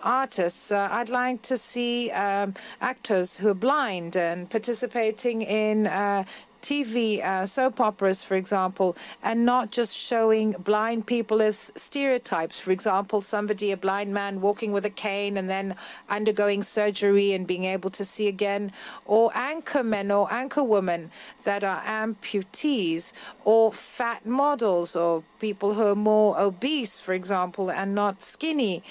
[0.03, 0.73] artists.
[0.73, 6.25] Uh, I'd like to see um, actors who are blind and participating in uh,
[6.63, 12.59] TV uh, soap operas, for example, and not just showing blind people as stereotypes.
[12.59, 15.75] For example, somebody, a blind man, walking with a cane and then
[16.09, 18.73] undergoing surgery and being able to see again,
[19.05, 21.11] or anchor men or anchor women
[21.45, 23.13] that are amputees,
[23.45, 28.83] or fat models, or people who are more obese, for example, and not skinny,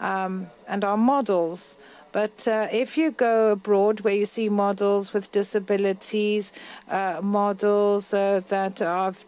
[0.00, 1.78] um, and are models.
[2.16, 6.50] But uh, if you go abroad where you see models with disabilities,
[6.88, 9.26] uh, models uh, that are of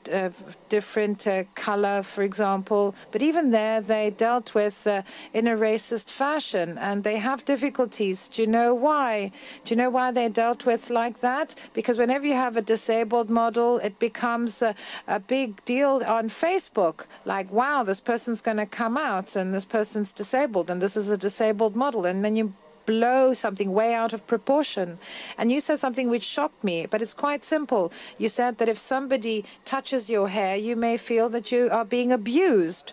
[0.70, 5.02] different uh, color, for example, but even there they dealt with uh,
[5.35, 8.27] in a racist fashion and they have difficulties.
[8.27, 9.32] Do you know why?
[9.66, 11.55] Do you know why they're dealt with like that?
[11.74, 14.74] Because whenever you have a disabled model, it becomes a,
[15.06, 17.05] a big deal on Facebook.
[17.27, 21.10] Like, wow, this person's going to come out and this person's disabled and this is
[21.10, 22.06] a disabled model.
[22.06, 22.55] And then you
[22.89, 24.98] blow something way out of proportion.
[25.39, 27.93] And you said something which shocked me, but it's quite simple.
[28.23, 32.10] You said that if somebody touches your hair, you may feel that you are being
[32.12, 32.86] abused,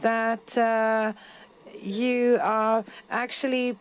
[0.00, 1.12] that uh,
[1.78, 3.76] you are actually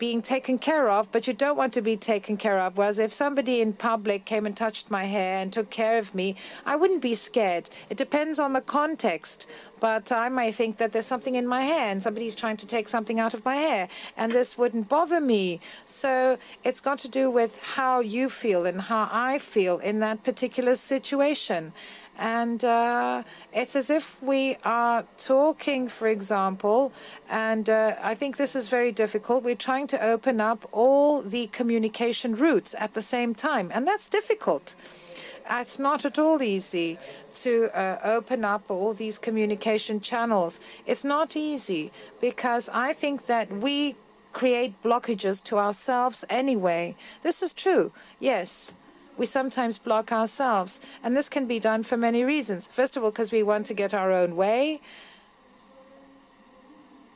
[0.00, 2.78] being taken care of, but you don't want to be taken care of.
[2.78, 6.34] Whereas if somebody in public came and touched my hair and took care of me,
[6.64, 7.68] I wouldn't be scared.
[7.90, 9.46] It depends on the context.
[9.78, 12.88] But I might think that there's something in my hair and somebody's trying to take
[12.88, 15.60] something out of my hair, and this wouldn't bother me.
[15.84, 20.24] So it's got to do with how you feel and how I feel in that
[20.24, 21.72] particular situation.
[22.20, 26.92] And uh, it's as if we are talking, for example,
[27.30, 29.42] and uh, I think this is very difficult.
[29.42, 34.06] We're trying to open up all the communication routes at the same time, and that's
[34.10, 34.74] difficult.
[35.50, 36.98] It's not at all easy
[37.36, 40.60] to uh, open up all these communication channels.
[40.84, 41.90] It's not easy
[42.20, 43.96] because I think that we
[44.34, 46.96] create blockages to ourselves anyway.
[47.22, 48.74] This is true, yes.
[49.20, 52.66] We sometimes block ourselves, and this can be done for many reasons.
[52.66, 54.80] First of all, because we want to get our own way,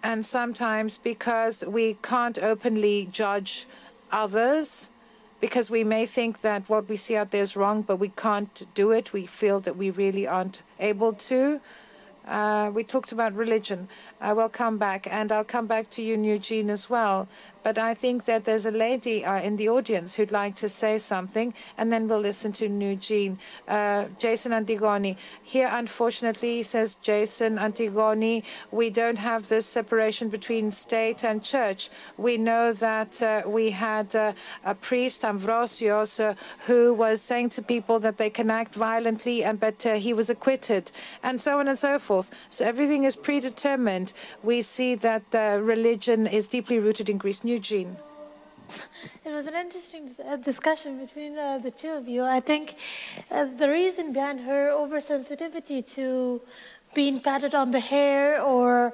[0.03, 3.67] and sometimes because we can't openly judge
[4.13, 4.91] others
[5.41, 8.67] because we may think that what we see out there is wrong, but we can't
[8.75, 9.15] do it.
[9.15, 11.59] We feel that we really aren't able to.
[12.29, 13.89] Uh, we talked about religion.
[14.21, 17.29] I will come back, and I'll come back to you, Nujeen, as well.
[17.65, 20.99] But I think that there's a lady uh, in the audience who'd like to say
[20.99, 23.39] something, and then we'll listen to Nujeen.
[23.67, 25.17] Uh, Jason Antigoni.
[25.43, 31.89] Here, unfortunately, says Jason Antigoni, we don't have this separation between state and church.
[32.19, 34.35] We know that uh, we had uh,
[34.65, 36.35] a priest, Ambrosios, uh,
[36.67, 40.29] who was saying to people that they can act violently, and but uh, he was
[40.29, 40.93] acquitted,
[41.23, 42.31] and so on and so forth.
[42.51, 44.13] So everything is predetermined.
[44.43, 47.43] We see that religion is deeply rooted in Greece.
[47.55, 47.97] Nujeen.
[49.25, 52.25] It was an interesting uh, discussion between uh, the two of you.
[52.25, 52.77] I think
[53.31, 56.41] uh, the reason behind her oversensitivity to
[56.95, 58.93] being patted on the hair or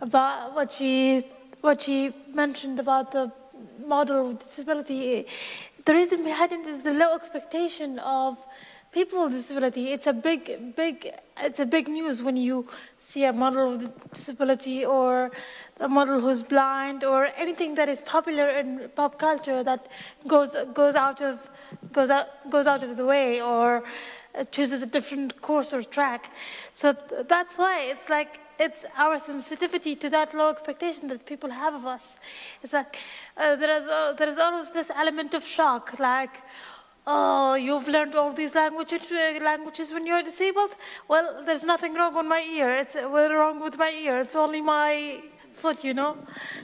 [0.00, 1.26] about what she
[1.62, 3.32] what she mentioned about the
[3.86, 5.26] model of disability,
[5.84, 8.36] the reason behind it is the low expectation of
[8.92, 9.92] people with disability.
[9.92, 12.66] It's a big, big, it's a big news when you
[12.98, 15.30] see a model with disability or
[15.80, 19.88] a model who's blind or anything that is popular in pop culture that
[20.28, 21.50] goes goes out of
[21.92, 23.82] goes out goes out of the way or
[24.50, 26.30] chooses a different course or track.
[26.74, 26.94] So
[27.28, 31.86] that's why it's like it's our sensitivity to that low expectation that people have of
[31.86, 32.16] us.
[32.62, 32.98] It's like
[33.36, 36.42] uh, there is uh, there is always this element of shock, like
[37.04, 40.76] Oh, you've learned all these languages, uh, languages when you're disabled?
[41.08, 42.70] Well, there's nothing wrong on my ear.
[42.78, 44.20] It's uh, wrong with my ear.
[44.20, 45.20] It's only my
[45.54, 46.16] foot, you know.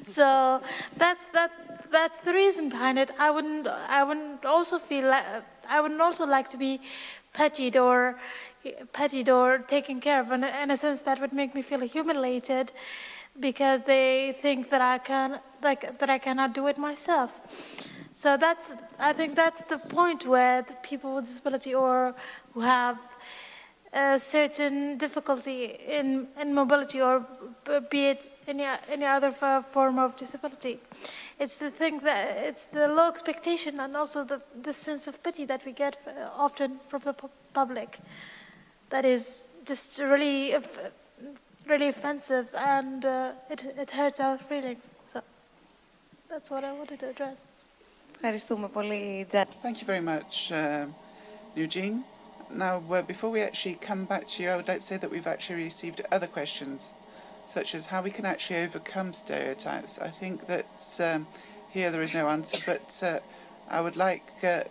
[0.05, 0.63] So
[0.97, 1.51] that's that.
[1.91, 3.11] That's the reason behind it.
[3.19, 3.67] I wouldn't.
[3.67, 5.09] I wouldn't also feel.
[5.09, 5.25] Like,
[5.69, 6.81] I wouldn't also like to be
[7.33, 8.17] petted or
[8.93, 10.31] petted or taken care of.
[10.31, 12.71] In, in a sense, that would make me feel humiliated
[13.41, 17.33] because they think that I can, like, that I cannot do it myself.
[18.19, 22.17] So that's, I think that's the point where the people with disability or
[22.53, 22.99] who have
[23.93, 27.25] a certain difficulty in, in mobility or
[27.93, 30.81] be it any, any other form of disability.
[31.39, 35.45] It's the thing that, it's the low expectation and also the, the sense of pity
[35.45, 35.97] that we get
[36.37, 37.15] often from the
[37.55, 38.01] public
[38.91, 40.57] that is just really,
[41.69, 44.89] really offensive and uh, it, it hurts our feelings.
[45.07, 45.23] So
[46.29, 47.48] that's what I wanted to address.
[48.21, 49.27] Ευχαριστούμε πολύ,
[49.63, 50.87] Thank you very much, uh,
[51.57, 52.03] Nujeen.
[52.51, 55.11] Now, uh, before we actually come back to you, I would like to say that
[55.15, 56.93] we've actually received other questions,
[57.45, 60.01] such as how we can actually overcome stereotypes.
[60.01, 60.75] I think that
[61.09, 61.29] um,
[61.71, 63.21] here there is no answer, but uh,
[63.77, 64.65] I would like uh,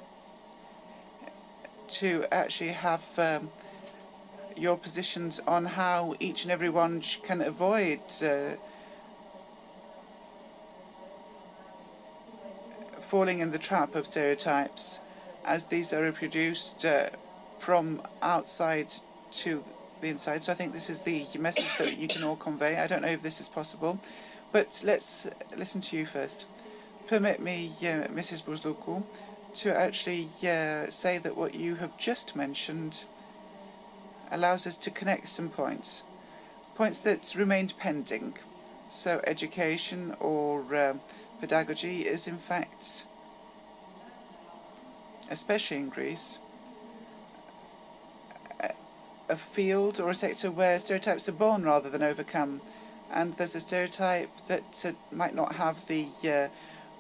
[2.00, 2.10] to
[2.42, 3.50] actually have um,
[4.58, 8.56] your positions on how each and every one can avoid uh,
[13.08, 15.00] falling in the trap of stereotypes
[15.46, 17.10] as these are reproduced uh,
[17.58, 18.94] from outside
[19.32, 19.64] to
[20.02, 20.44] the inside.
[20.44, 22.78] So I think this is the message that you can all convey.
[22.78, 24.00] I don't know if this is possible,
[24.52, 26.48] but let's listen to you first.
[27.08, 28.44] Permit me, uh, Mrs.
[28.44, 29.04] Buzluku,
[29.56, 33.06] to actually uh, say that what you have just mentioned
[34.30, 36.04] allows us to connect some points,
[36.76, 38.34] points that remained pending.
[38.90, 40.94] So education or uh,
[41.40, 43.06] pedagogy is in fact,
[45.30, 46.40] especially in Greece,
[49.30, 52.62] a field or a sector where stereotypes are born rather than overcome.
[53.12, 56.48] And there's a stereotype that uh, might not have the uh,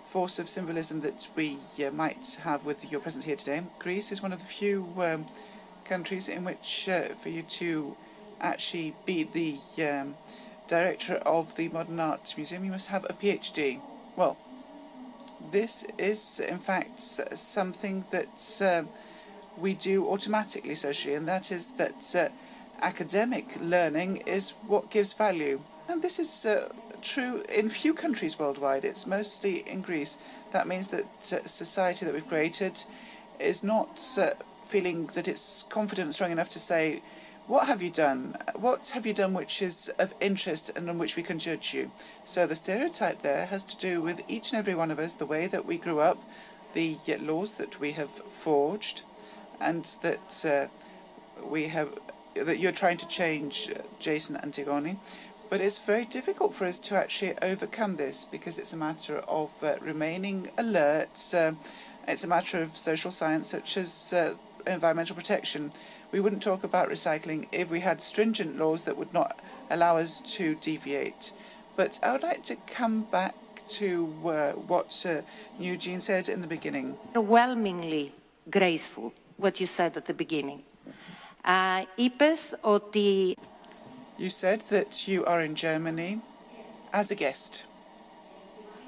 [0.10, 3.62] force of symbolism that we uh, might have with your presence here today.
[3.80, 5.26] Greece is one of the few um,
[5.84, 7.96] countries in which, uh, for you to
[8.40, 10.16] actually be the um,
[10.68, 13.80] director of the Modern Art Museum, you must have a PhD.
[14.18, 14.36] Well,
[15.52, 18.84] this is in fact something that uh,
[19.60, 22.30] we do automatically socially, and that is that uh,
[22.82, 25.62] academic learning is what gives value.
[25.88, 26.70] And this is uh,
[27.04, 28.86] true in few countries worldwide.
[28.86, 30.18] It's mostly in Greece.
[30.52, 32.84] That means that uh, society that we've created
[33.40, 34.32] is not uh,
[34.68, 37.04] feeling that it's confident and strong enough to say,
[37.48, 38.38] what have you done?
[38.56, 41.92] What have you done which is of interest and on which we can judge you?
[42.26, 45.26] So the stereotype there has to do with each and every one of us, the
[45.26, 46.22] way that we grew up,
[46.74, 49.04] the laws that we have forged,
[49.62, 50.68] and that uh,
[51.46, 51.90] we have
[52.36, 55.00] that you're trying to change uh, Jason Antigone.
[55.50, 59.52] But it's very difficult for us to actually overcome this because it's a matter of
[59.64, 61.34] uh, remaining alert.
[61.34, 61.54] Uh,
[62.08, 64.34] it's a matter of social science such as uh,
[64.70, 65.72] environmental protection.
[66.12, 69.40] We wouldn't talk about recycling if we had stringent laws that would not
[69.70, 71.32] allow us to deviate.
[71.76, 73.36] But I would like to come back
[73.68, 75.22] to uh, what uh,
[75.62, 76.98] Nujeen said in the beginning.
[77.16, 78.14] Overwhelmingly
[78.50, 80.64] graceful, what you said at the beginning.
[81.44, 81.86] Uh,
[84.18, 86.22] you said that you are in Germany
[86.92, 87.66] as a guest.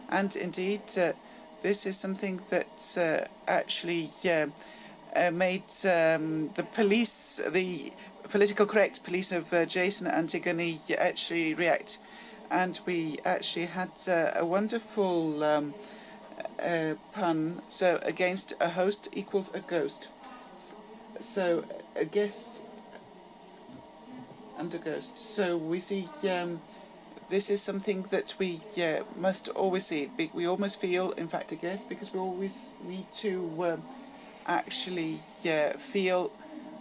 [0.10, 1.14] And indeed, uh,
[1.62, 4.10] this is something that uh, actually
[5.16, 7.92] uh, made um, the police, the
[8.30, 12.00] political correct police of uh, Jason Antigone actually react.
[12.52, 15.74] And we actually had uh, a wonderful um,
[16.62, 17.62] uh, pun.
[17.70, 20.10] So against a host equals a ghost.
[21.20, 21.66] So
[21.96, 22.64] a guest
[24.58, 25.20] and a ghost.
[25.20, 26.62] So we see um,
[27.30, 30.10] this is something that we uh, must always see.
[30.34, 33.84] We almost feel, in fact, a guest because we always need to um,
[34.50, 36.32] actually uh, feel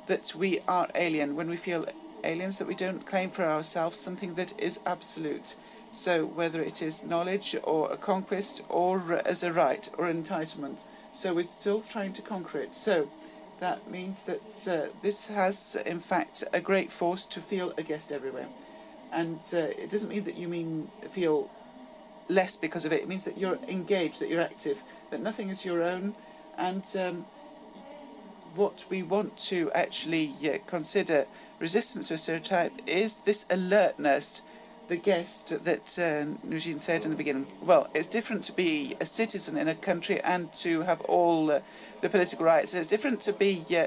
[0.07, 1.37] that we are alien.
[1.37, 1.87] When we feel
[2.25, 5.57] aliens, that we don't claim for ourselves something that is absolute.
[5.93, 10.87] So whether it is knowledge or a conquest or as a right or entitlement.
[11.13, 12.75] So we're still trying to conquer it.
[12.75, 13.09] So
[13.61, 18.13] that means that uh, this has, in fact, a great force to feel a guest
[18.13, 18.49] everywhere.
[19.13, 21.51] And uh, it doesn't mean that you mean feel
[22.29, 23.03] less because of it.
[23.03, 26.15] It means that you're engaged, that you're active, that nothing is your own.
[26.57, 27.27] And um,
[28.59, 31.25] what we want to actually uh, consider
[31.61, 34.43] resistance to a stereotype is this alertness
[34.89, 37.47] the guest that Nujeen said in the beginning.
[37.63, 41.61] Well, it's different to be a citizen in a country and to have all uh,
[42.01, 42.73] the political rights.
[42.73, 43.87] It's different to be uh,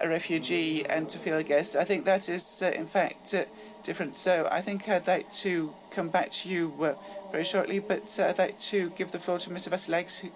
[0.00, 1.74] a refugee and to feel a guest.
[1.74, 3.44] I think that is, uh, in fact, uh,
[3.82, 4.16] different.
[4.16, 6.94] So I think I'd like to come back to you uh,
[7.32, 9.70] very shortly, but I'd like to give the floor to Mr.
[9.70, 10.30] Vasilakis,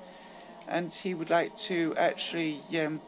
[0.66, 3.02] and he would like to actually um,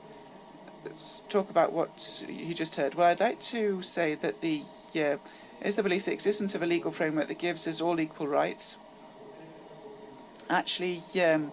[1.28, 2.94] talk about what you just heard.
[2.94, 4.62] Well, I'd like to say that the
[5.62, 8.76] is the belief the existence of a legal framework that gives us all equal rights
[10.50, 11.52] actually um,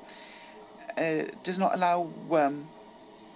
[0.98, 2.66] uh, does not allow um,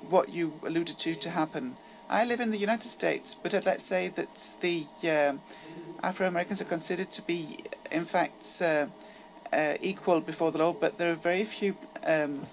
[0.09, 1.75] what you alluded to to happen.
[2.09, 5.33] I live in the United States, but I'd like to say that the uh,
[6.01, 7.59] Afro Americans are considered to be,
[7.91, 8.87] in fact, uh,
[9.53, 12.47] uh, equal before the law, but there are very few um,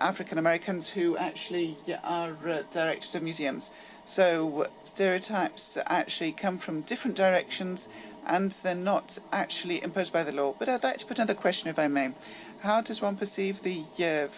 [0.00, 3.70] African Americans who actually are uh, directors of museums.
[4.04, 7.88] So stereotypes actually come from different directions
[8.26, 10.54] and they're not actually imposed by the law.
[10.58, 12.12] But I'd like to put another question, if I may.
[12.60, 14.28] How does one perceive the uh,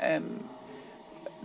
[0.00, 0.48] um,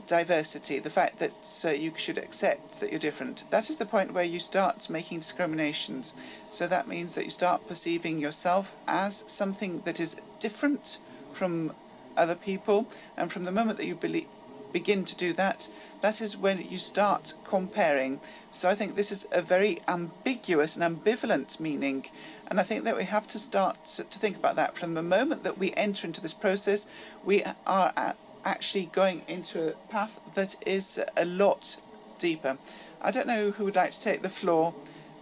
[0.07, 3.45] diversity, the fact that uh, you should accept that you're different?
[3.49, 6.15] That is the point where you start making discriminations.
[6.47, 10.99] So that means that you start perceiving yourself as something that is different
[11.33, 11.73] from
[12.19, 12.87] other people.
[13.17, 14.27] And from the moment that you believe,
[14.71, 15.67] begin to do that,
[16.01, 18.21] that is when you start comparing.
[18.51, 22.05] So I think this is a very ambiguous and ambivalent meaning.
[22.47, 24.77] And I think that we have to start to think about that.
[24.77, 26.87] From the moment that we enter into this process,
[27.25, 28.15] we are
[28.45, 31.77] actually going into a path that is a lot
[32.17, 32.57] deeper.
[33.01, 34.73] I don't know who would like to take the floor.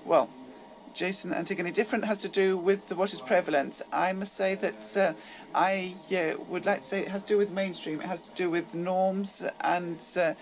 [0.05, 0.29] Well,
[0.97, 3.83] Jason Antigone different has to do with what is prevalent.
[3.93, 5.13] I must say that uh,
[5.53, 8.01] I uh, would like to say it has to do with mainstream.
[8.01, 10.33] It has to do with norms and uh,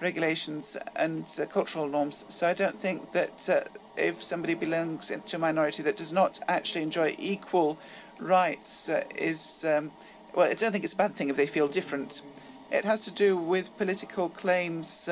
[0.00, 2.26] regulations and uh, cultural norms.
[2.28, 3.62] So I don't think that uh,
[3.96, 7.76] if somebody belongs to a minority that does not actually enjoy equal
[8.20, 9.90] rights uh, is, um,
[10.32, 12.22] well, I don't think it's a bad thing if they feel different.
[12.70, 15.08] It has to do with political claims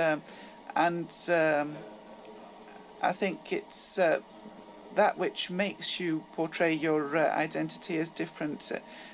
[0.76, 1.76] and um,
[3.02, 4.20] I think it's uh,
[4.94, 8.70] that which makes you portray your uh, identity as different.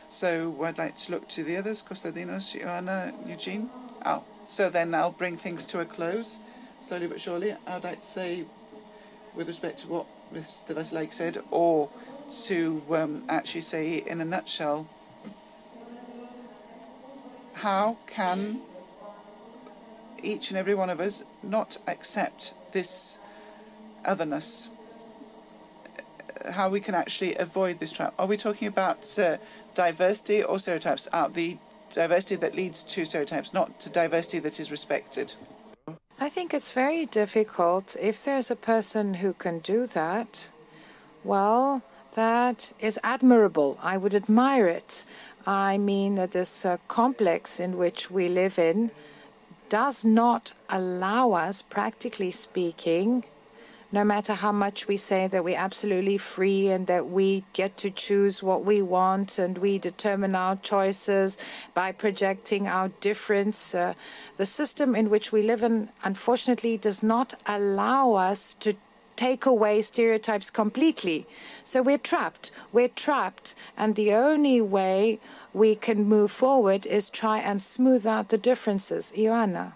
[0.09, 3.69] So I'd like to look to the others, Konstantinos, Joanna, Nujeen.
[4.05, 6.41] Oh, so then I'll bring things to a close,
[6.81, 7.55] slowly but surely.
[7.67, 8.45] I'd like to say,
[9.35, 10.75] with respect to what Mr.
[10.75, 11.89] Vasilakis said, or
[12.45, 14.89] to um, actually say in a nutshell,
[17.55, 18.61] how can
[20.23, 23.19] each and every one of us not accept this
[24.05, 24.71] otherness
[26.51, 28.15] how we can actually avoid this trap.
[28.19, 29.39] Are we talking about uh,
[29.75, 31.09] diversity or stereotypes?
[31.13, 31.59] Uh, the
[31.91, 35.35] diversity that leads to stereotypes, not to diversity that is respected.
[36.21, 37.97] I think it's very difficult.
[38.01, 40.49] If there's a person who can do that,
[41.25, 41.83] well,
[42.15, 43.79] that is admirable.
[43.83, 45.05] I would admire it.
[45.47, 48.91] I mean that this uh, complex in which we live in
[49.69, 53.25] does not allow us, practically speaking,
[53.91, 57.91] no matter how much we say that we're absolutely free and that we get to
[57.91, 61.39] choose what we want and we determine our choices
[61.73, 63.95] by projecting our difference, uh,
[64.37, 68.75] the system in which we live in, unfortunately, does not allow us to
[69.17, 71.27] take away stereotypes completely.
[71.65, 72.53] So we're trapped.
[72.73, 73.55] We're trapped.
[73.77, 75.19] And the only way
[75.53, 79.13] we can move forward is try and smooth out the differences.
[79.17, 79.73] Ioanna.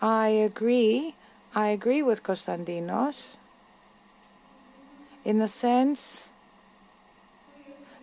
[0.00, 1.14] I agree.
[1.54, 3.36] I agree with Konstantinos
[5.24, 6.28] in the sense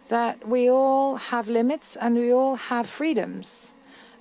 [0.10, 3.74] that we all have limits and we all have freedoms.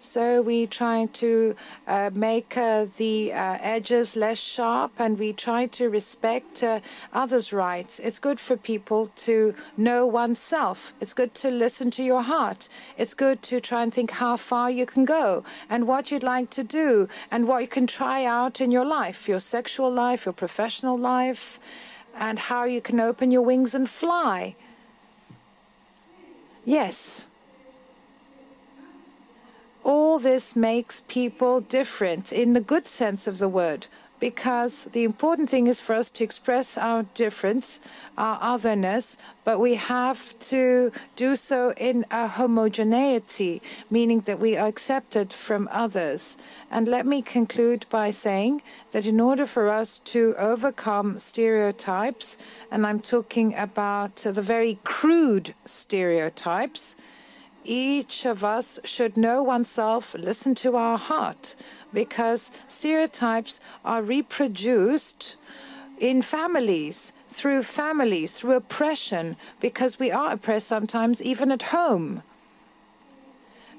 [0.04, 1.56] So we try to
[1.88, 6.80] uh, make uh, the uh, edges less sharp and we try to respect uh,
[7.14, 8.00] others' rights.
[8.00, 10.92] It's good for people to know oneself.
[11.00, 12.68] It's good to listen to your heart.
[12.98, 16.50] It's good to try and think how far you can go and what you'd like
[16.50, 20.34] to do and what you can try out in your life, your sexual life, your
[20.34, 21.58] professional life,
[22.14, 24.54] and how you can open your wings and fly.
[26.66, 27.26] Yes
[29.84, 33.86] all this makes people different in the good sense of the word,
[34.20, 37.80] because the important thing is for us to express our difference,
[38.16, 44.68] our otherness, but we have to do so in a homogeneity, meaning that we are
[44.68, 46.38] accepted from others.
[46.70, 48.62] And let me conclude by saying
[48.92, 52.38] that in order for us to overcome stereotypes,
[52.70, 56.96] and I'm talking about the very crude stereotypes,
[57.64, 61.54] each of us should know oneself, listen to our heart,
[61.92, 65.36] because stereotypes are reproduced
[65.98, 72.22] in families, through families, through oppression, because we are oppressed sometimes even at home.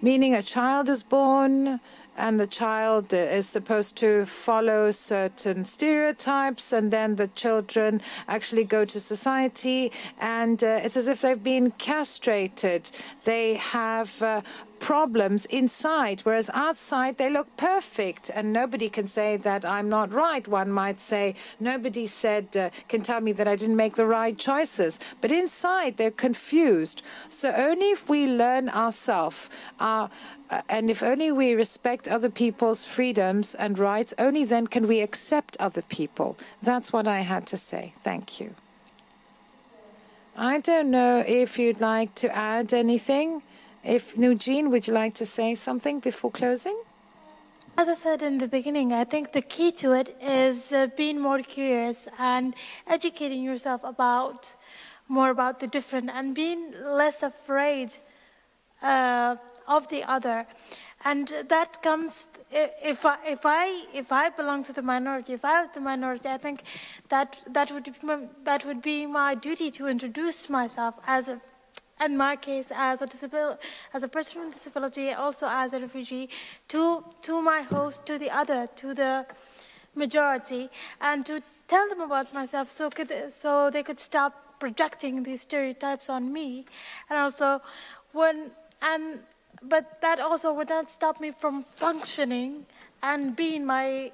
[0.01, 1.79] Meaning a child is born,
[2.17, 8.85] and the child is supposed to follow certain stereotypes, and then the children actually go
[8.85, 12.89] to society, and uh, it's as if they've been castrated.
[13.23, 14.41] They have uh,
[14.79, 20.47] problems inside, whereas outside they look perfect, and nobody can say that I'm not right.
[20.47, 24.37] One might say, nobody said, uh, can tell me that I didn't make the right
[24.37, 24.99] choices.
[25.21, 27.01] But inside they're confused.
[27.29, 29.49] So only if we learn ourselves,
[29.79, 30.09] our
[30.49, 35.01] uh, and if only we respect other people's freedoms and rights, only then can we
[35.01, 36.37] accept other people.
[36.61, 37.93] That's what I had to say.
[38.03, 38.53] Thank you.
[40.37, 43.41] I don't know if you'd like to add anything.
[43.85, 46.75] If Nujeen, would you like to say something before closing?
[47.77, 51.19] As I said in the beginning, I think the key to it is uh, being
[51.19, 52.55] more curious and
[52.87, 54.55] educating yourself about
[55.07, 57.95] more about the different and being less afraid
[58.81, 59.35] uh,
[59.67, 60.47] of the other.
[61.03, 65.61] And that comes if I, if I if I belong to the minority, if I
[65.61, 66.63] was the minority, I think
[67.09, 67.91] that that would be
[68.45, 71.39] that would be my duty to introduce myself as a,
[72.01, 73.57] in my case, as a
[73.93, 76.29] as a person with disability, also as a refugee,
[76.67, 79.25] to to my host, to the other, to the
[79.95, 80.69] majority,
[80.99, 86.09] and to tell them about myself, so could so they could stop projecting these stereotypes
[86.09, 86.65] on me,
[87.09, 87.61] and also
[88.11, 88.51] when
[88.81, 89.19] and
[89.63, 92.65] but that also would not stop me from functioning
[93.01, 94.11] and being my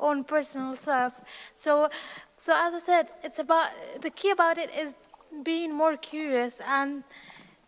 [0.00, 1.12] own personal self.
[1.54, 1.88] So,
[2.36, 3.70] so as I said, it's about
[4.00, 4.94] the key about it is
[5.42, 7.04] being more curious and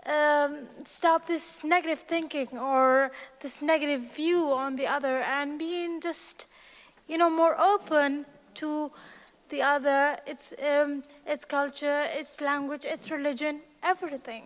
[0.07, 3.11] um, stop this negative thinking or
[3.41, 6.47] this negative view on the other and being just,
[7.09, 8.25] you know, more open
[8.55, 8.91] to
[9.49, 14.43] the other, its um, its culture, its language, its religion, everything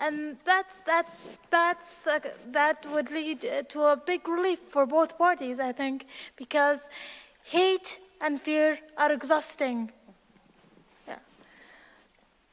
[0.00, 1.10] and that's that's
[1.50, 2.18] that's uh,
[2.50, 6.88] that would lead uh, to a big relief for both parties, I think, because
[7.42, 9.92] hate and fear are exhausting.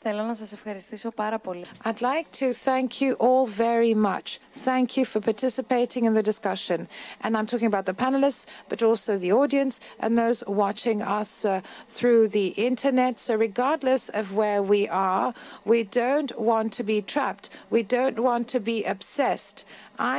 [0.04, 1.64] Θέλω να σας ευχαριστήσω πάρα πολύ.
[1.84, 4.40] I'd like to thank you all very much.
[4.64, 6.88] Thank you for participating in the discussion.
[7.22, 11.52] And I'm talking about the panelists, but also the audience and those watching us uh,
[11.96, 13.14] through the internet.
[13.26, 15.28] So regardless of where we are,
[15.72, 17.46] we don't want to be trapped.
[17.76, 19.58] We don't want to be obsessed.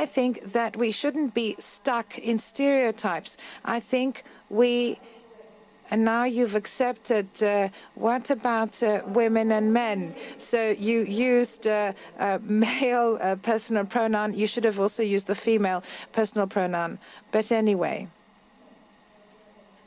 [0.16, 3.32] think that we shouldn't be stuck in stereotypes.
[3.76, 4.12] I think
[4.48, 4.98] we
[5.91, 7.27] and now you've accepted.
[7.41, 10.15] Uh, what about uh, women and men?
[10.37, 11.93] So you used uh,
[12.41, 14.33] male personal pronoun.
[14.33, 16.99] You should have also used the female personal pronoun.
[17.31, 18.07] But anyway.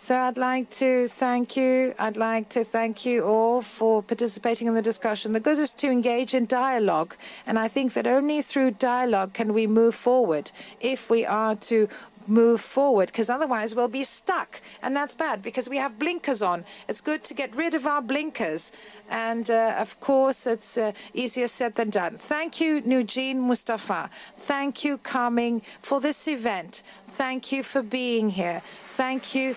[0.03, 1.95] So I'd like to thank you.
[1.97, 5.31] I'd like to thank you all for participating in the discussion.
[5.31, 7.15] The goal is to engage in dialogue.
[7.47, 10.51] And I think that only through dialogue can we move forward
[10.81, 11.89] if we are to
[12.29, 14.61] move forward because otherwise we'll be stuck.
[14.83, 16.65] And that's bad because we have blinkers on.
[16.89, 18.73] It's good to get rid of our blinkers.
[19.11, 22.19] And uh, of course it's uh, easier said than done.
[22.19, 24.11] Thank you Nujeen Mustafa.
[24.37, 26.83] Thank you coming for this event.
[27.09, 28.63] Thank you for being here.
[28.95, 29.55] Thank you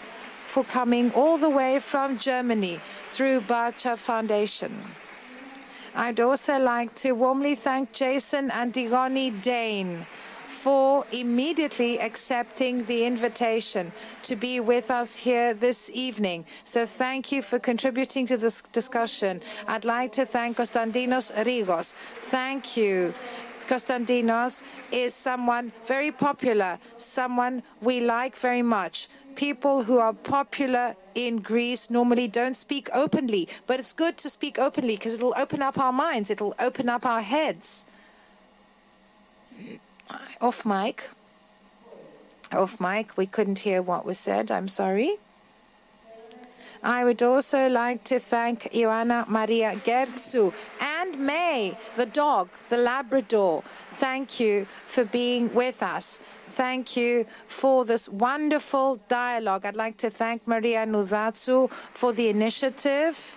[0.48, 2.80] for coming all the way from Germany
[3.10, 4.82] through Barça Foundation.
[5.96, 10.06] I'd also like to warmly thank Jason Antigone Dane
[10.66, 13.92] for immediately accepting the invitation
[14.24, 16.44] to be with us here this evening.
[16.64, 19.42] So thank you for contributing to this discussion.
[19.68, 21.94] I'd like to thank Konstantinos Rigos.
[22.32, 23.14] Thank you.
[23.68, 29.08] Konstantinos is someone very popular, someone we like very much.
[29.36, 34.58] People who are popular in Greece normally don't speak openly, but it's good to speak
[34.58, 37.86] openly because it'll open up our minds, it'll open up our heads.
[40.46, 41.10] Off mic.
[42.52, 44.52] Off mic, we couldn't hear what was said.
[44.52, 45.16] I'm sorry.
[46.84, 53.64] I would also like to thank Ioana Maria Gertsu and May, the dog, the Labrador.
[53.94, 56.20] Thank you for being with us.
[56.54, 59.66] Thank you for this wonderful dialogue.
[59.66, 63.36] I'd like to thank Maria Nuzatsu for the initiative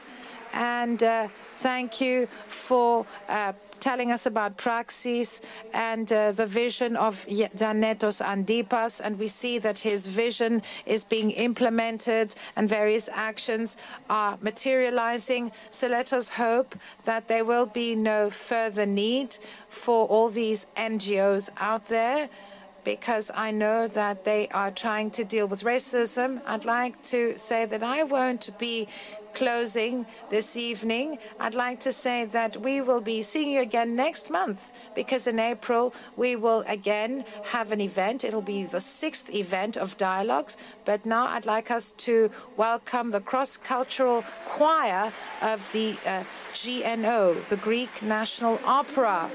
[0.52, 5.41] and uh, thank you for uh, telling us about praxis
[5.73, 9.01] and uh, the vision of Tzanetos Antypas.
[9.03, 13.77] And we see that his vision is being implemented and various actions
[14.11, 15.53] are materializing.
[15.71, 16.75] So let us hope
[17.05, 19.37] that there will be no further need
[19.69, 22.29] for all these NGOs out there
[22.85, 26.41] because I know that they are trying to deal with racism.
[26.47, 28.89] I'd like to say that I won't be
[29.35, 34.31] closing this evening, I'd like to say that we will be seeing you again next
[34.31, 38.25] month because in April we will again have an event.
[38.25, 40.57] It'll be the sixth event of dialogues.
[40.85, 46.25] But now I'd like us to welcome the cross cultural choir of the uh,
[46.55, 49.31] GNO, the Greek National Opera.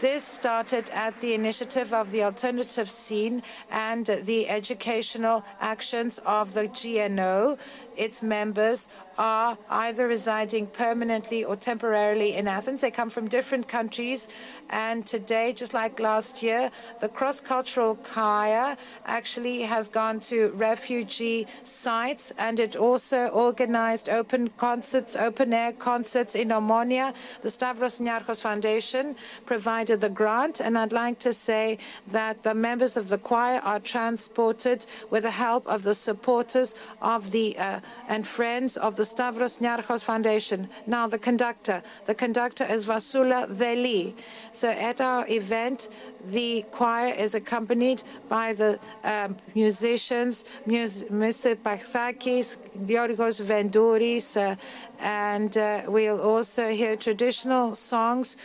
[0.00, 6.68] This started at the initiative of the alternative scene and the educational actions of the
[6.68, 7.56] GNO.
[7.96, 12.80] Its members are either residing permanently or temporarily in Athens.
[12.80, 14.28] They come from different countries.
[14.70, 16.70] And today, just like last year,
[17.00, 18.76] the cross cultural choir
[19.06, 26.34] actually has gone to refugee sites and it also organized open concerts, open air concerts
[26.34, 27.14] in Omonia.
[27.42, 29.16] The Stavros Niarchos Foundation
[29.46, 30.60] provided the grant.
[30.60, 31.78] And I'd like to say
[32.08, 37.30] that the members of the choir are transported with the help of the supporters of
[37.30, 40.68] the uh, and friends of the Stavros Niarchos Foundation.
[40.86, 41.82] Now, the conductor.
[42.04, 44.14] The conductor is Vasula Veli.
[44.52, 45.88] So at our event,
[46.26, 51.54] the choir is accompanied by the uh, musicians, Mr.
[51.54, 54.56] Paxakis, Georgos Vendouris, uh,
[54.98, 58.36] and uh, we'll also hear traditional songs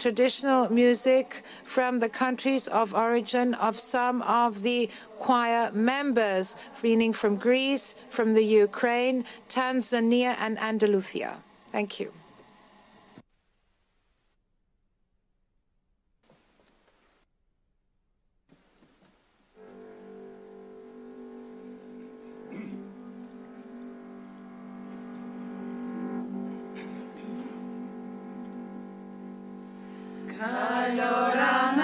[0.00, 7.36] traditional music from the countries of origin of some of the choir members, meaning from
[7.36, 11.36] Greece, from the Ukraine, Tanzania, and Andalusia.
[11.70, 12.19] Thank you.
[30.40, 31.76] Ayora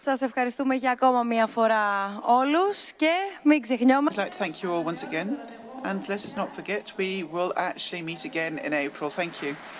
[0.00, 3.10] Σας ευχαριστούμε για ακόμα μία φορά όλους και
[3.42, 4.22] μην ξεχνιόμαστε.
[4.22, 5.28] I'd like to thank you all once again.
[5.84, 9.10] And let us not forget, we will actually meet again in April.
[9.10, 9.77] Thank you.